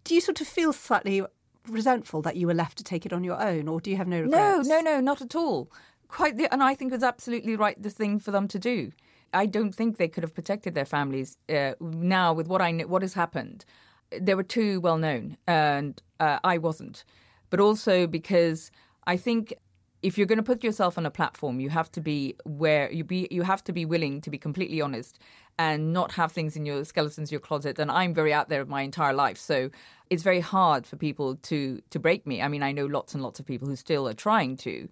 Do 0.05 0.15
you 0.15 0.21
sort 0.21 0.41
of 0.41 0.47
feel 0.47 0.73
slightly 0.73 1.23
resentful 1.69 2.23
that 2.23 2.37
you 2.37 2.47
were 2.47 2.55
left 2.55 2.79
to 2.79 2.85
take 2.85 3.05
it 3.05 3.13
on 3.13 3.25
your 3.25 3.41
own, 3.43 3.69
or 3.69 3.81
do 3.81 3.91
you 3.91 3.97
have 3.97 4.09
no 4.09 4.21
regrets? 4.21 4.69
No, 4.69 4.81
no, 4.81 4.93
no, 4.93 5.01
not 5.01 5.21
at 5.21 5.35
all. 5.35 5.71
Quite, 6.09 6.37
the, 6.37 6.53
and 6.53 6.63
I 6.63 6.75
think 6.75 6.93
it 6.93 6.95
was 6.95 7.03
absolutely 7.03 7.57
right 7.57 7.81
the 7.83 7.91
thing 7.91 8.21
for 8.21 8.31
them 8.31 8.47
to 8.49 8.59
do. 8.59 8.93
I 9.33 9.47
don't 9.47 9.75
think 9.75 9.97
they 9.97 10.09
could 10.09 10.23
have 10.23 10.35
protected 10.35 10.75
their 10.75 10.85
families 10.85 11.37
uh, 11.49 11.73
now 11.81 12.33
with 12.33 12.47
what 12.47 12.63
I 12.63 12.71
know, 12.71 12.87
what 12.87 13.03
has 13.03 13.15
happened. 13.15 13.65
They 14.11 14.35
were 14.35 14.43
too 14.43 14.81
well 14.81 14.99
known, 14.99 15.37
and 15.47 16.01
uh, 16.21 16.39
I 16.45 16.59
wasn't. 16.59 17.05
But 17.51 17.61
also 17.61 18.07
because 18.07 18.71
I 19.07 19.17
think 19.17 19.55
if 20.03 20.17
you're 20.17 20.27
going 20.27 20.39
to 20.39 20.43
put 20.43 20.63
yourself 20.63 20.99
on 20.99 21.07
a 21.07 21.11
platform, 21.11 21.59
you 21.59 21.71
have 21.71 21.91
to 21.93 22.01
be 22.01 22.37
where 22.45 22.91
you 22.93 23.05
be. 23.05 23.29
You 23.31 23.43
have 23.43 23.65
to 23.65 23.73
be 23.73 23.85
willing 23.85 24.21
to 24.23 24.31
be 24.31 24.39
completely 24.39 24.81
honest 24.81 25.19
and 25.59 25.93
not 25.93 26.13
have 26.13 26.33
things 26.33 26.55
in 26.55 26.67
your 26.67 26.85
skeletons, 26.85 27.33
your 27.33 27.41
closet. 27.41 27.79
And 27.79 27.91
I'm 27.91 28.13
very 28.13 28.33
out 28.33 28.49
there 28.49 28.65
my 28.67 28.83
entire 28.83 29.15
life, 29.15 29.39
so 29.39 29.71
it's 30.11 30.23
very 30.23 30.41
hard 30.41 30.87
for 30.87 30.97
people 30.97 31.37
to 31.37 31.81
to 31.91 31.99
break 31.99 32.27
me. 32.27 32.43
I 32.43 32.49
mean, 32.49 32.63
I 32.63 32.73
know 32.73 32.87
lots 32.87 33.15
and 33.15 33.23
lots 33.23 33.41
of 33.41 33.47
people 33.47 33.69
who 33.69 33.77
still 33.77 34.07
are 34.07 34.15
trying 34.15 34.57
to, 34.59 34.89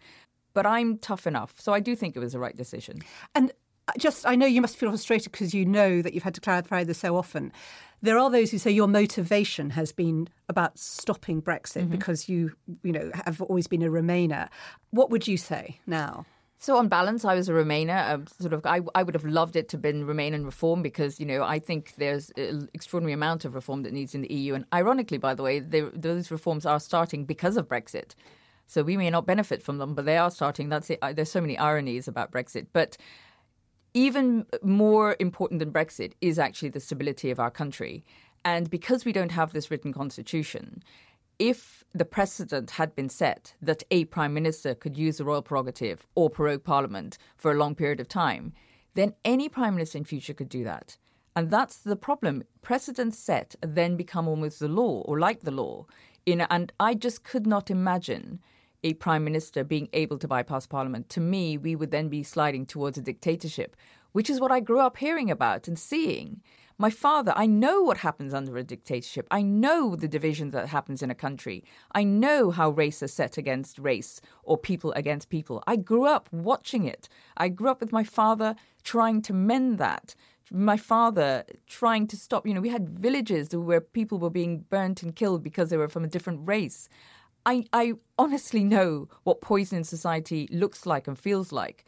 but 0.54 0.66
I'm 0.66 0.98
tough 0.98 1.26
enough. 1.26 1.60
So 1.60 1.72
I 1.72 1.80
do 1.80 1.94
think 1.94 2.16
it 2.16 2.20
was 2.20 2.32
the 2.32 2.38
right 2.38 2.56
decision. 2.56 3.00
And 3.34 3.52
just, 3.98 4.26
I 4.26 4.34
know 4.34 4.46
you 4.46 4.60
must 4.60 4.76
feel 4.76 4.90
frustrated 4.90 5.32
because 5.32 5.54
you 5.54 5.64
know 5.64 6.02
that 6.02 6.14
you've 6.14 6.22
had 6.22 6.34
to 6.34 6.40
clarify 6.40 6.84
this 6.84 6.98
so 6.98 7.16
often. 7.16 7.52
There 8.02 8.18
are 8.18 8.30
those 8.30 8.50
who 8.50 8.58
say 8.58 8.70
your 8.70 8.88
motivation 8.88 9.70
has 9.70 9.92
been 9.92 10.28
about 10.48 10.78
stopping 10.78 11.40
Brexit 11.40 11.82
mm-hmm. 11.82 11.90
because 11.90 12.28
you, 12.28 12.52
you 12.82 12.92
know, 12.92 13.10
have 13.24 13.40
always 13.42 13.66
been 13.66 13.82
a 13.82 13.88
Remainer. 13.88 14.48
What 14.90 15.10
would 15.10 15.26
you 15.26 15.36
say 15.36 15.80
now? 15.86 16.26
So 16.58 16.78
on 16.78 16.88
balance, 16.88 17.26
I 17.26 17.34
was 17.34 17.50
a 17.50 17.52
Remainer. 17.52 18.10
Um, 18.10 18.26
sort 18.40 18.54
of, 18.54 18.64
I, 18.64 18.80
I 18.94 19.02
would 19.02 19.14
have 19.14 19.26
loved 19.26 19.54
it 19.54 19.68
to 19.68 19.76
have 19.76 19.82
been 19.82 20.06
Remain 20.06 20.32
and 20.32 20.46
reform 20.46 20.80
because 20.80 21.20
you 21.20 21.26
know 21.26 21.42
I 21.42 21.58
think 21.58 21.94
there's 21.96 22.30
an 22.38 22.70
extraordinary 22.72 23.12
amount 23.12 23.44
of 23.44 23.54
reform 23.54 23.82
that 23.82 23.92
needs 23.92 24.14
in 24.14 24.22
the 24.22 24.32
EU. 24.32 24.54
And 24.54 24.64
ironically, 24.72 25.18
by 25.18 25.34
the 25.34 25.42
way, 25.42 25.60
those 25.60 26.30
reforms 26.30 26.64
are 26.64 26.80
starting 26.80 27.26
because 27.26 27.58
of 27.58 27.68
Brexit. 27.68 28.14
So 28.66 28.82
we 28.82 28.96
may 28.96 29.10
not 29.10 29.26
benefit 29.26 29.62
from 29.62 29.76
them, 29.76 29.94
but 29.94 30.06
they 30.06 30.16
are 30.16 30.30
starting. 30.30 30.70
That's 30.70 30.88
it. 30.88 31.00
There's 31.14 31.30
so 31.30 31.42
many 31.42 31.58
ironies 31.58 32.08
about 32.08 32.32
Brexit, 32.32 32.68
but 32.72 32.96
even 33.94 34.44
more 34.62 35.16
important 35.20 35.60
than 35.60 35.72
Brexit 35.72 36.12
is 36.20 36.38
actually 36.38 36.68
the 36.68 36.80
stability 36.80 37.30
of 37.30 37.40
our 37.40 37.50
country. 37.50 38.04
And 38.44 38.68
because 38.68 39.04
we 39.04 39.12
don't 39.12 39.32
have 39.32 39.52
this 39.52 39.70
written 39.70 39.92
constitution, 39.92 40.82
if 41.38 41.84
the 41.92 42.04
precedent 42.04 42.72
had 42.72 42.94
been 42.94 43.08
set 43.08 43.54
that 43.62 43.82
a 43.90 44.04
prime 44.06 44.34
minister 44.34 44.74
could 44.74 44.96
use 44.96 45.18
the 45.18 45.24
royal 45.24 45.42
prerogative 45.42 46.06
or 46.14 46.28
prorogue 46.28 46.64
parliament 46.64 47.18
for 47.36 47.50
a 47.50 47.56
long 47.56 47.74
period 47.74 48.00
of 48.00 48.08
time, 48.08 48.52
then 48.94 49.14
any 49.24 49.48
prime 49.48 49.74
minister 49.74 49.98
in 49.98 50.04
future 50.04 50.34
could 50.34 50.48
do 50.48 50.64
that. 50.64 50.96
And 51.36 51.50
that's 51.50 51.78
the 51.78 51.96
problem. 51.96 52.44
Precedents 52.62 53.18
set 53.18 53.56
then 53.60 53.96
become 53.96 54.28
almost 54.28 54.60
the 54.60 54.68
law 54.68 55.02
or 55.02 55.18
like 55.18 55.40
the 55.40 55.50
law. 55.50 55.86
In, 56.26 56.40
and 56.42 56.72
I 56.78 56.94
just 56.94 57.24
could 57.24 57.46
not 57.46 57.70
imagine 57.70 58.40
a 58.84 58.94
prime 58.94 59.24
minister 59.24 59.64
being 59.64 59.88
able 59.92 60.18
to 60.18 60.28
bypass 60.28 60.66
parliament, 60.66 61.08
to 61.08 61.20
me, 61.20 61.58
we 61.58 61.74
would 61.74 61.90
then 61.90 62.08
be 62.08 62.22
sliding 62.22 62.66
towards 62.66 62.98
a 62.98 63.02
dictatorship, 63.02 63.74
which 64.12 64.30
is 64.30 64.40
what 64.40 64.52
I 64.52 64.60
grew 64.60 64.78
up 64.78 64.98
hearing 64.98 65.30
about 65.30 65.66
and 65.66 65.78
seeing. 65.78 66.42
My 66.76 66.90
father, 66.90 67.32
I 67.36 67.46
know 67.46 67.82
what 67.82 67.98
happens 67.98 68.34
under 68.34 68.56
a 68.58 68.64
dictatorship. 68.64 69.28
I 69.30 69.42
know 69.42 69.94
the 69.94 70.08
division 70.08 70.50
that 70.50 70.68
happens 70.68 71.02
in 71.02 71.10
a 71.10 71.14
country. 71.14 71.64
I 71.92 72.02
know 72.02 72.50
how 72.50 72.70
race 72.70 73.00
is 73.00 73.12
set 73.12 73.38
against 73.38 73.78
race 73.78 74.20
or 74.42 74.58
people 74.58 74.92
against 74.92 75.30
people. 75.30 75.62
I 75.68 75.76
grew 75.76 76.04
up 76.04 76.28
watching 76.32 76.84
it. 76.84 77.08
I 77.36 77.48
grew 77.48 77.70
up 77.70 77.80
with 77.80 77.92
my 77.92 78.02
father 78.02 78.56
trying 78.82 79.22
to 79.22 79.32
mend 79.32 79.78
that. 79.78 80.16
My 80.50 80.76
father 80.76 81.44
trying 81.68 82.08
to 82.08 82.16
stop, 82.16 82.44
you 82.46 82.52
know, 82.52 82.60
we 82.60 82.68
had 82.68 82.88
villages 82.88 83.54
where 83.54 83.80
people 83.80 84.18
were 84.18 84.28
being 84.28 84.64
burnt 84.68 85.02
and 85.02 85.14
killed 85.14 85.44
because 85.44 85.70
they 85.70 85.76
were 85.76 85.88
from 85.88 86.04
a 86.04 86.08
different 86.08 86.46
race. 86.46 86.88
I, 87.46 87.64
I 87.72 87.94
honestly 88.18 88.64
know 88.64 89.08
what 89.22 89.40
poison 89.40 89.78
in 89.78 89.84
society 89.84 90.48
looks 90.50 90.86
like 90.86 91.06
and 91.06 91.18
feels 91.18 91.52
like. 91.52 91.84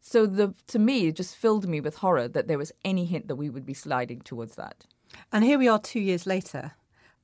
So 0.00 0.26
the 0.26 0.54
to 0.68 0.78
me, 0.78 1.08
it 1.08 1.16
just 1.16 1.36
filled 1.36 1.68
me 1.68 1.80
with 1.80 1.96
horror 1.96 2.28
that 2.28 2.48
there 2.48 2.58
was 2.58 2.72
any 2.84 3.04
hint 3.04 3.28
that 3.28 3.36
we 3.36 3.50
would 3.50 3.66
be 3.66 3.74
sliding 3.74 4.20
towards 4.20 4.56
that. 4.56 4.86
And 5.32 5.44
here 5.44 5.58
we 5.58 5.68
are 5.68 5.78
two 5.78 6.00
years 6.00 6.26
later. 6.26 6.72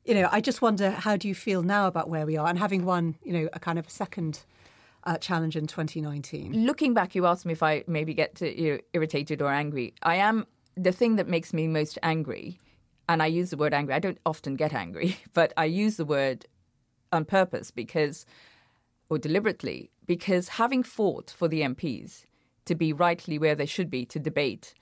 You 0.04 0.14
know, 0.14 0.28
I 0.30 0.40
just 0.40 0.62
wonder 0.62 0.90
how 0.90 1.16
do 1.16 1.26
you 1.26 1.34
feel 1.34 1.62
now 1.62 1.86
about 1.86 2.08
where 2.08 2.26
we 2.26 2.36
are 2.36 2.46
and 2.46 2.58
having 2.58 2.84
won, 2.84 3.16
you 3.24 3.32
know, 3.32 3.48
a 3.52 3.58
kind 3.58 3.78
of 3.78 3.86
a 3.86 3.90
second 3.90 4.44
uh, 5.04 5.16
challenge 5.18 5.56
in 5.56 5.66
2019. 5.66 6.66
Looking 6.66 6.94
back, 6.94 7.14
you 7.14 7.26
asked 7.26 7.46
me 7.46 7.52
if 7.52 7.62
I 7.62 7.82
maybe 7.86 8.12
get 8.14 8.34
to, 8.36 8.60
you 8.60 8.74
know, 8.74 8.78
irritated 8.92 9.40
or 9.40 9.50
angry. 9.50 9.94
I 10.02 10.16
am 10.16 10.46
the 10.76 10.92
thing 10.92 11.16
that 11.16 11.26
makes 11.26 11.52
me 11.52 11.66
most 11.66 11.98
angry, 12.02 12.60
and 13.08 13.22
I 13.22 13.26
use 13.26 13.50
the 13.50 13.56
word 13.56 13.72
angry. 13.72 13.94
I 13.94 13.98
don't 13.98 14.18
often 14.26 14.54
get 14.54 14.74
angry, 14.74 15.16
but 15.32 15.52
I 15.56 15.64
use 15.64 15.96
the 15.96 16.04
word 16.04 16.46
on 17.12 17.24
purpose 17.24 17.70
because, 17.70 18.26
or 19.08 19.18
deliberately, 19.18 19.90
because 20.06 20.50
having 20.50 20.82
fought 20.82 21.34
for 21.36 21.48
the 21.48 21.62
MPs 21.62 22.24
to 22.64 22.74
be 22.74 22.92
rightly 22.92 23.38
where 23.38 23.54
they 23.54 23.66
should 23.66 23.90
be 23.90 24.04
to 24.06 24.18
debate 24.18 24.74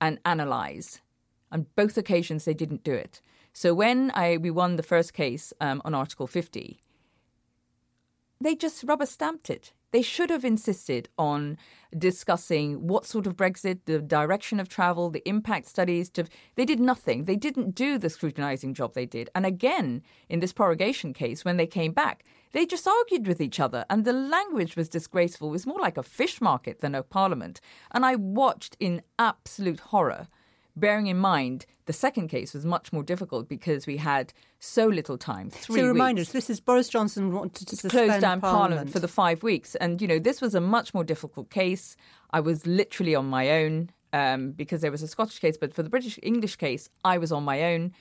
and 0.00 0.18
analyse, 0.24 1.00
on 1.50 1.66
both 1.76 1.96
occasions 1.96 2.44
they 2.44 2.54
didn't 2.54 2.84
do 2.84 2.92
it. 2.92 3.20
So 3.52 3.74
when 3.74 4.10
I 4.14 4.38
we 4.38 4.50
won 4.50 4.76
the 4.76 4.82
first 4.82 5.12
case 5.12 5.52
um, 5.60 5.82
on 5.84 5.94
Article 5.94 6.26
50, 6.26 6.80
they 8.40 8.54
just 8.54 8.82
rubber 8.84 9.06
stamped 9.06 9.50
it. 9.50 9.72
They 9.92 10.02
should 10.02 10.30
have 10.30 10.44
insisted 10.44 11.08
on 11.18 11.58
discussing 11.96 12.86
what 12.86 13.06
sort 13.06 13.26
of 13.26 13.36
Brexit, 13.36 13.80
the 13.84 14.00
direction 14.00 14.58
of 14.58 14.68
travel, 14.68 15.10
the 15.10 15.26
impact 15.28 15.68
studies. 15.68 16.08
To, 16.10 16.24
they 16.56 16.64
did 16.64 16.80
nothing. 16.80 17.24
They 17.24 17.36
didn't 17.36 17.74
do 17.74 17.98
the 17.98 18.10
scrutinising 18.10 18.74
job 18.74 18.94
they 18.94 19.06
did. 19.06 19.30
And 19.34 19.46
again, 19.46 20.02
in 20.28 20.40
this 20.40 20.52
prorogation 20.54 21.12
case, 21.12 21.44
when 21.44 21.58
they 21.58 21.66
came 21.66 21.92
back, 21.92 22.24
they 22.52 22.66
just 22.66 22.88
argued 22.88 23.26
with 23.26 23.40
each 23.40 23.60
other, 23.60 23.86
and 23.88 24.04
the 24.04 24.12
language 24.12 24.76
was 24.76 24.88
disgraceful. 24.88 25.48
It 25.48 25.52
was 25.52 25.66
more 25.66 25.80
like 25.80 25.96
a 25.96 26.02
fish 26.02 26.40
market 26.40 26.80
than 26.80 26.94
a 26.94 27.02
parliament. 27.02 27.60
And 27.92 28.04
I 28.04 28.14
watched 28.16 28.76
in 28.78 29.02
absolute 29.18 29.80
horror 29.80 30.28
bearing 30.76 31.06
in 31.06 31.18
mind 31.18 31.66
the 31.86 31.92
second 31.92 32.28
case 32.28 32.54
was 32.54 32.64
much 32.64 32.92
more 32.92 33.02
difficult 33.02 33.48
because 33.48 33.86
we 33.86 33.96
had 33.96 34.32
so 34.60 34.86
little 34.86 35.18
time. 35.18 35.50
Three 35.50 35.80
so 35.80 35.88
remind 35.88 36.18
us, 36.18 36.30
this 36.30 36.48
is 36.48 36.60
Boris 36.60 36.88
Johnson 36.88 37.32
wanted 37.32 37.68
to 37.68 37.88
close 37.88 38.20
down 38.20 38.40
Parliament. 38.40 38.42
Parliament 38.42 38.92
for 38.92 39.00
the 39.00 39.08
five 39.08 39.42
weeks, 39.42 39.74
and 39.76 40.00
you 40.00 40.06
know 40.06 40.18
this 40.18 40.40
was 40.40 40.54
a 40.54 40.60
much 40.60 40.94
more 40.94 41.04
difficult 41.04 41.50
case. 41.50 41.96
I 42.30 42.40
was 42.40 42.66
literally 42.66 43.14
on 43.14 43.26
my 43.26 43.50
own 43.50 43.90
um, 44.12 44.52
because 44.52 44.80
there 44.80 44.90
was 44.90 45.02
a 45.02 45.08
Scottish 45.08 45.40
case, 45.40 45.56
but 45.56 45.74
for 45.74 45.82
the 45.82 45.90
British 45.90 46.18
English 46.22 46.56
case, 46.56 46.88
I 47.04 47.18
was 47.18 47.32
on 47.32 47.42
my 47.42 47.64
own. 47.64 47.92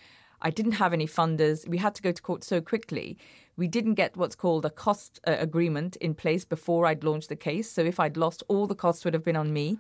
I 0.43 0.49
didn't 0.49 0.73
have 0.73 0.93
any 0.93 1.07
funders. 1.07 1.67
We 1.67 1.77
had 1.77 1.95
to 1.95 2.01
go 2.01 2.12
to 2.12 2.21
court 2.21 2.43
so 2.43 2.62
quickly. 2.62 3.17
We 3.57 3.67
didn't 3.67 3.93
get 3.93 4.17
what's 4.17 4.36
called 4.36 4.65
a 4.65 4.69
cost 4.69 5.19
uh, 5.27 5.36
agreement 5.38 5.95
in 5.97 6.15
place 6.15 6.45
before 6.45 6.86
I'd 6.86 7.03
launched 7.03 7.29
the 7.29 7.36
case. 7.36 7.69
So 7.69 7.81
if 7.84 7.99
I'd 7.99 8.17
lost, 8.17 8.41
all 8.47 8.65
the 8.65 8.75
costs 8.75 9.05
would 9.05 9.13
have 9.13 9.23
been 9.23 9.36
on 9.36 9.53
me. 9.53 9.77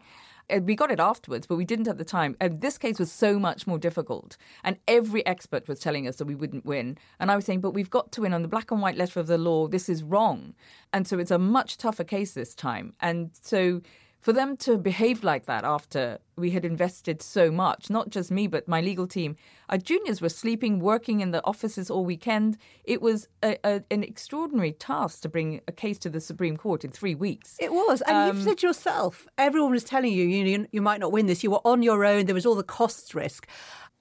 We 0.59 0.75
got 0.75 0.91
it 0.91 0.99
afterwards, 0.99 1.47
but 1.47 1.55
we 1.55 1.65
didn't 1.65 1.87
at 1.87 1.97
the 1.97 2.03
time. 2.03 2.35
And 2.39 2.61
this 2.61 2.77
case 2.77 2.99
was 2.99 3.11
so 3.11 3.39
much 3.39 3.65
more 3.65 3.77
difficult. 3.77 4.37
And 4.63 4.77
every 4.87 5.25
expert 5.25 5.67
was 5.67 5.79
telling 5.79 6.07
us 6.07 6.17
that 6.17 6.25
we 6.25 6.35
wouldn't 6.35 6.65
win. 6.65 6.97
And 7.19 7.31
I 7.31 7.35
was 7.35 7.45
saying, 7.45 7.61
but 7.61 7.71
we've 7.71 7.89
got 7.89 8.11
to 8.13 8.21
win 8.21 8.33
on 8.33 8.41
the 8.41 8.47
black 8.47 8.71
and 8.71 8.81
white 8.81 8.97
letter 8.97 9.19
of 9.19 9.27
the 9.27 9.37
law. 9.37 9.67
This 9.67 9.87
is 9.89 10.03
wrong. 10.03 10.53
And 10.91 11.07
so 11.07 11.19
it's 11.19 11.31
a 11.31 11.37
much 11.37 11.77
tougher 11.77 12.03
case 12.03 12.33
this 12.33 12.53
time. 12.53 12.93
And 12.99 13.31
so 13.41 13.81
for 14.21 14.33
them 14.33 14.55
to 14.55 14.77
behave 14.77 15.23
like 15.23 15.45
that 15.45 15.63
after 15.63 16.19
we 16.37 16.51
had 16.51 16.63
invested 16.63 17.23
so 17.23 17.49
much, 17.49 17.89
not 17.89 18.11
just 18.11 18.29
me, 18.29 18.45
but 18.45 18.67
my 18.67 18.79
legal 18.79 19.07
team, 19.07 19.35
our 19.69 19.79
juniors 19.79 20.21
were 20.21 20.29
sleeping, 20.29 20.79
working 20.79 21.21
in 21.21 21.31
the 21.31 21.43
offices 21.43 21.89
all 21.89 22.05
weekend. 22.05 22.57
It 22.83 23.01
was 23.01 23.27
a, 23.43 23.57
a, 23.63 23.81
an 23.89 24.03
extraordinary 24.03 24.73
task 24.73 25.23
to 25.23 25.29
bring 25.29 25.61
a 25.67 25.71
case 25.71 25.97
to 25.99 26.09
the 26.09 26.21
Supreme 26.21 26.55
Court 26.55 26.85
in 26.85 26.91
three 26.91 27.15
weeks. 27.15 27.57
It 27.59 27.73
was. 27.73 28.01
And 28.01 28.15
um, 28.15 28.37
you've 28.37 28.45
said 28.45 28.61
yourself, 28.61 29.27
everyone 29.39 29.71
was 29.71 29.83
telling 29.83 30.13
you, 30.13 30.25
you, 30.25 30.57
know, 30.57 30.67
you 30.71 30.83
might 30.83 30.99
not 30.99 31.11
win 31.11 31.25
this. 31.25 31.43
You 31.43 31.49
were 31.49 31.65
on 31.65 31.81
your 31.81 32.05
own. 32.05 32.27
There 32.27 32.35
was 32.35 32.45
all 32.45 32.55
the 32.55 32.63
costs 32.63 33.15
risk 33.15 33.47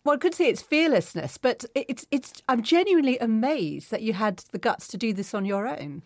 one 0.02 0.18
could 0.18 0.34
say 0.34 0.48
it's 0.48 0.62
fearlessness, 0.62 1.36
but 1.36 1.66
it's 1.74 2.06
it's. 2.10 2.32
I'm 2.48 2.62
genuinely 2.62 3.18
amazed 3.18 3.90
that 3.90 4.00
you 4.00 4.14
had 4.14 4.38
the 4.50 4.58
guts 4.58 4.88
to 4.88 4.96
do 4.96 5.12
this 5.12 5.34
on 5.34 5.44
your 5.44 5.68
own 5.68 6.02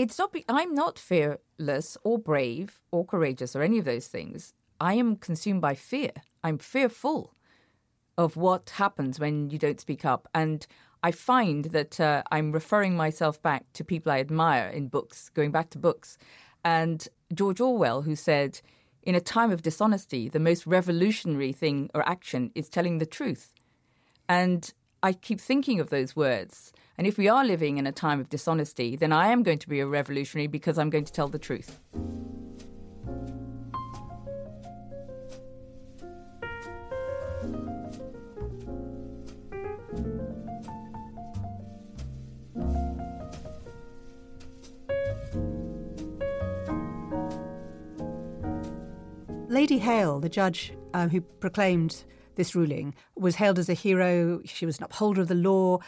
it's 0.00 0.18
not. 0.18 0.32
Be- 0.32 0.46
I'm 0.48 0.74
not 0.74 0.98
fearless 0.98 1.98
or 2.04 2.18
brave 2.18 2.80
or 2.90 3.04
courageous 3.04 3.54
or 3.54 3.62
any 3.62 3.78
of 3.78 3.84
those 3.84 4.06
things. 4.06 4.54
I 4.80 4.94
am 4.94 5.16
consumed 5.16 5.60
by 5.60 5.74
fear. 5.74 6.12
I'm 6.42 6.56
fearful 6.56 7.34
of 8.16 8.34
what 8.34 8.70
happens 8.70 9.20
when 9.20 9.50
you 9.50 9.58
don't 9.58 9.80
speak 9.80 10.06
up, 10.06 10.26
and 10.34 10.66
I 11.02 11.10
find 11.10 11.66
that 11.66 12.00
uh, 12.00 12.22
I'm 12.32 12.50
referring 12.50 12.96
myself 12.96 13.42
back 13.42 13.70
to 13.74 13.84
people 13.84 14.10
I 14.10 14.20
admire 14.20 14.68
in 14.68 14.88
books, 14.88 15.28
going 15.28 15.50
back 15.50 15.68
to 15.70 15.78
books, 15.78 16.16
and 16.64 17.06
George 17.34 17.60
Orwell, 17.60 18.02
who 18.02 18.16
said, 18.16 18.60
in 19.02 19.14
a 19.14 19.20
time 19.20 19.50
of 19.50 19.62
dishonesty, 19.62 20.28
the 20.28 20.40
most 20.40 20.66
revolutionary 20.66 21.52
thing 21.52 21.90
or 21.94 22.06
action 22.08 22.50
is 22.54 22.68
telling 22.68 22.98
the 22.98 23.06
truth. 23.06 23.52
And 24.28 24.72
I 25.02 25.14
keep 25.14 25.40
thinking 25.40 25.80
of 25.80 25.88
those 25.88 26.14
words. 26.14 26.74
And 26.98 27.06
if 27.06 27.16
we 27.16 27.26
are 27.26 27.42
living 27.42 27.78
in 27.78 27.86
a 27.86 27.92
time 27.92 28.20
of 28.20 28.28
dishonesty, 28.28 28.96
then 28.96 29.12
I 29.12 29.28
am 29.28 29.42
going 29.42 29.58
to 29.60 29.68
be 29.68 29.80
a 29.80 29.86
revolutionary 29.86 30.46
because 30.46 30.78
I'm 30.78 30.90
going 30.90 31.06
to 31.06 31.12
tell 31.12 31.28
the 31.28 31.38
truth. 31.38 31.80
Lady 49.48 49.78
Hale, 49.78 50.20
the 50.20 50.28
judge 50.28 50.74
uh, 50.92 51.08
who 51.08 51.22
proclaimed 51.22 52.04
this 52.40 52.54
ruling, 52.54 52.94
was 53.16 53.36
hailed 53.36 53.58
as 53.58 53.68
a 53.68 53.74
hero. 53.74 54.40
She 54.44 54.64
was 54.64 54.78
an 54.78 54.84
upholder 54.84 55.20
of 55.20 55.28
the 55.28 55.34
law. 55.34 55.78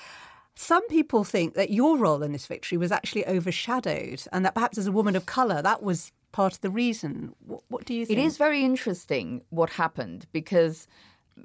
Some 0.54 0.86
people 0.88 1.24
think 1.24 1.54
that 1.54 1.70
your 1.70 1.96
role 1.96 2.22
in 2.22 2.32
this 2.32 2.46
victory 2.46 2.76
was 2.76 2.92
actually 2.92 3.26
overshadowed, 3.26 4.22
and 4.32 4.44
that 4.44 4.54
perhaps 4.54 4.76
as 4.76 4.86
a 4.86 4.92
woman 4.92 5.16
of 5.16 5.24
colour, 5.24 5.62
that 5.62 5.82
was 5.82 6.12
part 6.32 6.52
of 6.52 6.60
the 6.60 6.70
reason. 6.70 7.34
What, 7.46 7.62
what 7.68 7.84
do 7.86 7.94
you 7.94 8.04
think? 8.04 8.18
It 8.18 8.22
is 8.22 8.36
very 8.36 8.62
interesting 8.62 9.42
what 9.48 9.70
happened 9.70 10.26
because 10.32 10.86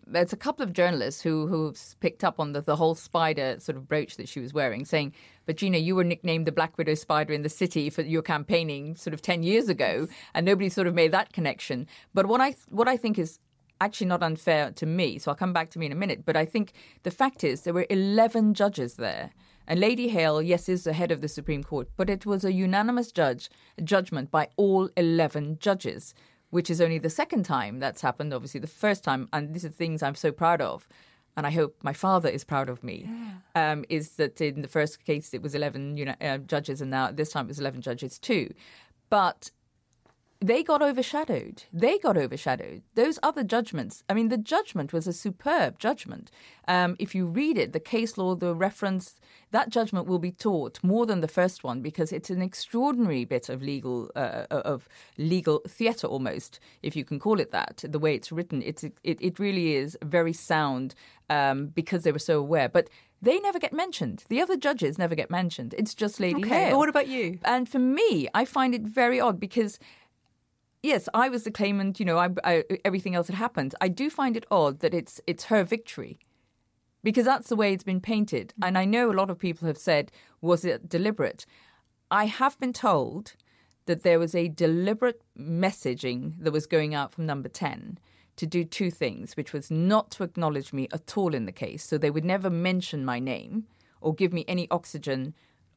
there's 0.05 0.34
a 0.34 0.38
couple 0.38 0.64
of 0.64 0.74
journalists 0.74 1.22
who 1.22 1.47
who've 1.47 1.80
picked 1.99 2.24
up 2.24 2.39
on 2.39 2.51
the, 2.53 2.62
the 2.62 2.76
whole 2.76 2.95
spider 2.95 3.58
sort 3.60 3.78
of 3.78 3.88
brooch 3.88 4.18
that 4.18 4.28
she 4.28 4.39
was 4.39 4.53
wearing, 4.53 4.86
saying, 4.86 5.14
"But 5.45 5.58
Gina, 5.58 5.78
you 5.78 5.95
were 5.95 6.03
nicknamed 6.03 6.45
the 6.45 6.51
Black 6.51 6.78
Widow 6.78 6.95
Spider 6.95 7.34
in 7.34 7.43
the 7.43 7.49
city 7.49 7.89
for 7.89 8.01
your 8.01 8.22
campaigning 8.22 8.95
sort 8.95 9.14
of 9.14 9.22
ten 9.22 9.43
years 9.43 9.70
ago, 9.70 10.08
and 10.34 10.45
nobody 10.45 10.70
sort 10.70 10.88
of 10.88 10.93
made 10.93 11.12
that 11.14 11.34
connection." 11.34 11.88
But 12.14 12.26
what 12.26 12.41
I 12.41 12.55
what 12.70 12.88
I 12.88 12.97
think 12.97 13.18
is 13.18 13.39
actually 13.82 14.07
not 14.07 14.23
unfair 14.23 14.71
to 14.71 14.86
me, 14.86 15.19
so 15.19 15.32
I'll 15.32 15.36
come 15.36 15.53
back 15.53 15.69
to 15.71 15.80
me 15.80 15.86
in 15.86 15.91
a 15.91 15.95
minute. 15.95 16.25
But 16.25 16.36
I 16.36 16.45
think 16.45 16.73
the 17.03 17.11
fact 17.11 17.43
is 17.43 17.61
there 17.61 17.73
were 17.73 17.88
eleven 17.89 18.53
judges 18.53 18.95
there. 18.95 19.32
And 19.69 19.82
Lady 19.82 20.07
Hale, 20.07 20.41
yes, 20.41 20.69
is 20.69 20.86
the 20.86 20.93
head 20.93 21.11
of 21.11 21.19
the 21.19 21.28
Supreme 21.28 21.61
Court, 21.61 21.89
but 21.97 22.09
it 22.09 22.25
was 22.25 22.45
a 22.45 22.53
unanimous 22.53 23.11
judge 23.11 23.49
judgment 23.84 24.32
by 24.32 24.47
all 24.55 24.89
eleven 24.95 25.57
judges 25.59 26.13
which 26.49 26.69
is 26.69 26.80
only 26.80 26.97
the 26.97 27.09
second 27.09 27.43
time 27.43 27.80
that's 27.80 28.01
happened. 28.01 28.34
Obviously, 28.34 28.59
the 28.59 28.67
first 28.67 29.03
time, 29.03 29.28
and 29.34 29.53
these 29.53 29.65
are 29.65 29.69
things 29.69 30.01
I'm 30.01 30.15
so 30.15 30.32
proud 30.32 30.61
of, 30.61 30.88
and 31.36 31.45
I 31.45 31.51
hope 31.51 31.78
my 31.84 31.93
father 31.93 32.30
is 32.30 32.43
proud 32.43 32.69
of 32.69 32.84
me. 32.84 33.07
Yeah. 33.07 33.71
Um, 33.71 33.86
is 33.89 34.11
that 34.11 34.39
in 34.41 34.61
the 34.61 34.67
first 34.67 35.03
case 35.05 35.34
it 35.34 35.41
was 35.41 35.55
11 35.55 35.97
you 35.97 36.05
know, 36.05 36.15
uh, 36.21 36.38
judges, 36.39 36.82
and 36.82 36.91
now 36.91 37.11
this 37.11 37.32
time 37.32 37.45
it 37.45 37.49
was 37.49 37.59
11 37.59 37.82
judges 37.82 38.17
too. 38.17 38.53
But 39.09 39.51
they 40.40 40.62
got 40.62 40.82
overshadowed. 40.82 41.64
They 41.74 41.98
got 41.98 42.18
overshadowed. 42.18 42.84
Those 42.94 43.18
other 43.24 43.44
judgments, 43.44 44.04
I 44.08 44.14
mean, 44.14 44.30
the 44.30 44.38
judgment 44.38 44.94
was 44.94 45.08
a 45.08 45.14
superb 45.14 45.80
judgment. 45.80 46.30
Um, 46.68 46.96
if 47.00 47.16
you 47.16 47.26
read 47.26 47.58
it, 47.58 47.74
the 47.74 47.80
case 47.80 48.18
law, 48.18 48.36
the 48.36 48.54
reference, 48.54 49.20
that 49.52 49.70
judgment 49.70 50.06
will 50.06 50.20
be 50.20 50.32
taught 50.32 50.80
more 50.84 51.06
than 51.06 51.22
the 51.22 51.28
first 51.28 51.64
one 51.64 51.82
because 51.82 52.12
it's 52.12 52.30
an 52.30 52.42
extraordinary 52.42 53.26
bit 53.26 53.50
of 53.50 53.64
legal, 53.64 54.12
uh, 54.16 54.46
uh 54.52 54.62
of 54.64 54.88
legal 55.18 55.62
theatre 55.68 56.08
almost, 56.08 56.60
if 56.84 56.96
you 56.96 57.04
can 57.04 57.20
call 57.20 57.40
it 57.40 57.52
that. 57.52 57.84
The 57.88 58.00
way 58.00 58.14
it's 58.14 58.32
written, 58.32 58.62
it's 58.62 58.84
it, 58.84 58.94
it 59.04 59.40
really 59.40 59.76
is 59.76 59.98
very 60.04 60.34
sound 60.34 60.94
um, 61.30 61.68
because 61.68 62.04
they 62.04 62.12
were 62.12 62.20
so 62.20 62.40
aware. 62.40 62.70
But 62.70 62.90
they 63.22 63.40
never 63.40 63.58
get 63.58 63.74
mentioned. 63.74 64.24
The 64.28 64.42
other 64.42 64.58
judges 64.58 65.00
never 65.00 65.16
get 65.16 65.32
mentioned. 65.32 65.74
It's 65.78 65.96
just 65.96 66.20
Lady 66.20 66.42
okay. 66.42 66.66
Hale. 66.66 66.78
What 66.78 66.90
about 66.90 67.08
you? 67.08 67.40
And 67.44 67.68
for 67.68 67.80
me, 67.80 68.28
I 68.36 68.46
find 68.46 68.76
it 68.76 68.84
very 68.84 69.20
odd 69.20 69.40
because 69.40 69.80
yes, 70.88 71.08
I 71.14 71.30
was 71.30 71.44
the 71.44 71.52
claimant. 71.52 72.00
You 72.00 72.06
know, 72.06 72.18
I, 72.18 72.30
I, 72.44 72.64
everything 72.84 73.14
else 73.14 73.28
had 73.28 73.36
happened. 73.36 73.76
I 73.80 73.90
do 73.90 74.10
find 74.10 74.36
it 74.36 74.46
odd 74.50 74.80
that 74.80 74.94
it's 74.94 75.22
it's 75.28 75.46
her 75.46 75.64
victory, 75.64 76.18
because 77.04 77.26
that's 77.26 77.50
the 77.50 77.56
way 77.56 77.74
it's 77.74 77.84
been 77.84 78.02
painted. 78.02 78.54
Mm. 78.60 78.68
And 78.68 78.78
I 78.78 78.86
know 78.86 79.12
a 79.12 79.20
lot 79.20 79.30
of 79.30 79.38
people 79.38 79.68
have 79.68 79.78
said, 79.78 80.12
was 80.42 80.66
it 80.66 80.90
deliberate? 80.90 81.46
I 82.10 82.26
have 82.26 82.58
been 82.60 82.74
told 82.74 83.36
that 83.86 84.04
there 84.04 84.20
was 84.20 84.34
a 84.34 84.48
deliberate 84.48 85.22
messaging 85.38 86.34
that 86.40 86.52
was 86.52 86.66
going 86.66 86.96
out 86.96 87.12
from 87.12 87.26
Number 87.26 87.50
Ten 87.50 88.00
to 88.38 88.46
do 88.46 88.64
two 88.64 88.92
things, 88.92 89.36
which 89.36 89.54
was 89.54 89.72
not 89.72 90.12
to 90.12 90.24
acknowledge 90.24 90.72
me 90.72 90.88
at 90.94 91.18
all 91.18 91.34
in 91.34 91.46
the 91.46 91.52
case. 91.52 91.84
So 91.84 91.98
they 91.98 92.12
would 92.12 92.26
never 92.26 92.50
mention 92.50 93.04
my 93.04 93.20
name 93.20 93.66
or 94.00 94.14
give 94.14 94.32
me 94.32 94.46
any 94.48 94.70
oxygen 94.70 95.34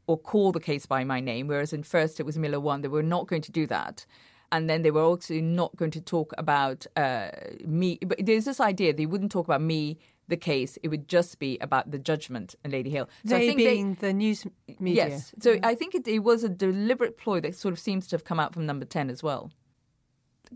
or 0.07 0.19
call 0.19 0.53
the 0.53 0.61
case 0.61 0.87
by 0.87 1.05
my 1.05 1.21
name, 1.21 1.47
whereas 1.47 1.73
in 1.73 1.83
first 1.83 2.21
it 2.21 2.27
was 2.27 2.37
Miller 2.37 2.61
1. 2.61 2.83
They 2.83 2.89
were 2.89 3.03
not 3.03 3.29
going 3.29 3.43
to 3.43 3.53
do 3.53 3.67
that 3.69 4.05
and 4.53 4.69
then 4.69 4.83
they 4.83 4.91
were 4.91 5.03
also 5.03 5.35
not 5.35 5.75
going 5.77 5.91
to 5.93 6.01
talk 6.01 6.33
about 6.39 6.87
uh, 6.97 7.31
me. 7.65 7.99
But 8.05 8.25
there's 8.25 8.45
this 8.45 8.61
idea 8.61 8.93
they 8.93 9.07
wouldn't 9.07 9.33
talk 9.33 9.47
about 9.47 9.63
me, 9.63 9.99
the 10.29 10.37
case. 10.37 10.79
It 10.83 10.89
would 10.89 11.09
just 11.09 11.39
be 11.39 11.59
about 11.61 11.91
the 11.91 11.99
judgment 11.99 12.55
and 12.65 12.73
Lady 12.73 12.91
Hale. 12.91 13.09
So 13.25 13.31
they 13.31 13.45
I 13.45 13.47
think 13.47 13.57
being 13.59 13.95
they, 13.95 14.09
the 14.09 14.13
news 14.13 14.47
media. 14.79 15.09
Yes. 15.09 15.35
So 15.41 15.59
I 15.63 15.75
think 15.75 15.95
it, 15.95 16.09
it, 16.09 16.21
was 16.21 16.43
a 16.43 16.49
deliberate 16.49 17.17
ploy 17.17 17.41
that 17.41 17.55
sort 17.55 17.73
of 17.73 17.79
seems 17.79 18.07
to 18.09 18.15
have 18.15 18.25
come 18.25 18.41
out 18.41 18.55
from 18.55 18.67
number 18.67 18.85
ten 18.85 19.11
as 19.11 19.23
well. 19.23 19.51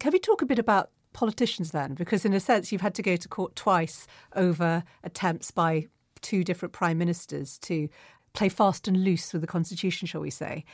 Can 0.00 0.12
we 0.12 0.18
talk 0.18 0.42
a 0.42 0.46
bit 0.46 0.58
about 0.58 0.90
politicians 1.12 1.70
then? 1.70 1.94
Because 1.94 2.24
in 2.24 2.32
a 2.32 2.40
sense, 2.40 2.72
you've 2.72 2.80
had 2.80 2.94
to 2.94 3.02
go 3.02 3.16
to 3.16 3.28
court 3.28 3.54
twice 3.54 4.06
over 4.34 4.82
attempts 5.04 5.50
by 5.50 5.86
two 6.20 6.42
different 6.42 6.72
prime 6.72 6.98
ministers 6.98 7.58
to 7.58 7.88
play 8.32 8.48
fast 8.48 8.88
and 8.88 9.04
loose 9.04 9.32
with 9.32 9.42
the 9.42 9.46
constitution, 9.46 10.06
shall 10.06 10.20
we 10.20 10.30
say? 10.30 10.64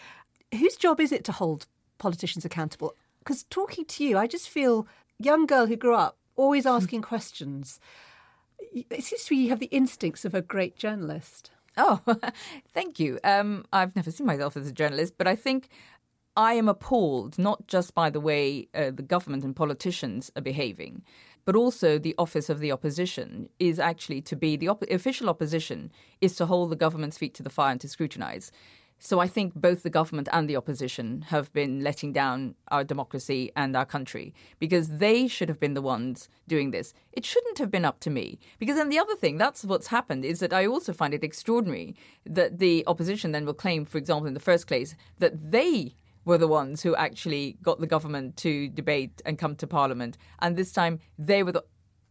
Whose 0.58 0.76
job 0.76 1.00
is 1.00 1.12
it 1.12 1.24
to 1.24 1.32
hold 1.32 1.66
politicians 1.98 2.44
accountable? 2.44 2.96
Because 3.20 3.44
talking 3.44 3.84
to 3.84 4.04
you, 4.04 4.18
I 4.18 4.26
just 4.26 4.48
feel 4.48 4.86
young 5.18 5.46
girl 5.46 5.66
who 5.66 5.76
grew 5.76 5.94
up 5.94 6.18
always 6.36 6.64
hmm. 6.64 6.70
asking 6.70 7.02
questions. 7.02 7.78
It 8.72 9.04
seems 9.04 9.24
to 9.24 9.34
me 9.34 9.42
you 9.42 9.50
have 9.50 9.60
the 9.60 9.66
instincts 9.66 10.24
of 10.24 10.34
a 10.34 10.42
great 10.42 10.76
journalist. 10.76 11.50
Oh, 11.76 12.00
thank 12.74 12.98
you. 12.98 13.18
Um, 13.24 13.64
I've 13.72 13.96
never 13.96 14.10
seen 14.10 14.26
myself 14.26 14.56
as 14.56 14.66
a 14.66 14.72
journalist, 14.72 15.14
but 15.16 15.26
I 15.26 15.36
think 15.36 15.68
I 16.36 16.54
am 16.54 16.68
appalled 16.68 17.38
not 17.38 17.66
just 17.66 17.94
by 17.94 18.10
the 18.10 18.20
way 18.20 18.68
uh, 18.74 18.90
the 18.90 19.02
government 19.02 19.44
and 19.44 19.54
politicians 19.54 20.30
are 20.36 20.42
behaving, 20.42 21.02
but 21.44 21.56
also 21.56 21.98
the 21.98 22.14
office 22.18 22.48
of 22.48 22.60
the 22.60 22.72
opposition 22.72 23.48
is 23.58 23.78
actually 23.78 24.20
to 24.22 24.36
be 24.36 24.56
the 24.56 24.68
op- 24.68 24.90
official 24.90 25.28
opposition 25.28 25.90
is 26.20 26.36
to 26.36 26.46
hold 26.46 26.70
the 26.70 26.76
government's 26.76 27.18
feet 27.18 27.34
to 27.34 27.42
the 27.42 27.50
fire 27.50 27.72
and 27.72 27.80
to 27.80 27.88
scrutinize. 27.88 28.52
So 29.03 29.18
I 29.18 29.28
think 29.28 29.55
both 29.55 29.82
the 29.82 29.88
government 29.88 30.28
and 30.30 30.48
the 30.48 30.57
opposition 30.57 31.22
have 31.28 31.51
been 31.55 31.82
letting 31.82 32.12
down 32.12 32.55
our 32.68 32.84
democracy 32.84 33.51
and 33.57 33.74
our 33.74 33.86
country 33.86 34.34
because 34.59 34.98
they 34.98 35.26
should 35.26 35.48
have 35.48 35.59
been 35.59 35.72
the 35.72 35.80
ones 35.80 36.28
doing 36.46 36.70
this. 36.70 36.92
It 37.14 37.24
shouldn't 37.24 37.57
have 37.57 37.70
been 37.70 37.86
up 37.86 38.01
to 38.01 38.11
me. 38.11 38.38
Because 38.59 38.76
then 38.76 38.90
the 38.90 38.98
other 38.98 39.16
thing, 39.16 39.38
that's 39.38 39.64
what's 39.64 39.86
happened, 39.86 40.26
is 40.26 40.40
that 40.40 40.53
I 40.53 40.66
also 40.66 40.92
find 40.92 41.14
it 41.14 41.24
extraordinary 41.24 41.96
that 42.26 42.59
the 42.59 42.84
opposition 42.86 43.32
then 43.32 43.46
will 43.46 43.55
claim, 43.55 43.86
for 43.86 43.96
example, 43.96 44.26
in 44.26 44.34
the 44.34 44.38
first 44.38 44.66
place, 44.66 44.94
that 45.18 45.51
they 45.51 45.94
were 46.26 46.36
the 46.36 46.46
ones 46.46 46.82
who 46.82 46.94
actually 46.94 47.57
got 47.62 47.80
the 47.80 47.86
government 47.86 48.36
to 48.36 48.68
debate 48.68 49.22
and 49.24 49.38
come 49.38 49.57
to 49.57 49.66
parliament. 49.66 50.18
And 50.40 50.57
this 50.57 50.72
time 50.72 51.01
they 51.18 51.42
were 51.42 51.53
the 51.53 51.64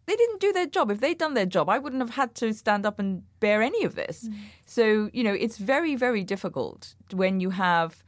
they 0.10 0.16
didn't 0.16 0.42
do 0.42 0.52
their 0.52 0.66
job. 0.66 0.90
If 0.90 1.00
they'd 1.00 1.18
done 1.18 1.36
their 1.36 1.46
job, 1.46 1.70
I 1.70 1.78
wouldn't 1.78 2.02
have 2.02 2.16
had 2.16 2.34
to 2.36 2.52
stand 2.54 2.86
up 2.86 2.98
and 2.98 3.24
bear 3.40 3.62
any 3.62 3.84
of 3.84 3.94
this. 3.96 4.28
Mm. 4.28 4.36
So, 4.66 5.10
you 5.14 5.24
know, 5.24 5.34
it's 5.34 5.58
very, 5.58 5.96
very 5.96 6.24
difficult 6.24 6.96
when 7.12 7.40
you 7.40 7.52
have 7.52 8.04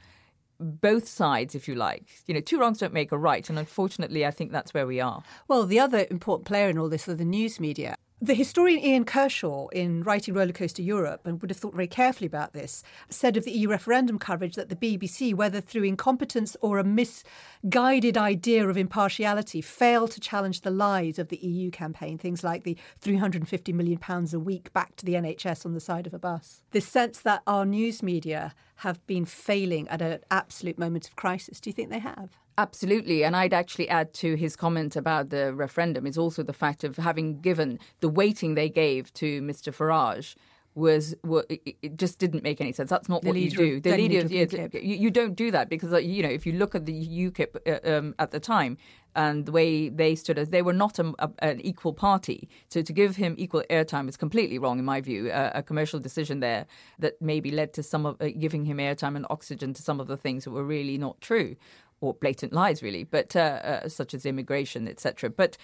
both 0.60 1.08
sides, 1.08 1.54
if 1.54 1.68
you 1.68 1.76
like. 1.76 2.08
You 2.26 2.34
know, 2.34 2.42
two 2.42 2.60
wrongs 2.60 2.80
don't 2.80 2.94
make 2.94 3.12
a 3.12 3.18
right. 3.18 3.48
And 3.50 3.60
unfortunately, 3.60 4.26
I 4.26 4.32
think 4.32 4.52
that's 4.52 4.74
where 4.74 4.88
we 4.88 5.00
are. 5.00 5.22
Well, 5.48 5.66
the 5.66 5.80
other 5.80 6.08
important 6.10 6.48
player 6.48 6.70
in 6.70 6.78
all 6.80 6.90
this 6.90 7.08
are 7.08 7.14
the 7.14 7.26
news 7.26 7.60
media. 7.60 7.96
The 8.24 8.36
historian 8.36 8.86
Ian 8.86 9.06
Kershaw, 9.06 9.68
in 9.70 10.04
writing 10.04 10.36
Rollercoaster 10.36 10.86
Europe, 10.86 11.22
and 11.26 11.42
would 11.42 11.50
have 11.50 11.58
thought 11.58 11.74
very 11.74 11.88
carefully 11.88 12.28
about 12.28 12.54
this, 12.54 12.84
said 13.10 13.36
of 13.36 13.46
the 13.46 13.52
EU 13.52 13.68
referendum 13.68 14.20
coverage 14.20 14.54
that 14.54 14.70
the 14.70 14.76
BBC, 14.76 15.34
whether 15.34 15.60
through 15.60 15.86
incompetence 15.86 16.56
or 16.62 16.78
a 16.78 16.84
misguided 16.84 18.20
idea 18.20 18.70
of 18.70 18.78
impartiality, 18.78 19.60
failed 19.60 20.12
to 20.12 20.20
challenge 20.20 20.62
the 20.62 20.70
lies 20.70 21.18
of 21.18 21.30
the 21.30 21.38
EU 21.38 21.72
campaign, 21.72 22.20
things 22.20 22.44
like 22.44 22.64
the 22.64 22.78
£350 23.02 23.74
million 23.74 24.00
a 24.32 24.38
week 24.38 24.72
back 24.72 24.96
to 24.98 25.06
the 25.06 25.16
NHS 25.16 25.66
on 25.66 25.74
the 25.74 25.80
side 25.80 26.06
of 26.06 26.14
a 26.14 26.20
bus. 26.20 26.62
This 26.70 26.88
sense 26.88 27.22
that 27.22 27.42
our 27.48 27.66
news 27.66 28.04
media 28.04 28.54
have 28.76 29.04
been 29.08 29.26
failing 29.26 29.88
at 29.88 30.00
an 30.00 30.20
absolute 30.30 30.78
moment 30.78 31.08
of 31.08 31.16
crisis. 31.16 31.60
Do 31.60 31.72
you 31.72 31.74
think 31.74 31.90
they 31.90 31.98
have? 31.98 32.38
Absolutely. 32.58 33.24
And 33.24 33.36
I'd 33.36 33.54
actually 33.54 33.90
add 33.90 34.14
to 34.16 34.36
his 34.36 34.56
comment 34.56 34.96
about 34.96 35.30
the 35.30 35.54
referendum 35.54 36.06
is 36.06 36.18
also 36.18 36.44
the 36.44 36.54
fact 36.54 36.84
of 36.84 36.98
having 36.98 37.40
given 37.40 37.80
the 38.02 38.10
weighting 38.10 38.56
they 38.56 38.70
gave 38.70 39.14
to 39.14 39.42
Mr. 39.42 39.74
Farage 39.74 40.36
was 40.74 41.16
well, 41.24 41.44
it 41.50 41.98
just 41.98 42.18
didn't 42.18 42.44
make 42.44 42.62
any 42.62 42.72
sense. 42.72 42.90
That's 42.90 43.10
not 43.10 43.24
the 43.24 43.30
what 43.30 43.38
you 43.38 43.52
do. 43.52 43.82
The 43.82 43.98
leader, 43.98 44.20
of, 44.26 44.32
yeah, 44.32 44.46
you, 44.74 44.96
you, 44.96 45.12
don't 45.12 45.36
do 45.36 45.52
that 45.52 45.70
because 45.70 45.92
you 46.04 46.24
know 46.24 46.30
if 46.30 46.46
you 46.46 46.54
look 46.54 46.76
at 46.76 46.86
the 46.86 46.94
UKIP 46.94 47.58
uh, 47.68 47.98
um, 47.98 48.16
at 48.20 48.32
the 48.32 48.40
time 48.40 48.78
and 49.14 49.46
the 49.46 49.52
way 49.52 49.90
they 49.90 50.16
stood 50.16 50.40
as 50.40 50.50
they 50.50 50.62
were 50.62 50.74
not 50.74 50.98
a, 50.98 51.14
a, 51.20 51.30
an 51.40 51.60
equal 51.62 51.94
party. 51.94 52.48
So 52.70 52.82
to 52.82 52.94
give 52.94 53.18
him 53.18 53.36
equal 53.38 53.64
airtime 53.70 54.08
is 54.08 54.16
completely 54.16 54.58
wrong 54.58 54.80
in 54.80 54.86
my 54.86 55.02
view. 55.02 55.30
Uh, 55.30 55.52
a 55.54 55.62
commercial 55.62 56.00
decision 56.00 56.40
there 56.40 56.66
that 57.00 57.22
maybe 57.22 57.52
led 57.52 57.74
to 57.74 57.84
some 57.84 58.06
of 58.06 58.22
uh, 58.22 58.30
giving 58.40 58.64
him 58.64 58.78
airtime 58.78 59.18
and 59.18 59.26
oxygen 59.30 59.74
to 59.74 59.82
some 59.82 60.00
of 60.00 60.08
the 60.08 60.16
things 60.16 60.46
that 60.46 60.52
were 60.52 60.64
really 60.64 60.98
not 60.98 61.20
true. 61.20 61.58
Or 62.02 62.14
blatant 62.16 62.52
lies, 62.52 62.84
really, 62.84 63.04
but 63.04 63.36
uh, 63.36 63.40
uh, 63.40 63.90
such 63.90 64.14
as 64.14 64.26
immigration, 64.26 64.88
etc. 64.88 65.30
But 65.30 65.58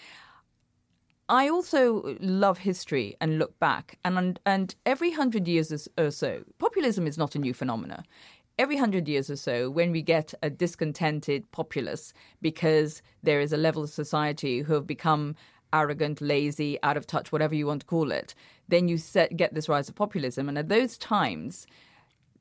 I 1.27 1.49
also 1.49 2.15
love 2.21 2.59
history 2.59 3.17
and 3.19 3.38
look 3.38 3.59
back, 3.59 3.99
and 4.05 4.39
and 4.45 4.75
every 4.85 5.11
hundred 5.11 5.47
years 5.47 5.89
or 5.97 6.11
so, 6.11 6.43
populism 6.59 7.05
is 7.05 7.17
not 7.17 7.35
a 7.35 7.39
new 7.39 7.53
phenomenon. 7.53 8.05
Every 8.57 8.77
hundred 8.77 9.07
years 9.07 9.29
or 9.29 9.35
so, 9.35 9.69
when 9.69 9.91
we 9.91 10.01
get 10.01 10.33
a 10.41 10.49
discontented 10.49 11.51
populace 11.51 12.13
because 12.41 13.01
there 13.21 13.41
is 13.41 13.53
a 13.53 13.57
level 13.57 13.83
of 13.83 13.89
society 13.89 14.61
who 14.61 14.73
have 14.73 14.88
become 14.88 15.35
arrogant, 15.73 16.21
lazy, 16.21 16.81
out 16.81 16.97
of 16.97 17.05
touch, 17.05 17.31
whatever 17.31 17.53
you 17.53 17.67
want 17.67 17.81
to 17.81 17.88
call 17.88 18.11
it, 18.11 18.33
then 18.67 18.88
you 18.88 18.97
set, 18.97 19.35
get 19.35 19.53
this 19.53 19.69
rise 19.69 19.89
of 19.89 19.95
populism. 19.95 20.47
And 20.47 20.57
at 20.57 20.69
those 20.69 20.97
times, 20.97 21.67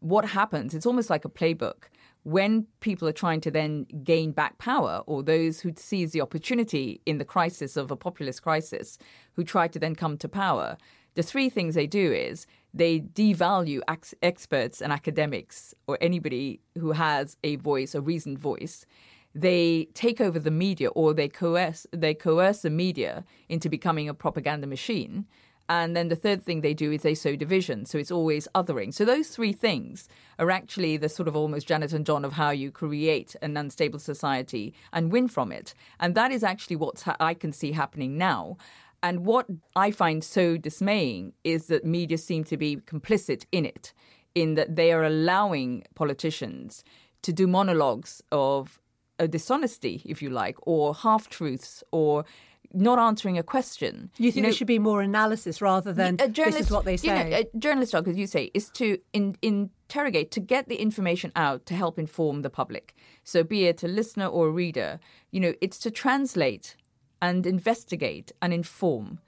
what 0.01 0.24
happens? 0.24 0.74
It's 0.74 0.86
almost 0.86 1.11
like 1.11 1.24
a 1.24 1.28
playbook 1.28 1.88
when 2.27 2.66
people 2.81 3.07
are 3.07 3.12
trying 3.12 3.41
to 3.41 3.53
then 3.53 3.87
gain 4.03 4.33
back 4.33 4.59
power, 4.59 5.01
or 5.07 5.22
those 5.22 5.61
who 5.61 5.72
seize 5.77 6.11
the 6.11 6.20
opportunity 6.20 7.01
in 7.07 7.18
the 7.18 7.24
crisis 7.24 7.77
of 7.77 7.93
a 7.93 7.97
populist 7.97 8.43
crisis, 8.43 8.99
who 9.35 9.45
try 9.45 9.68
to 9.68 9.79
then 9.79 9.95
come 9.95 10.18
to 10.18 10.29
power, 10.29 10.77
the 11.14 11.22
three 11.22 11.49
things 11.49 11.77
they 11.77 11.87
do 11.87 12.12
is 12.12 12.45
they 12.74 12.99
devalue 12.99 13.81
ex- 13.87 14.12
experts 14.22 14.83
and 14.83 14.93
academics 14.93 15.72
or 15.87 15.99
anybody 16.01 16.59
who 16.77 16.91
has 16.91 17.37
a 17.45 17.55
voice, 17.57 17.95
a 17.95 18.01
reasoned 18.01 18.41
voice. 18.41 18.85
They 19.33 19.87
take 19.95 20.20
over 20.20 20.41
the 20.41 20.51
media, 20.51 20.89
or 20.89 21.14
they 21.14 21.29
coerce 21.29 21.87
they 21.93 22.14
coerce 22.14 22.62
the 22.62 22.70
media 22.70 23.24
into 23.49 23.68
becoming 23.68 24.09
a 24.09 24.14
propaganda 24.14 24.66
machine. 24.66 25.27
And 25.69 25.97
then 25.97 26.09
the 26.09 26.17
third 26.17 26.43
thing 26.43 26.61
they 26.61 26.75
do 26.75 26.93
is 26.93 27.03
they 27.03 27.14
sow 27.14 27.35
division. 27.35 27.87
So 27.87 27.99
it's 27.99 28.11
always 28.11 28.47
othering. 28.55 28.95
So 28.95 29.05
those 29.05 29.29
three 29.29 29.53
things 29.53 30.09
are 30.39 30.51
actually 30.51 30.97
the 30.97 31.09
sort 31.09 31.29
of 31.29 31.35
almost 31.35 31.67
Janet 31.67 31.93
and 31.93 32.07
John 32.07 32.25
of 32.25 32.35
how 32.35 32.51
you 32.51 32.71
create 32.71 33.35
an 33.43 33.57
unstable 33.57 33.99
society 33.99 34.75
and 34.93 35.11
win 35.11 35.29
from 35.29 35.51
it. 35.51 35.75
And 35.99 36.14
that 36.14 36.31
is 36.31 36.45
actually 36.45 36.77
what 36.77 37.01
ha- 37.01 37.17
I 37.19 37.35
can 37.35 37.53
see 37.53 37.73
happening 37.73 38.17
now. 38.17 38.57
And 39.03 39.25
what 39.25 39.47
I 39.75 39.91
find 39.91 40.23
so 40.23 40.57
dismaying 40.57 41.33
is 41.45 41.67
that 41.67 41.85
media 41.85 42.19
seem 42.19 42.45
to 42.45 42.57
be 42.57 42.77
complicit 42.77 43.45
in 43.53 43.64
it, 43.64 43.93
in 44.35 44.55
that 44.55 44.77
they 44.77 44.93
are 44.93 45.05
allowing 45.05 45.85
politicians 45.95 46.85
to 47.23 47.33
do 47.33 47.47
monologues 47.47 48.23
of 48.31 48.81
a 49.19 49.27
dishonesty, 49.27 50.03
if 50.05 50.23
you 50.23 50.31
like, 50.31 50.57
or 50.62 50.95
half 50.95 51.29
truths, 51.29 51.83
or 51.91 52.25
not 52.73 52.99
answering 52.99 53.39
a 53.39 53.43
question. 53.43 54.11
You 54.17 54.31
think 54.31 54.37
you 54.37 54.43
know, 54.43 54.47
there 54.49 54.55
should 54.55 54.67
be 54.67 54.79
more 54.79 55.01
analysis 55.01 55.61
rather 55.61 55.93
than 55.93 56.17
this 56.17 56.61
is 56.61 56.71
what 56.71 56.85
they 56.85 56.97
say? 56.97 57.09
You 57.09 57.31
know, 57.31 57.37
a 57.37 57.59
journalist's 57.59 57.93
job, 57.93 58.09
as 58.09 58.17
you 58.17 58.27
say, 58.27 58.51
is 58.55 58.71
to 58.71 58.99
in, 59.12 59.37
interrogate, 59.43 60.31
to 60.33 60.41
get 60.41 60.69
the 60.69 60.77
information 60.77 61.33
out 61.37 61.67
to 61.67 61.75
help 61.75 61.99
inform 61.99 62.43
the 62.43 62.51
public. 62.51 62.95
So 63.25 63.43
be 63.43 63.67
it 63.67 63.83
a 63.83 63.89
listener 63.89 64.27
or 64.27 64.49
a 64.49 64.51
reader, 64.51 65.01
you 65.31 65.41
know, 65.41 65.55
it's 65.61 65.79
to 65.81 65.91
translate 65.91 66.77
and 67.23 67.47
investigate 67.47 68.33
and 68.43 68.53
inform 68.53 69.21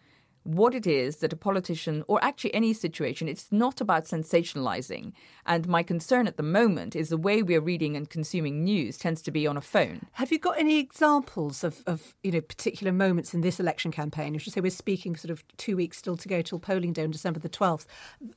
what 0.48 0.74
it 0.74 0.86
is 0.86 1.16
that 1.16 1.32
a 1.34 1.36
politician, 1.36 2.02
or 2.08 2.24
actually 2.24 2.54
any 2.54 2.72
situation, 2.72 3.28
it's 3.28 3.52
not 3.52 3.82
about 3.82 4.06
sensationalizing. 4.06 5.12
And 5.44 5.68
my 5.68 5.82
concern 5.82 6.26
at 6.26 6.38
the 6.38 6.42
moment 6.42 6.96
is 6.96 7.10
the 7.10 7.18
way 7.18 7.42
we're 7.42 7.60
reading 7.60 7.96
and 7.96 8.08
consuming 8.08 8.64
news 8.64 8.96
tends 8.96 9.20
to 9.22 9.30
be 9.30 9.46
on 9.46 9.58
a 9.58 9.60
phone. 9.60 10.06
Have 10.12 10.32
you 10.32 10.38
got 10.38 10.58
any 10.58 10.78
examples 10.78 11.62
of, 11.64 11.82
of 11.86 12.14
you 12.22 12.32
know 12.32 12.40
particular 12.40 12.92
moments 12.92 13.34
in 13.34 13.42
this 13.42 13.60
election 13.60 13.92
campaign? 13.92 14.34
If 14.34 14.46
you 14.46 14.52
say 14.52 14.62
we're 14.62 14.70
speaking 14.70 15.16
sort 15.16 15.30
of 15.30 15.44
two 15.58 15.76
weeks 15.76 15.98
still 15.98 16.16
to 16.16 16.28
go 16.28 16.40
till 16.40 16.58
polling 16.58 16.94
day 16.94 17.04
on 17.04 17.10
December 17.10 17.40
the 17.40 17.50
twelfth, 17.50 17.86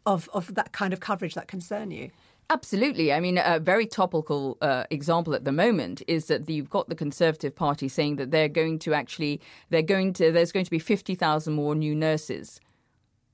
of 0.05 0.29
of 0.33 0.53
that 0.55 0.73
kind 0.73 0.91
of 0.91 0.99
coverage 0.99 1.35
that 1.35 1.47
concern 1.47 1.91
you? 1.91 2.11
Absolutely. 2.49 3.13
I 3.13 3.21
mean, 3.21 3.37
a 3.37 3.59
very 3.59 3.85
topical 3.85 4.57
uh, 4.61 4.83
example 4.89 5.33
at 5.33 5.45
the 5.45 5.53
moment 5.53 6.01
is 6.07 6.25
that 6.25 6.49
you've 6.49 6.69
got 6.69 6.89
the 6.89 6.95
Conservative 6.95 7.55
Party 7.55 7.87
saying 7.87 8.17
that 8.17 8.31
they're 8.31 8.49
going 8.49 8.79
to 8.79 8.93
actually, 8.93 9.39
they're 9.69 9.81
going 9.81 10.11
to, 10.13 10.31
there's 10.33 10.51
going 10.51 10.65
to 10.65 10.71
be 10.71 10.79
50,000 10.79 11.53
more 11.53 11.75
new 11.75 11.95
nurses. 11.95 12.59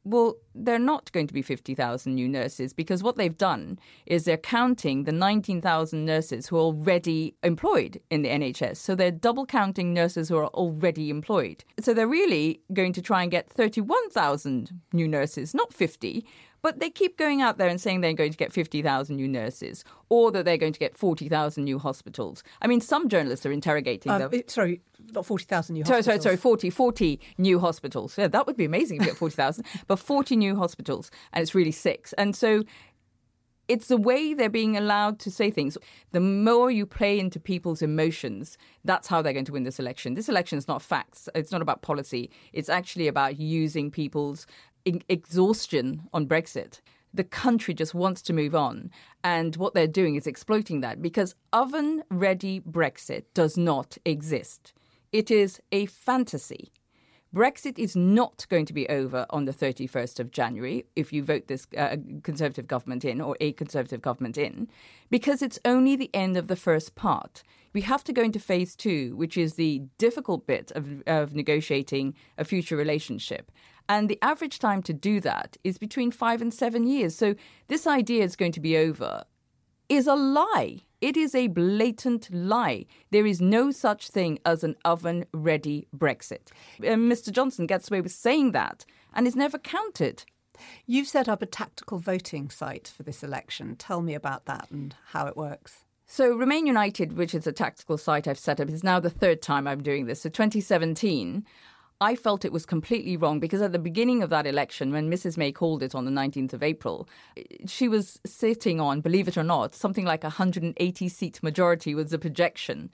Well, 0.04 0.38
they're 0.56 0.80
not 0.80 1.12
going 1.12 1.28
to 1.28 1.34
be 1.34 1.42
50,000 1.42 2.16
new 2.16 2.30
nurses 2.30 2.72
because 2.72 3.04
what 3.04 3.18
they've 3.18 3.38
done 3.38 3.78
is 4.06 4.24
they're 4.24 4.38
counting 4.38 5.04
the 5.04 5.12
19,000 5.12 6.06
nurses 6.06 6.48
who 6.48 6.56
are 6.56 6.62
already 6.62 7.36
employed 7.44 8.00
in 8.10 8.22
the 8.22 8.30
NHS. 8.30 8.78
So 8.78 8.96
they're 8.96 9.12
double 9.12 9.46
counting 9.46 9.94
nurses 9.94 10.30
who 10.30 10.38
are 10.38 10.48
already 10.48 11.10
employed. 11.10 11.66
So 11.82 11.94
they're 11.94 12.08
really 12.08 12.62
going 12.72 12.94
to 12.94 13.02
try 13.02 13.24
and 13.24 13.30
get 13.30 13.50
31,000 13.50 14.80
new 14.94 15.10
nurses, 15.10 15.54
not 15.54 15.74
50, 15.74 16.26
but 16.62 16.80
they 16.80 16.90
keep 16.90 17.18
going 17.18 17.42
out 17.42 17.58
there 17.58 17.68
and 17.68 17.80
saying 17.80 18.02
they're 18.02 18.14
going 18.14 18.32
to 18.32 18.38
get 18.38 18.52
50,000 18.52 19.16
new 19.16 19.28
nurses 19.28 19.84
or 20.10 20.32
that 20.32 20.46
they're 20.46 20.58
going 20.58 20.74
to 20.74 20.80
get 20.80 20.98
40,000 20.98 21.64
new 21.64 21.80
hospitals. 21.80 22.44
I 22.62 22.68
mean, 22.68 22.82
some 22.82 23.10
journalists 23.10 23.46
are 23.46 23.52
interrogating 23.52 24.12
um, 24.12 24.22
them. 24.22 24.42
Sorry, 24.48 24.82
not 25.14 25.26
40,000 25.26 25.74
new 25.74 25.86
sorry, 25.86 25.98
hospitals. 25.98 26.24
Sorry, 26.24 26.36
sorry, 26.36 26.38
40, 26.38 26.70
40 26.70 27.20
new 27.38 27.60
hospitals. 27.60 28.18
Yeah, 28.18 28.28
that 28.28 28.48
would 28.48 28.58
be 28.58 28.66
amazing 28.66 28.98
if 28.98 29.04
you 29.04 29.12
get 29.12 29.18
40,000. 29.18 29.66
but 29.88 30.00
40 30.00 30.36
new 30.36 30.56
hospitals, 30.56 31.12
and 31.34 31.42
it's 31.42 31.54
really 31.56 31.72
six. 31.72 32.14
And 32.14 32.36
so 32.36 32.64
it's 33.68 33.88
the 33.88 33.98
way 33.98 34.34
they're 34.34 34.50
being 34.50 34.78
allowed 34.78 35.20
to 35.20 35.32
say 35.32 35.52
things. 35.52 35.78
The 36.12 36.20
more 36.20 36.72
you 36.72 36.86
play 36.86 37.20
into 37.20 37.40
people's 37.40 37.82
emotions, 37.82 38.58
that's 38.86 39.08
how 39.08 39.22
they're 39.22 39.34
going 39.34 39.46
to 39.46 39.52
win 39.52 39.64
this 39.64 39.80
election. 39.80 40.14
This 40.14 40.30
election 40.30 40.58
is 40.58 40.68
not 40.68 40.82
facts. 40.82 41.28
It's 41.36 41.52
not 41.52 41.62
about 41.62 41.82
policy. 41.82 42.30
It's 42.54 42.70
actually 42.70 43.08
about 43.08 43.40
using 43.40 43.92
people's 43.92 44.48
exhaustion 45.10 46.04
on 46.14 46.28
Brexit. 46.28 46.82
The 47.14 47.24
country 47.24 47.74
just 47.74 47.94
wants 47.94 48.22
to 48.24 48.34
move 48.34 48.56
on. 48.56 48.92
And 49.24 49.56
what 49.56 49.74
they're 49.74 49.88
doing 49.88 50.16
is 50.16 50.28
exploiting 50.28 50.82
that 50.82 51.02
because 51.02 51.36
oven 51.54 52.04
ready 52.10 52.60
Brexit 52.60 53.24
does 53.34 53.58
not 53.58 53.98
exist. 54.06 54.74
It 55.12 55.32
is 55.32 55.60
a 55.72 55.86
fantasy. 55.86 56.72
Brexit 57.36 57.78
is 57.78 57.96
not 57.96 58.46
going 58.50 58.66
to 58.66 58.74
be 58.74 58.88
over 58.88 59.26
on 59.30 59.46
the 59.46 59.54
31st 59.54 60.20
of 60.20 60.32
January 60.32 60.86
if 60.96 61.12
you 61.12 61.24
vote 61.24 61.48
this 61.48 61.68
uh, 61.78 61.98
Conservative 62.24 62.68
government 62.68 63.04
in 63.04 63.20
or 63.20 63.36
a 63.42 63.52
Conservative 63.54 64.02
government 64.02 64.38
in, 64.38 64.68
because 65.10 65.42
it's 65.42 65.60
only 65.66 65.96
the 65.96 66.10
end 66.14 66.38
of 66.38 66.48
the 66.48 66.56
first 66.56 66.96
part. 66.96 67.44
We 67.74 67.82
have 67.82 68.04
to 68.06 68.14
go 68.14 68.24
into 68.24 68.40
phase 68.40 68.76
two, 68.76 69.16
which 69.18 69.38
is 69.38 69.54
the 69.54 69.84
difficult 69.98 70.48
bit 70.48 70.72
of, 70.74 71.04
of 71.06 71.36
negotiating 71.36 72.16
a 72.38 72.46
future 72.46 72.78
relationship. 72.78 73.52
And 73.90 74.10
the 74.10 74.20
average 74.22 74.60
time 74.60 74.84
to 74.84 74.94
do 74.94 75.20
that 75.22 75.58
is 75.64 75.78
between 75.78 76.12
five 76.12 76.42
and 76.42 76.54
seven 76.54 76.86
years. 76.86 77.16
So 77.16 77.36
this 77.68 77.88
idea 77.88 78.24
is 78.24 78.36
going 78.36 78.52
to 78.54 78.60
be 78.60 78.78
over 78.78 79.24
is 79.90 80.08
a 80.08 80.16
lie. 80.16 80.82
It 81.00 81.16
is 81.16 81.36
a 81.36 81.48
blatant 81.48 82.34
lie. 82.34 82.86
There 83.12 83.26
is 83.26 83.40
no 83.40 83.72
such 83.72 84.10
thing 84.10 84.40
as 84.46 84.64
an 84.64 84.76
oven 84.84 85.26
ready 85.32 85.88
Brexit. 85.96 86.50
Uh, 86.80 86.96
Mr. 86.96 87.32
Johnson 87.32 87.68
gets 87.68 87.90
away 87.90 88.02
with 88.02 88.12
saying 88.12 88.52
that 88.52 88.86
and 89.14 89.28
is 89.28 89.36
never 89.36 89.58
counted. 89.58 90.26
You've 90.86 91.08
set 91.08 91.30
up 91.30 91.42
a 91.42 91.46
tactical 91.46 92.00
voting 92.00 92.50
site 92.50 92.88
for 92.88 93.04
this 93.04 93.24
election. 93.24 93.76
Tell 93.76 94.02
me 94.02 94.16
about 94.16 94.46
that 94.46 94.70
and 94.72 94.96
how 95.12 95.28
it 95.28 95.38
works. 95.38 95.86
So, 96.10 96.34
Remain 96.36 96.66
United, 96.66 97.18
which 97.18 97.36
is 97.36 97.46
a 97.46 97.52
tactical 97.52 97.98
site 97.98 98.28
I've 98.28 98.40
set 98.40 98.62
up, 98.62 98.70
is 98.70 98.84
now 98.84 99.00
the 99.00 99.10
third 99.10 99.42
time 99.42 99.68
I'm 99.68 99.84
doing 99.84 100.06
this. 100.06 100.22
So, 100.22 100.30
2017, 100.30 101.46
I 102.00 102.16
felt 102.16 102.46
it 102.46 102.52
was 102.52 102.66
completely 102.66 103.18
wrong 103.18 103.40
because 103.40 103.62
at 103.62 103.72
the 103.72 103.80
beginning 103.80 104.22
of 104.22 104.30
that 104.30 104.46
election, 104.46 104.92
when 104.92 105.10
Mrs. 105.10 105.36
May 105.36 105.52
called 105.52 105.82
it 105.82 105.96
on 105.96 106.06
the 106.06 106.12
19th 106.12 106.54
of 106.54 106.62
April, 106.62 107.10
she 107.66 107.88
was 107.88 108.20
sitting 108.26 108.80
on, 108.80 109.02
believe 109.02 109.28
it 109.28 109.38
or 109.38 109.44
not, 109.44 109.74
something 109.74 110.06
like 110.06 110.24
a 110.24 110.28
180 110.28 111.10
seat 111.10 111.42
majority 111.42 111.96
was 111.96 112.12
the 112.12 112.20
projection. 112.20 112.92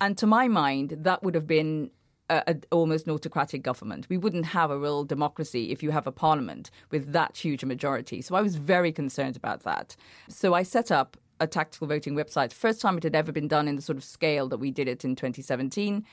And 0.00 0.16
to 0.16 0.26
my 0.26 0.48
mind, 0.48 0.96
that 1.00 1.22
would 1.22 1.34
have 1.34 1.46
been 1.46 1.90
a, 2.30 2.42
a, 2.46 2.56
almost 2.72 3.06
an 3.06 3.12
autocratic 3.12 3.62
government. 3.62 4.06
We 4.08 4.16
wouldn't 4.16 4.46
have 4.46 4.70
a 4.70 4.78
real 4.78 5.04
democracy 5.04 5.70
if 5.70 5.82
you 5.82 5.90
have 5.90 6.06
a 6.06 6.12
parliament 6.12 6.70
with 6.90 7.12
that 7.12 7.36
huge 7.36 7.62
a 7.62 7.66
majority. 7.66 8.22
So 8.22 8.34
I 8.34 8.40
was 8.40 8.56
very 8.56 8.92
concerned 8.92 9.36
about 9.36 9.64
that. 9.64 9.94
So 10.28 10.54
I 10.54 10.62
set 10.62 10.90
up 10.90 11.18
a 11.40 11.46
tactical 11.46 11.86
voting 11.86 12.14
website. 12.14 12.52
First 12.52 12.80
time 12.80 12.96
it 12.96 13.04
had 13.04 13.14
ever 13.14 13.30
been 13.32 13.48
done 13.48 13.68
in 13.68 13.76
the 13.76 13.82
sort 13.82 13.96
of 13.98 14.04
scale 14.04 14.48
that 14.48 14.58
we 14.58 14.70
did 14.70 14.88
it 14.88 15.04
in 15.04 15.14
2017 15.14 16.04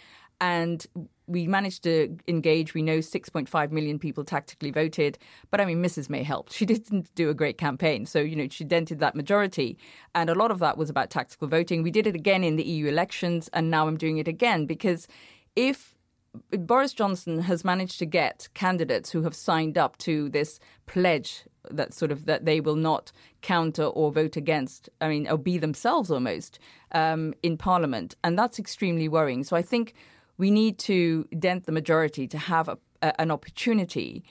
and 0.42 0.86
we 1.28 1.48
managed 1.48 1.84
to 1.84 2.18
engage. 2.28 2.74
We 2.74 2.82
know 2.82 3.00
6.5 3.00 3.72
million 3.72 4.00
people 4.00 4.24
tactically 4.24 4.72
voted, 4.72 5.18
but 5.50 5.60
I 5.60 5.66
mean, 5.66 5.82
Mrs. 5.82 6.10
May 6.10 6.24
helped. 6.24 6.54
She 6.54 6.66
didn't 6.74 7.14
do 7.16 7.30
a 7.30 7.34
great 7.34 7.58
campaign, 7.58 8.06
so 8.06 8.20
you 8.20 8.36
know 8.36 8.48
she 8.50 8.64
dented 8.64 9.00
that 9.00 9.16
majority, 9.16 9.78
and 10.14 10.30
a 10.30 10.36
lot 10.36 10.52
of 10.52 10.60
that 10.60 10.78
was 10.78 10.90
about 10.90 11.10
tactical 11.10 11.48
voting. 11.48 11.84
We 11.84 11.92
did 11.92 12.08
it 12.08 12.16
again 12.16 12.44
in 12.44 12.56
the 12.56 12.64
EU 12.64 12.88
elections, 12.88 13.50
and 13.54 13.72
now 13.72 13.88
I'm 13.88 13.98
doing 13.98 14.18
it 14.18 14.28
again 14.28 14.66
because 14.66 15.08
if 15.56 15.96
Boris 16.52 16.94
Johnson 16.94 17.40
has 17.40 17.64
managed 17.64 17.98
to 18.00 18.06
get 18.06 18.50
candidates 18.54 19.12
who 19.12 19.24
have 19.24 19.34
signed 19.34 19.78
up 19.78 19.98
to 20.00 20.30
this 20.30 20.60
pledge 20.86 21.46
that 21.72 21.94
sort 21.94 22.12
of 22.12 22.26
that 22.26 22.46
they 22.46 22.60
will 22.60 22.76
not 22.76 23.12
counter 23.42 23.86
or 23.86 24.12
vote 24.12 24.36
against. 24.36 24.90
I 25.02 25.10
mean, 25.10 25.28
or 25.28 25.38
be 25.38 25.58
themselves 25.58 26.12
almost 26.12 26.60
um, 26.92 27.34
in 27.44 27.58
Parliament, 27.58 28.16
and 28.24 28.38
that's 28.38 28.60
extremely 28.60 29.08
worrying. 29.08 29.44
So 29.44 29.56
I 29.56 29.62
think 29.62 29.94
we 30.38 30.52
need 30.52 30.78
to 30.80 31.28
dent 31.38 31.66
the 31.66 31.72
majority 31.72 32.28
to 32.28 32.38
have 32.38 32.68
a, 32.68 32.78
a, 33.02 33.20
an 33.22 33.32
opportunity 33.32 34.24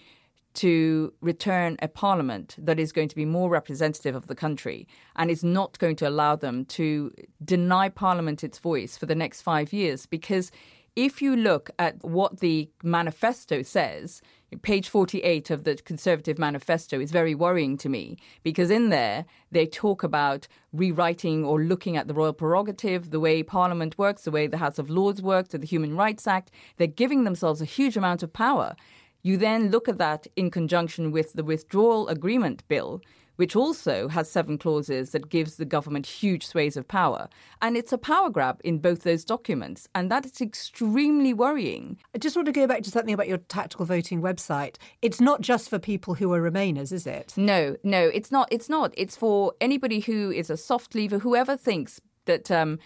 to 0.55 1.13
return 1.21 1.77
a 1.83 1.89
parliament 1.89 2.55
that 2.59 2.79
is 2.79 2.93
going 2.93 3.09
to 3.09 3.17
be 3.17 3.25
more 3.25 3.51
representative 3.51 4.15
of 4.15 4.29
the 4.29 4.35
country 4.35 4.87
and 5.17 5.31
is 5.31 5.43
not 5.43 5.79
going 5.79 5.97
to 5.97 6.09
allow 6.09 6.37
them 6.37 6.65
to 6.65 7.13
deny 7.45 7.89
parliament 7.89 8.45
its 8.45 8.59
voice 8.59 8.97
for 8.97 9.07
the 9.07 9.17
next 9.17 9.43
five 9.43 9.73
years. 9.73 10.07
Because 10.07 10.53
if 10.95 11.21
you 11.21 11.35
look 11.35 11.71
at 11.79 12.03
what 12.05 12.39
the 12.39 12.71
manifesto 12.85 13.63
says, 13.63 14.23
page 14.63 14.89
48 14.89 15.51
of 15.51 15.65
the 15.65 15.77
Conservative 15.77 16.39
manifesto 16.39 17.01
is 17.01 17.11
very 17.11 17.35
worrying 17.35 17.77
to 17.79 17.89
me 17.89 18.17
because 18.43 18.71
in 18.71 18.91
there 18.91 19.25
they 19.51 19.67
talk 19.67 20.03
about 20.03 20.49
rewriting 20.73 21.45
or 21.45 21.63
looking 21.63 21.97
at 21.97 22.09
the 22.09 22.15
royal 22.15 22.33
prerogative, 22.33 23.11
the 23.11 23.21
way 23.21 23.43
Parliament 23.43 23.97
works, 23.99 24.23
the 24.23 24.31
way 24.31 24.47
the 24.47 24.59
House 24.59 24.79
of 24.79 24.91
Lords 24.91 25.23
works, 25.23 25.51
the 25.51 25.67
Human 25.67 25.97
Rights 25.97 26.27
Act. 26.27 26.51
They're 26.77 26.87
giving 26.87 27.25
themselves 27.25 27.61
a 27.61 27.67
huge 27.67 27.97
amount 27.97 28.23
of 28.23 28.33
power. 28.33 28.75
You 29.23 29.37
then 29.37 29.71
look 29.71 29.89
at 29.89 29.99
that 29.99 30.27
in 30.37 30.51
conjunction 30.51 31.11
with 31.11 31.33
the 31.33 31.45
withdrawal 31.45 32.09
agreement 32.09 32.67
bill, 32.69 33.01
which 33.37 33.57
also 33.57 34.09
has 34.09 34.31
seven 34.31 34.59
clauses 34.59 35.11
that 35.11 35.29
gives 35.29 35.57
the 35.57 35.65
government 35.65 36.07
huge 36.07 36.47
sways 36.47 36.77
of 36.77 36.87
power. 36.87 37.29
And 37.61 37.77
it's 37.77 37.93
a 37.93 37.99
power 37.99 38.31
grab 38.31 38.61
in 38.65 38.79
both 38.79 39.03
those 39.03 39.25
documents. 39.25 39.89
And 39.95 40.11
that 40.11 40.27
is 40.27 40.41
extremely 40.41 41.33
worrying. 41.33 41.99
I 42.15 42.19
just 42.19 42.37
want 42.37 42.47
to 42.47 42.53
go 42.53 42.67
back 42.67 42.83
to 42.83 42.91
something 42.91 43.15
about 43.15 43.29
your 43.29 43.39
tactical 43.39 43.87
voting 43.87 44.23
website. 44.23 44.77
It's 45.03 45.21
not 45.21 45.41
just 45.41 45.69
for 45.69 45.79
people 45.79 46.15
who 46.15 46.33
are 46.33 46.41
Remainers, 46.41 46.93
is 46.93 47.07
it? 47.07 47.35
No, 47.37 47.77
no, 47.83 48.09
it's 48.09 48.31
not. 48.31 48.49
It's 48.51 48.69
not. 48.69 48.93
It's 48.97 49.17
for 49.17 49.55
anybody 49.61 50.01
who 50.01 50.31
is 50.31 50.51
a 50.51 50.57
soft 50.57 50.95
leaver, 50.95 51.19
whoever 51.19 51.57
thinks 51.57 52.01
that 52.27 52.51
um, 52.51 52.79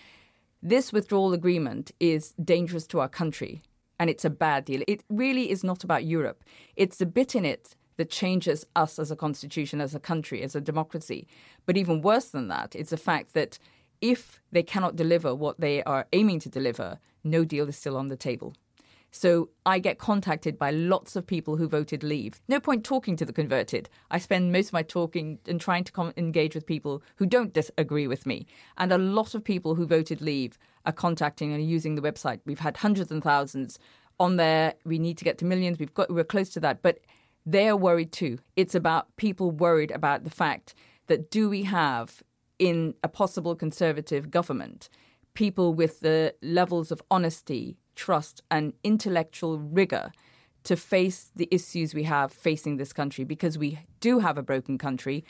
this 0.62 0.92
withdrawal 0.92 1.32
agreement 1.32 1.92
is 2.00 2.32
dangerous 2.42 2.86
to 2.88 3.00
our 3.00 3.08
country 3.08 3.62
and 3.98 4.08
it's 4.08 4.24
a 4.24 4.30
bad 4.30 4.64
deal. 4.64 4.82
It 4.86 5.02
really 5.08 5.50
is 5.50 5.64
not 5.64 5.84
about 5.84 6.04
Europe. 6.04 6.44
It's 6.76 6.98
the 6.98 7.06
bit 7.06 7.34
in 7.34 7.44
it 7.44 7.74
that 7.98 8.10
changes 8.10 8.64
us 8.74 8.98
as 8.98 9.10
a 9.10 9.16
constitution, 9.16 9.80
as 9.80 9.94
a 9.94 10.00
country, 10.00 10.42
as 10.42 10.54
a 10.56 10.60
democracy. 10.60 11.26
But 11.66 11.76
even 11.76 12.00
worse 12.00 12.30
than 12.30 12.48
that, 12.48 12.74
it's 12.74 12.90
the 12.90 12.96
fact 12.96 13.34
that 13.34 13.58
if 14.00 14.40
they 14.50 14.62
cannot 14.62 14.96
deliver 14.96 15.34
what 15.34 15.60
they 15.60 15.82
are 15.82 16.06
aiming 16.12 16.40
to 16.40 16.48
deliver, 16.48 16.98
no 17.22 17.44
deal 17.44 17.68
is 17.68 17.76
still 17.76 17.96
on 17.96 18.08
the 18.08 18.16
table. 18.16 18.54
So 19.10 19.48
I 19.64 19.78
get 19.78 19.98
contacted 19.98 20.58
by 20.58 20.70
lots 20.70 21.16
of 21.16 21.26
people 21.26 21.56
who 21.56 21.66
voted 21.66 22.02
leave. 22.02 22.40
No 22.46 22.60
point 22.60 22.84
talking 22.84 23.16
to 23.16 23.24
the 23.24 23.32
converted. 23.32 23.88
I 24.10 24.18
spend 24.18 24.52
most 24.52 24.68
of 24.68 24.72
my 24.74 24.82
talking 24.82 25.38
and 25.46 25.60
trying 25.60 25.84
to 25.84 25.92
com- 25.92 26.12
engage 26.16 26.54
with 26.54 26.66
people 26.66 27.02
who 27.16 27.26
don't 27.26 27.54
disagree 27.54 28.06
with 28.06 28.26
me. 28.26 28.46
And 28.76 28.92
a 28.92 28.98
lot 28.98 29.34
of 29.34 29.42
people 29.42 29.74
who 29.74 29.86
voted 29.86 30.20
leave 30.20 30.58
are 30.84 30.92
contacting 30.92 31.52
and 31.52 31.68
using 31.68 31.94
the 31.94 32.02
website. 32.02 32.40
We've 32.44 32.58
had 32.58 32.76
hundreds 32.76 33.10
and 33.10 33.22
thousands 33.22 33.78
on 34.20 34.36
there. 34.36 34.74
We 34.84 34.98
need 34.98 35.16
to 35.18 35.24
get 35.24 35.38
to 35.38 35.44
millions. 35.44 35.78
We've 35.78 35.94
got 35.94 36.10
we're 36.10 36.24
close 36.24 36.50
to 36.50 36.60
that, 36.60 36.82
but 36.82 36.98
they're 37.50 37.76
worried 37.76 38.12
too. 38.12 38.38
It's 38.56 38.74
about 38.74 39.16
people 39.16 39.50
worried 39.50 39.90
about 39.90 40.24
the 40.24 40.30
fact 40.30 40.74
that 41.06 41.30
do 41.30 41.48
we 41.48 41.62
have 41.62 42.22
in 42.58 42.94
a 43.02 43.08
possible 43.08 43.54
conservative 43.54 44.30
government 44.30 44.88
people 45.34 45.72
with 45.72 46.00
the 46.00 46.34
levels 46.42 46.90
of 46.90 47.00
honesty, 47.12 47.76
trust, 47.94 48.42
and 48.50 48.72
intellectual 48.82 49.56
rigor 49.60 50.10
to 50.64 50.74
face 50.76 51.30
the 51.36 51.48
issues 51.52 51.94
we 51.94 52.02
have 52.02 52.32
facing 52.32 52.76
this 52.76 52.92
country 52.92 53.22
because 53.22 53.56
we 53.56 53.78
do 54.00 54.18
have 54.18 54.36
a 54.36 54.42
broken 54.42 54.76
country. 54.76 55.24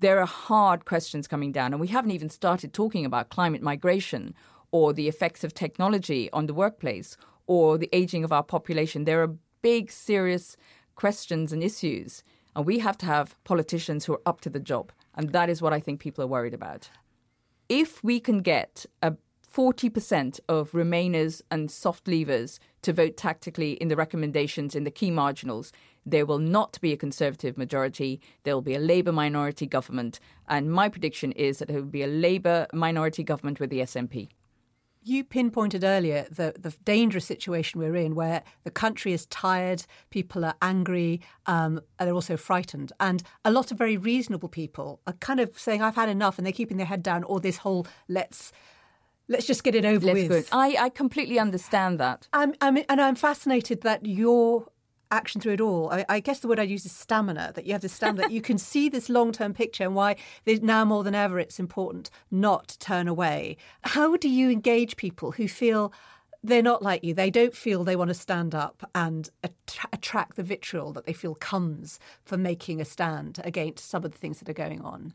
There 0.00 0.18
are 0.18 0.26
hard 0.26 0.84
questions 0.84 1.28
coming 1.28 1.52
down, 1.52 1.72
and 1.72 1.80
we 1.80 1.86
haven't 1.86 2.10
even 2.10 2.28
started 2.28 2.72
talking 2.72 3.04
about 3.06 3.28
climate 3.28 3.62
migration 3.62 4.34
or 4.72 4.92
the 4.92 5.06
effects 5.06 5.44
of 5.44 5.54
technology 5.54 6.28
on 6.32 6.46
the 6.46 6.54
workplace 6.54 7.16
or 7.46 7.78
the 7.78 7.88
aging 7.92 8.24
of 8.24 8.32
our 8.32 8.42
population. 8.42 9.04
There 9.04 9.22
are 9.22 9.36
big, 9.62 9.90
serious 9.90 10.56
questions 11.00 11.50
and 11.50 11.62
issues. 11.62 12.22
And 12.54 12.66
we 12.66 12.80
have 12.80 12.98
to 12.98 13.06
have 13.06 13.34
politicians 13.44 14.04
who 14.04 14.12
are 14.12 14.26
up 14.26 14.42
to 14.42 14.50
the 14.50 14.60
job. 14.60 14.92
And 15.14 15.32
that 15.32 15.48
is 15.48 15.62
what 15.62 15.72
I 15.72 15.80
think 15.80 15.98
people 15.98 16.22
are 16.22 16.34
worried 16.34 16.52
about. 16.52 16.90
If 17.70 18.04
we 18.04 18.20
can 18.20 18.40
get 18.40 18.84
a 19.00 19.14
40% 19.50 20.40
of 20.46 20.72
Remainers 20.72 21.40
and 21.50 21.70
soft 21.70 22.04
leavers 22.04 22.58
to 22.82 22.92
vote 22.92 23.16
tactically 23.16 23.72
in 23.72 23.88
the 23.88 23.96
recommendations 23.96 24.74
in 24.74 24.84
the 24.84 24.90
key 24.90 25.10
marginals, 25.10 25.72
there 26.04 26.26
will 26.26 26.38
not 26.38 26.78
be 26.82 26.92
a 26.92 26.98
Conservative 26.98 27.56
majority. 27.56 28.20
There 28.44 28.54
will 28.54 28.62
be 28.62 28.74
a 28.74 28.86
Labour 28.92 29.12
minority 29.12 29.66
government. 29.66 30.20
And 30.48 30.70
my 30.70 30.90
prediction 30.90 31.32
is 31.32 31.60
that 31.60 31.70
it 31.70 31.76
will 31.76 31.96
be 32.00 32.02
a 32.02 32.18
Labour 32.28 32.66
minority 32.74 33.24
government 33.24 33.58
with 33.58 33.70
the 33.70 33.80
SNP. 33.80 34.28
You 35.02 35.24
pinpointed 35.24 35.82
earlier 35.82 36.26
the, 36.30 36.54
the 36.58 36.74
dangerous 36.84 37.24
situation 37.24 37.80
we're 37.80 37.96
in 37.96 38.14
where 38.14 38.42
the 38.64 38.70
country 38.70 39.12
is 39.12 39.24
tired, 39.26 39.84
people 40.10 40.44
are 40.44 40.54
angry, 40.60 41.22
um, 41.46 41.80
and 41.98 42.06
they're 42.06 42.14
also 42.14 42.36
frightened. 42.36 42.92
And 43.00 43.22
a 43.44 43.50
lot 43.50 43.70
of 43.72 43.78
very 43.78 43.96
reasonable 43.96 44.50
people 44.50 45.00
are 45.06 45.14
kind 45.14 45.40
of 45.40 45.58
saying, 45.58 45.80
I've 45.80 45.96
had 45.96 46.10
enough, 46.10 46.36
and 46.36 46.46
they're 46.46 46.52
keeping 46.52 46.76
their 46.76 46.86
head 46.86 47.02
down, 47.02 47.24
or 47.24 47.40
this 47.40 47.58
whole 47.58 47.86
let's 48.08 48.52
let's 49.28 49.46
just 49.46 49.64
get 49.64 49.74
it 49.74 49.84
over 49.84 50.06
let's 50.06 50.28
with. 50.28 50.48
I, 50.52 50.76
I 50.78 50.88
completely 50.88 51.38
understand 51.38 51.98
that. 52.00 52.28
I'm, 52.32 52.52
I'm, 52.60 52.78
and 52.88 53.00
I'm 53.00 53.14
fascinated 53.14 53.82
that 53.82 54.04
you're 54.04 54.66
action 55.10 55.40
through 55.40 55.54
it 55.54 55.60
all. 55.60 55.90
I, 55.90 56.04
I, 56.08 56.20
guess 56.20 56.40
the 56.40 56.48
word 56.48 56.60
I'd 56.60 56.70
use 56.70 56.86
is 56.86 56.92
stamina, 56.92 57.52
that 57.54 57.66
you 57.66 57.72
have 57.72 57.82
the 57.82 57.88
stamina, 57.88 58.22
that 58.22 58.32
you 58.32 58.40
can 58.40 58.58
see 58.58 58.88
this 58.88 59.08
long 59.08 59.32
term 59.32 59.52
picture 59.54 59.84
and 59.84 59.94
why 59.94 60.16
now 60.46 60.84
more 60.84 61.04
than 61.04 61.14
ever 61.14 61.38
it's 61.38 61.58
important 61.58 62.10
not 62.30 62.68
to 62.68 62.78
turn 62.78 63.08
away. 63.08 63.56
How 63.82 64.16
do 64.16 64.28
you 64.28 64.50
engage 64.50 64.96
people 64.96 65.32
who 65.32 65.48
feel 65.48 65.92
they're 66.42 66.62
not 66.62 66.82
like 66.82 67.04
you? 67.04 67.14
They 67.14 67.30
don't 67.30 67.54
feel 67.54 67.84
they 67.84 67.96
want 67.96 68.08
to 68.08 68.14
stand 68.14 68.54
up 68.54 68.88
and 68.94 69.28
att- 69.42 69.86
attract 69.92 70.36
the 70.36 70.42
vitriol 70.42 70.92
that 70.92 71.06
they 71.06 71.12
feel 71.12 71.34
comes 71.34 71.98
from 72.24 72.42
making 72.42 72.80
a 72.80 72.84
stand 72.84 73.40
against 73.44 73.88
some 73.88 74.04
of 74.04 74.12
the 74.12 74.18
things 74.18 74.38
that 74.38 74.48
are 74.48 74.54
going 74.54 74.80
on. 74.82 75.12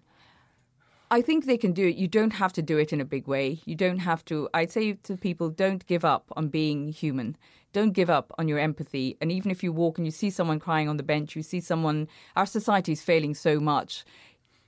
I 1.12 1.22
think 1.22 1.46
they 1.46 1.58
can 1.58 1.72
do 1.72 1.88
it. 1.88 1.96
You 1.96 2.08
don't 2.08 2.34
have 2.34 2.52
to 2.54 2.62
do 2.62 2.78
it 2.78 2.92
in 2.92 3.00
a 3.00 3.06
big 3.06 3.28
way. 3.28 3.62
You 3.66 3.76
don't 3.76 4.00
have 4.00 4.26
to. 4.26 4.50
I'd 4.54 4.72
say 4.72 4.94
to 4.94 5.16
people, 5.16 5.50
don't 5.50 5.86
give 5.86 6.04
up 6.04 6.26
on 6.36 6.48
being 6.48 6.88
human. 6.92 7.38
Don't 7.76 7.92
give 7.92 8.10
up 8.10 8.32
on 8.38 8.48
your 8.48 8.60
empathy. 8.60 9.18
And 9.20 9.32
even 9.32 9.52
if 9.52 9.64
you 9.64 9.72
walk 9.72 9.98
and 9.98 10.08
you 10.08 10.12
see 10.12 10.30
someone 10.30 10.60
crying 10.60 10.88
on 10.88 10.98
the 10.98 11.04
bench, 11.04 11.36
you 11.36 11.44
see 11.44 11.60
someone, 11.60 12.08
our 12.36 12.46
society 12.46 12.94
is 12.94 13.02
failing 13.02 13.36
so 13.36 13.60
much. 13.60 14.06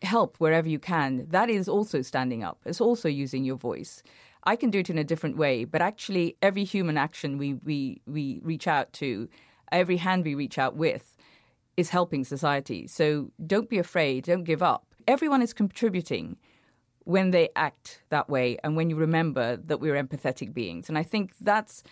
Help 0.01 0.36
wherever 0.38 0.68
you 0.68 0.80
can. 0.80 1.26
That 1.30 1.49
is 1.49 1.70
also 1.70 2.01
standing 2.01 2.43
up. 2.43 2.60
It's 2.66 2.82
also 2.82 3.10
using 3.10 3.43
your 3.43 3.58
voice. 3.58 4.03
I 4.43 4.55
can 4.55 4.70
do 4.70 4.80
it 4.80 4.89
in 4.89 4.97
a 4.97 5.03
different 5.03 5.38
way, 5.38 5.66
but 5.66 5.82
actually, 5.82 6.38
every 6.41 6.64
human 6.64 6.97
action 6.97 7.38
we, 7.38 7.53
we, 7.55 8.01
we 8.05 8.39
reach 8.43 8.68
out 8.68 8.93
to, 8.93 9.28
every 9.72 9.97
hand 9.97 10.24
we 10.24 10.36
reach 10.36 10.58
out 10.58 10.76
with, 10.76 11.18
is 11.76 11.89
helping 11.89 12.24
society. 12.24 12.88
So 12.88 13.32
don't 13.45 13.70
be 13.70 13.78
afraid, 13.78 14.26
don't 14.26 14.43
give 14.43 14.64
up 14.64 14.88
everyone 15.08 15.41
is 15.41 15.53
contributing 15.53 16.38
when 17.05 17.32
they 17.32 17.49
act 17.55 18.01
that 18.10 18.30
way 18.30 18.58
and 18.64 18.76
when 18.76 18.89
you 18.89 18.95
remember 18.97 19.55
that 19.55 19.80
we're 19.80 19.95
empathetic 19.95 20.53
beings. 20.53 20.89
And 20.89 20.97
I 20.97 21.03
think 21.03 21.32
that's 21.39 21.84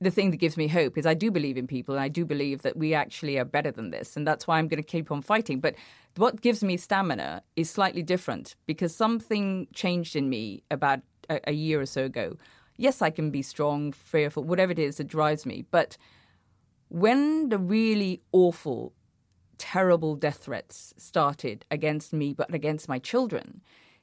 the 0.00 0.10
thing 0.10 0.30
that 0.30 0.36
gives 0.36 0.56
me 0.56 0.68
hope 0.68 0.96
is 0.96 1.06
I 1.06 1.14
do 1.14 1.30
believe 1.30 1.56
in 1.56 1.66
people 1.66 1.94
and 1.94 2.02
I 2.02 2.08
do 2.08 2.24
believe 2.24 2.62
that 2.62 2.76
we 2.76 2.94
actually 2.94 3.38
are 3.38 3.44
better 3.44 3.70
than 3.70 3.90
this. 3.90 4.16
And 4.16 4.26
that's 4.26 4.46
why 4.46 4.58
I'm 4.58 4.68
going 4.68 4.82
to 4.82 4.88
keep 4.88 5.10
on 5.10 5.22
fighting. 5.22 5.60
But 5.60 5.74
what 6.16 6.40
gives 6.40 6.62
me 6.62 6.76
stamina 6.76 7.42
is 7.56 7.68
slightly 7.68 8.02
different 8.02 8.54
because 8.66 8.94
something 8.94 9.66
changed 9.74 10.14
in 10.14 10.28
me 10.28 10.62
about 10.70 11.00
a, 11.28 11.40
a 11.48 11.52
year 11.52 11.80
or 11.80 11.86
so 11.86 12.04
ago. 12.04 12.36
Yes, 12.76 13.02
I 13.02 13.10
can 13.10 13.30
be 13.30 13.42
strong, 13.42 13.92
fearful, 13.92 14.44
whatever 14.44 14.70
it 14.70 14.78
is 14.78 14.98
that 14.98 15.08
drives 15.08 15.44
me. 15.44 15.64
But 15.70 15.96
when 16.88 17.48
the 17.48 17.58
really 17.58 18.22
awful 18.32 18.92
terrible 19.58 20.14
death 20.14 20.38
threats 20.44 20.94
started 20.96 21.66
against 21.70 22.12
me, 22.12 22.32
but 22.32 22.54
against 22.54 22.88
my 22.88 22.98
children. 22.98 23.60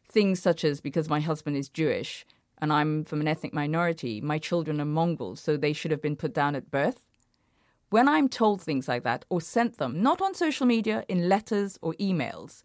Things 0.07 0.41
such 0.41 0.63
as 0.63 0.81
because 0.81 1.09
my 1.09 1.19
husband 1.19 1.57
is 1.57 1.69
Jewish 1.69 2.25
and 2.59 2.71
I'm 2.71 3.03
from 3.03 3.21
an 3.21 3.27
ethnic 3.27 3.53
minority, 3.53 4.21
my 4.21 4.37
children 4.37 4.79
are 4.81 4.85
Mongols, 4.85 5.41
so 5.41 5.57
they 5.57 5.73
should 5.73 5.91
have 5.91 6.01
been 6.01 6.15
put 6.15 6.33
down 6.33 6.55
at 6.55 6.71
birth. 6.71 7.05
When 7.89 8.07
I'm 8.07 8.29
told 8.29 8.61
things 8.61 8.87
like 8.87 9.03
that 9.03 9.25
or 9.29 9.41
sent 9.41 9.77
them, 9.77 10.01
not 10.01 10.21
on 10.21 10.33
social 10.33 10.65
media, 10.65 11.05
in 11.07 11.29
letters 11.29 11.77
or 11.81 11.93
emails, 11.93 12.61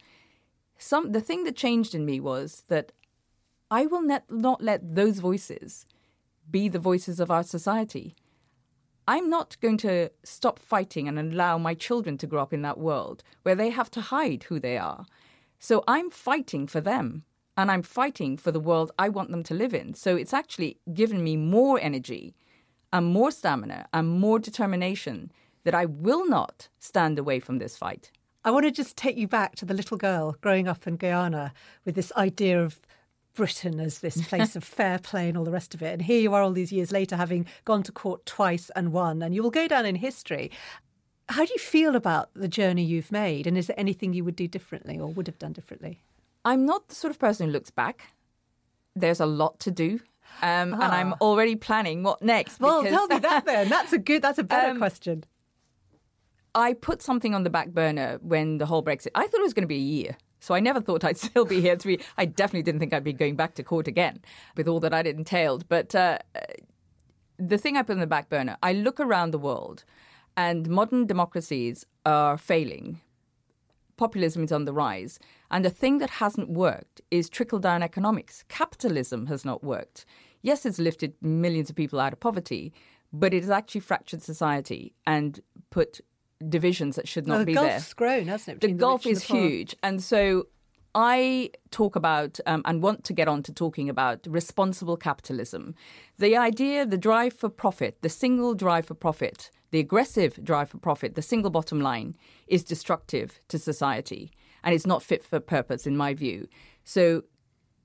some 0.78 1.12
the 1.12 1.20
thing 1.20 1.44
that 1.44 1.56
changed 1.56 1.94
in 1.94 2.06
me 2.06 2.20
was 2.20 2.64
that 2.68 2.92
I 3.70 3.86
will 3.86 4.02
not, 4.02 4.24
not 4.30 4.62
let 4.62 4.94
those 4.94 5.18
voices 5.20 5.86
be 6.50 6.68
the 6.68 6.78
voices 6.78 7.20
of 7.20 7.30
our 7.30 7.42
society. 7.42 8.16
I'm 9.06 9.28
not 9.28 9.56
going 9.60 9.76
to 9.78 10.10
stop 10.24 10.58
fighting 10.58 11.08
and 11.08 11.18
allow 11.18 11.58
my 11.58 11.74
children 11.74 12.16
to 12.18 12.26
grow 12.26 12.42
up 12.42 12.52
in 12.52 12.62
that 12.62 12.78
world 12.78 13.22
where 13.42 13.54
they 13.54 13.70
have 13.70 13.90
to 13.92 14.00
hide 14.00 14.44
who 14.44 14.58
they 14.58 14.78
are. 14.78 15.04
So 15.58 15.84
I'm 15.86 16.10
fighting 16.10 16.66
for 16.66 16.80
them 16.80 17.24
and 17.60 17.70
I'm 17.70 17.82
fighting 17.82 18.36
for 18.36 18.50
the 18.50 18.60
world 18.60 18.90
I 18.98 19.08
want 19.08 19.30
them 19.30 19.42
to 19.44 19.54
live 19.54 19.74
in. 19.74 19.94
So 19.94 20.16
it's 20.16 20.32
actually 20.32 20.78
given 20.92 21.22
me 21.22 21.36
more 21.36 21.78
energy 21.80 22.34
and 22.92 23.06
more 23.06 23.30
stamina 23.30 23.86
and 23.92 24.08
more 24.08 24.38
determination 24.38 25.30
that 25.64 25.74
I 25.74 25.84
will 25.84 26.28
not 26.28 26.68
stand 26.78 27.18
away 27.18 27.38
from 27.40 27.58
this 27.58 27.76
fight. 27.76 28.10
I 28.44 28.50
want 28.50 28.64
to 28.64 28.70
just 28.70 28.96
take 28.96 29.18
you 29.18 29.28
back 29.28 29.56
to 29.56 29.66
the 29.66 29.74
little 29.74 29.98
girl 29.98 30.36
growing 30.40 30.66
up 30.66 30.86
in 30.86 30.96
Guyana 30.96 31.52
with 31.84 31.94
this 31.94 32.10
idea 32.16 32.62
of 32.62 32.80
Britain 33.34 33.78
as 33.78 33.98
this 33.98 34.26
place 34.28 34.56
of 34.56 34.64
fair 34.64 34.98
play 34.98 35.28
and 35.28 35.36
all 35.36 35.44
the 35.44 35.50
rest 35.50 35.74
of 35.74 35.82
it. 35.82 35.92
And 35.92 36.02
here 36.02 36.20
you 36.20 36.32
are 36.32 36.42
all 36.42 36.52
these 36.52 36.72
years 36.72 36.90
later, 36.90 37.16
having 37.16 37.46
gone 37.66 37.82
to 37.82 37.92
court 37.92 38.24
twice 38.24 38.70
and 38.74 38.92
won, 38.92 39.22
and 39.22 39.34
you 39.34 39.42
will 39.42 39.50
go 39.50 39.68
down 39.68 39.84
in 39.84 39.96
history 39.96 40.50
How 41.28 41.44
do 41.44 41.52
you 41.52 41.58
feel 41.58 41.94
about 41.94 42.30
the 42.34 42.48
journey 42.48 42.82
you've 42.82 43.12
made? 43.12 43.46
And 43.46 43.56
is 43.58 43.66
there 43.66 43.78
anything 43.78 44.14
you 44.14 44.24
would 44.24 44.36
do 44.36 44.48
differently 44.48 44.98
or 44.98 45.08
would 45.08 45.26
have 45.26 45.38
done 45.38 45.52
differently? 45.52 46.00
I'm 46.44 46.64
not 46.64 46.88
the 46.88 46.94
sort 46.94 47.10
of 47.10 47.18
person 47.18 47.46
who 47.46 47.52
looks 47.52 47.70
back. 47.70 48.12
There's 48.96 49.20
a 49.20 49.26
lot 49.26 49.60
to 49.60 49.70
do. 49.70 50.00
Um, 50.42 50.72
And 50.74 50.82
I'm 50.82 51.12
Ah. 51.14 51.16
already 51.20 51.56
planning 51.56 52.02
what 52.02 52.22
next. 52.22 52.60
Well, 52.60 52.82
because- 52.82 52.96
tell 52.96 53.06
me 53.08 53.18
that 53.18 53.44
then. 53.44 53.68
That's 53.74 53.92
a 53.92 53.98
good, 53.98 54.22
that's 54.22 54.38
a 54.38 54.44
better 54.44 54.70
Um, 54.70 54.78
question. 54.78 55.24
I 56.54 56.72
put 56.72 57.02
something 57.02 57.34
on 57.34 57.42
the 57.44 57.50
back 57.50 57.68
burner 57.70 58.18
when 58.22 58.58
the 58.58 58.66
whole 58.66 58.82
Brexit. 58.82 59.08
I 59.14 59.26
thought 59.26 59.40
it 59.40 59.42
was 59.42 59.54
going 59.54 59.62
to 59.64 59.68
be 59.68 59.76
a 59.76 59.78
year. 59.78 60.16
So 60.40 60.54
I 60.54 60.60
never 60.60 60.80
thought 60.80 61.04
I'd 61.04 61.18
still 61.28 61.44
be 61.44 61.60
here 61.60 61.76
three. 61.76 62.00
I 62.16 62.24
definitely 62.24 62.62
didn't 62.62 62.80
think 62.80 62.92
I'd 62.94 63.04
be 63.04 63.12
going 63.12 63.36
back 63.36 63.54
to 63.56 63.62
court 63.62 63.86
again 63.86 64.22
with 64.56 64.66
all 64.66 64.80
that 64.80 64.94
I'd 64.94 65.06
entailed. 65.06 65.68
But 65.68 65.94
uh, 65.94 66.18
the 67.38 67.58
thing 67.58 67.76
I 67.76 67.82
put 67.82 67.92
on 67.94 68.00
the 68.00 68.06
back 68.06 68.28
burner, 68.28 68.56
I 68.62 68.72
look 68.72 68.98
around 69.00 69.32
the 69.32 69.38
world 69.38 69.84
and 70.36 70.68
modern 70.68 71.06
democracies 71.06 71.84
are 72.06 72.38
failing. 72.38 73.00
Populism 73.96 74.42
is 74.44 74.52
on 74.52 74.64
the 74.64 74.72
rise. 74.72 75.18
And 75.50 75.64
the 75.64 75.70
thing 75.70 75.98
that 75.98 76.10
hasn't 76.10 76.48
worked 76.48 77.00
is 77.10 77.28
trickle 77.28 77.58
down 77.58 77.82
economics. 77.82 78.44
Capitalism 78.48 79.26
has 79.26 79.44
not 79.44 79.64
worked. 79.64 80.04
Yes, 80.42 80.64
it's 80.64 80.78
lifted 80.78 81.14
millions 81.20 81.70
of 81.70 81.76
people 81.76 82.00
out 82.00 82.12
of 82.12 82.20
poverty, 82.20 82.72
but 83.12 83.34
it 83.34 83.42
has 83.42 83.50
actually 83.50 83.80
fractured 83.80 84.22
society 84.22 84.94
and 85.06 85.40
put 85.70 86.00
divisions 86.48 86.96
that 86.96 87.06
should 87.06 87.26
not 87.26 87.34
Well, 87.34 87.40
the 87.40 87.46
be 87.46 87.54
there 87.54 87.62
gulf's 87.70 87.94
grown, 87.94 88.28
hasn't 88.28 88.56
it? 88.56 88.60
the 88.60 88.68
between 88.68 88.78
gulf 88.78 89.06
is 89.06 89.26
the 89.26 89.34
huge 89.34 89.76
and 89.82 90.02
so 90.02 90.46
i 90.94 91.50
talk 91.70 91.96
about 91.96 92.40
um, 92.46 92.62
and 92.64 92.82
want 92.82 93.04
to 93.04 93.12
get 93.12 93.28
on 93.28 93.42
to 93.42 93.52
talking 93.52 93.90
about 93.90 94.26
responsible 94.26 94.96
capitalism 94.96 95.74
the 96.18 96.36
idea 96.36 96.86
the 96.86 96.96
drive 96.96 97.34
for 97.34 97.50
profit 97.50 97.98
the 98.00 98.08
single 98.08 98.54
drive 98.54 98.86
for 98.86 98.94
profit 98.94 99.50
the 99.70 99.78
aggressive 99.78 100.42
drive 100.42 100.70
for 100.70 100.78
profit 100.78 101.14
the 101.14 101.22
single 101.22 101.50
bottom 101.50 101.78
line 101.78 102.16
is 102.46 102.64
destructive 102.64 103.38
to 103.48 103.58
society 103.58 104.30
and 104.62 104.74
it's 104.74 104.86
not 104.86 105.02
fit 105.02 105.24
for 105.24 105.40
purpose 105.40 105.86
in 105.86 105.96
my 105.96 106.14
view. 106.14 106.48
So 106.84 107.24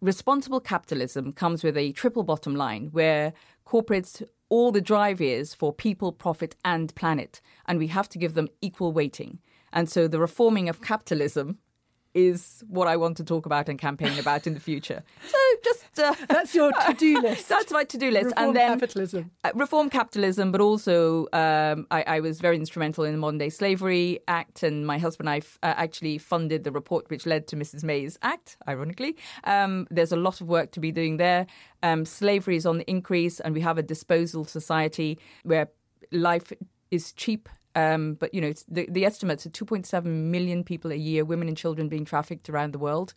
responsible 0.01 0.59
capitalism 0.59 1.33
comes 1.33 1.63
with 1.63 1.77
a 1.77 1.91
triple 1.93 2.23
bottom 2.23 2.55
line 2.55 2.89
where 2.91 3.33
corporates 3.65 4.23
all 4.49 4.71
the 4.71 4.81
drive 4.81 5.21
is 5.21 5.53
for 5.53 5.73
people 5.73 6.11
profit 6.11 6.55
and 6.63 6.93
planet 6.95 7.41
and 7.65 7.79
we 7.79 7.87
have 7.87 8.09
to 8.09 8.17
give 8.17 8.35
them 8.35 8.49
equal 8.61 8.91
weighting. 8.91 9.39
And 9.73 9.89
so 9.89 10.07
the 10.07 10.19
reforming 10.19 10.69
of 10.69 10.81
capitalism 10.81 11.57
is 12.15 12.63
what 12.67 12.87
I 12.87 12.95
want 12.97 13.17
to 13.17 13.23
talk 13.23 13.45
about 13.45 13.69
and 13.69 13.77
campaign 13.77 14.17
about 14.17 14.47
in 14.47 14.53
the 14.55 14.59
future. 14.59 15.03
So 15.29 15.37
just 15.63 15.99
uh, 15.99 16.15
That's 16.29 16.55
your 16.55 16.71
to-do 16.87 17.21
list. 17.27 17.49
that's 17.49 17.71
my 17.71 17.83
to-do 17.83 18.09
list, 18.11 18.25
Reform 18.27 18.47
and 18.47 18.55
then 18.55 18.79
capitalism. 18.79 19.31
uh, 19.43 19.51
reform 19.55 19.89
capitalism, 19.89 20.51
but 20.51 20.61
also 20.61 21.27
um, 21.33 21.87
I, 21.91 22.03
I 22.15 22.19
was 22.21 22.39
very 22.41 22.55
instrumental 22.57 23.03
in 23.03 23.11
the 23.13 23.17
Modern 23.17 23.37
Day 23.37 23.49
Slavery 23.49 24.19
Act, 24.27 24.63
and 24.63 24.85
my 24.87 24.97
husband 24.97 25.27
and 25.29 25.33
I 25.35 25.37
f- 25.37 25.59
uh, 25.63 25.73
actually 25.77 26.17
funded 26.17 26.63
the 26.63 26.71
report 26.71 27.09
which 27.09 27.25
led 27.25 27.47
to 27.47 27.55
Mrs. 27.55 27.83
May's 27.83 28.17
Act. 28.21 28.57
Ironically, 28.67 29.15
um, 29.43 29.87
there's 29.91 30.11
a 30.11 30.17
lot 30.17 30.41
of 30.41 30.47
work 30.47 30.71
to 30.71 30.79
be 30.79 30.91
doing 30.91 31.17
there. 31.17 31.45
Um, 31.83 32.05
slavery 32.05 32.55
is 32.55 32.65
on 32.65 32.77
the 32.79 32.89
increase, 32.89 33.39
and 33.39 33.53
we 33.53 33.61
have 33.61 33.77
a 33.77 33.83
disposal 33.83 34.45
society 34.45 35.19
where 35.43 35.67
life 36.11 36.51
is 36.91 37.11
cheap. 37.13 37.49
Um, 37.75 38.13
but 38.13 38.33
you 38.33 38.39
know, 38.39 38.47
it's 38.47 38.63
the, 38.69 38.87
the 38.89 39.05
estimates 39.05 39.45
are 39.45 39.49
2.7 39.49 40.05
million 40.05 40.63
people 40.63 40.91
a 40.91 40.95
year, 40.95 41.25
women 41.25 41.47
and 41.49 41.57
children 41.57 41.89
being 41.89 42.05
trafficked 42.05 42.49
around 42.49 42.73
the 42.73 42.79
world 42.79 43.13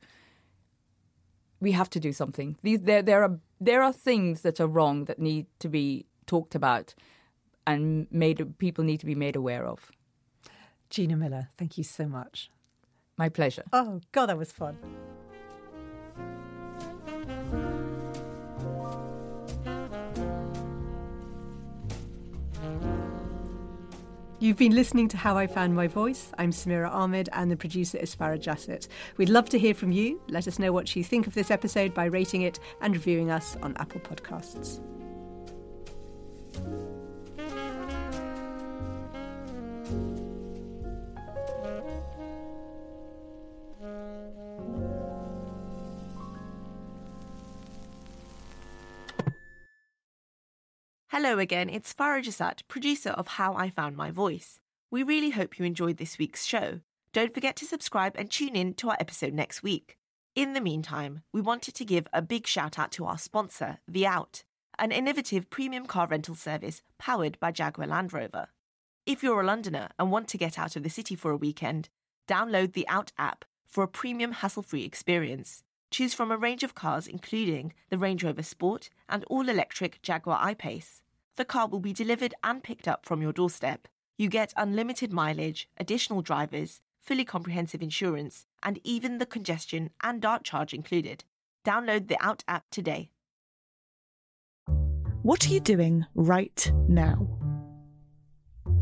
we 1.60 1.72
have 1.72 1.90
to 1.90 2.00
do 2.00 2.12
something. 2.12 2.56
These 2.62 2.82
there 2.82 3.02
there 3.02 3.22
are 3.24 3.38
there 3.60 3.82
are 3.82 3.92
things 3.92 4.42
that 4.42 4.60
are 4.60 4.66
wrong 4.66 5.04
that 5.06 5.18
need 5.18 5.46
to 5.58 5.68
be 5.68 6.06
talked 6.26 6.54
about 6.54 6.94
and 7.66 8.06
made 8.10 8.58
people 8.58 8.84
need 8.84 9.00
to 9.00 9.06
be 9.06 9.14
made 9.14 9.36
aware 9.36 9.66
of. 9.66 9.90
Gina 10.90 11.16
Miller, 11.16 11.48
thank 11.58 11.76
you 11.76 11.84
so 11.84 12.06
much. 12.06 12.50
My 13.18 13.28
pleasure. 13.28 13.64
Oh, 13.72 14.00
God, 14.12 14.26
that 14.26 14.38
was 14.38 14.52
fun. 14.52 14.78
You've 24.40 24.56
been 24.56 24.76
listening 24.76 25.08
to 25.08 25.16
How 25.16 25.36
I 25.36 25.48
Found 25.48 25.74
My 25.74 25.88
Voice. 25.88 26.30
I'm 26.38 26.52
Samira 26.52 26.88
Ahmed 26.92 27.28
and 27.32 27.50
the 27.50 27.56
producer 27.56 27.98
is 27.98 28.14
Farah 28.14 28.40
Jassett. 28.40 28.86
We'd 29.16 29.30
love 29.30 29.48
to 29.48 29.58
hear 29.58 29.74
from 29.74 29.90
you. 29.90 30.20
Let 30.28 30.46
us 30.46 30.60
know 30.60 30.70
what 30.70 30.94
you 30.94 31.02
think 31.02 31.26
of 31.26 31.34
this 31.34 31.50
episode 31.50 31.92
by 31.92 32.04
rating 32.04 32.42
it 32.42 32.60
and 32.80 32.94
reviewing 32.94 33.32
us 33.32 33.56
on 33.62 33.76
Apple 33.78 34.00
Podcasts. 34.00 34.78
Hello 51.20 51.40
again, 51.40 51.68
it's 51.68 51.92
Farah 51.92 52.22
Jasat, 52.22 52.60
producer 52.68 53.10
of 53.10 53.26
How 53.26 53.52
I 53.56 53.70
Found 53.70 53.96
My 53.96 54.12
Voice. 54.12 54.60
We 54.88 55.02
really 55.02 55.30
hope 55.30 55.58
you 55.58 55.64
enjoyed 55.64 55.96
this 55.96 56.16
week's 56.16 56.44
show. 56.44 56.78
Don't 57.12 57.34
forget 57.34 57.56
to 57.56 57.66
subscribe 57.66 58.12
and 58.14 58.30
tune 58.30 58.54
in 58.54 58.72
to 58.74 58.90
our 58.90 58.96
episode 59.00 59.34
next 59.34 59.60
week. 59.60 59.98
In 60.36 60.52
the 60.52 60.60
meantime, 60.60 61.22
we 61.32 61.40
wanted 61.40 61.74
to 61.74 61.84
give 61.84 62.06
a 62.12 62.22
big 62.22 62.46
shout 62.46 62.78
out 62.78 62.92
to 62.92 63.04
our 63.04 63.18
sponsor, 63.18 63.78
The 63.88 64.06
Out, 64.06 64.44
an 64.78 64.92
innovative 64.92 65.50
premium 65.50 65.86
car 65.86 66.06
rental 66.06 66.36
service 66.36 66.82
powered 67.00 67.36
by 67.40 67.50
Jaguar 67.50 67.88
Land 67.88 68.12
Rover. 68.12 68.46
If 69.04 69.24
you're 69.24 69.40
a 69.40 69.44
Londoner 69.44 69.88
and 69.98 70.12
want 70.12 70.28
to 70.28 70.38
get 70.38 70.56
out 70.56 70.76
of 70.76 70.84
the 70.84 70.88
city 70.88 71.16
for 71.16 71.32
a 71.32 71.36
weekend, 71.36 71.88
download 72.28 72.74
the 72.74 72.86
Out 72.86 73.10
app 73.18 73.44
for 73.66 73.82
a 73.82 73.88
premium 73.88 74.30
hassle 74.30 74.62
free 74.62 74.84
experience. 74.84 75.64
Choose 75.90 76.14
from 76.14 76.30
a 76.30 76.36
range 76.36 76.62
of 76.62 76.76
cars, 76.76 77.08
including 77.08 77.72
the 77.90 77.98
Range 77.98 78.22
Rover 78.22 78.44
Sport 78.44 78.88
and 79.08 79.24
all 79.24 79.48
electric 79.48 80.00
Jaguar 80.00 80.38
I 80.40 80.54
Pace. 80.54 81.02
The 81.38 81.44
car 81.44 81.68
will 81.68 81.78
be 81.78 81.92
delivered 81.92 82.34
and 82.42 82.64
picked 82.64 82.88
up 82.88 83.06
from 83.06 83.22
your 83.22 83.32
doorstep. 83.32 83.86
You 84.18 84.28
get 84.28 84.52
unlimited 84.56 85.12
mileage, 85.12 85.68
additional 85.78 86.20
drivers, 86.20 86.80
fully 87.00 87.24
comprehensive 87.24 87.80
insurance, 87.80 88.44
and 88.60 88.80
even 88.82 89.18
the 89.18 89.24
congestion 89.24 89.90
and 90.02 90.20
dart 90.20 90.42
charge 90.42 90.74
included. 90.74 91.22
Download 91.64 92.08
the 92.08 92.16
Out 92.20 92.42
app 92.48 92.64
today. 92.72 93.10
What 95.22 95.46
are 95.46 95.50
you 95.50 95.60
doing 95.60 96.06
right 96.16 96.72
now? 96.88 97.28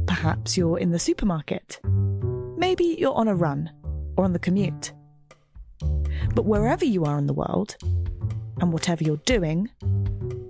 Perhaps 0.06 0.56
you're 0.56 0.78
in 0.78 0.92
the 0.92 0.98
supermarket. 0.98 1.78
Maybe 1.84 2.96
you're 2.98 3.12
on 3.12 3.28
a 3.28 3.34
run 3.34 3.70
or 4.16 4.24
on 4.24 4.32
the 4.32 4.38
commute. 4.38 4.94
But 6.34 6.46
wherever 6.46 6.86
you 6.86 7.04
are 7.04 7.18
in 7.18 7.26
the 7.26 7.34
world, 7.34 7.76
and 8.62 8.72
whatever 8.72 9.04
you're 9.04 9.20
doing, 9.26 9.68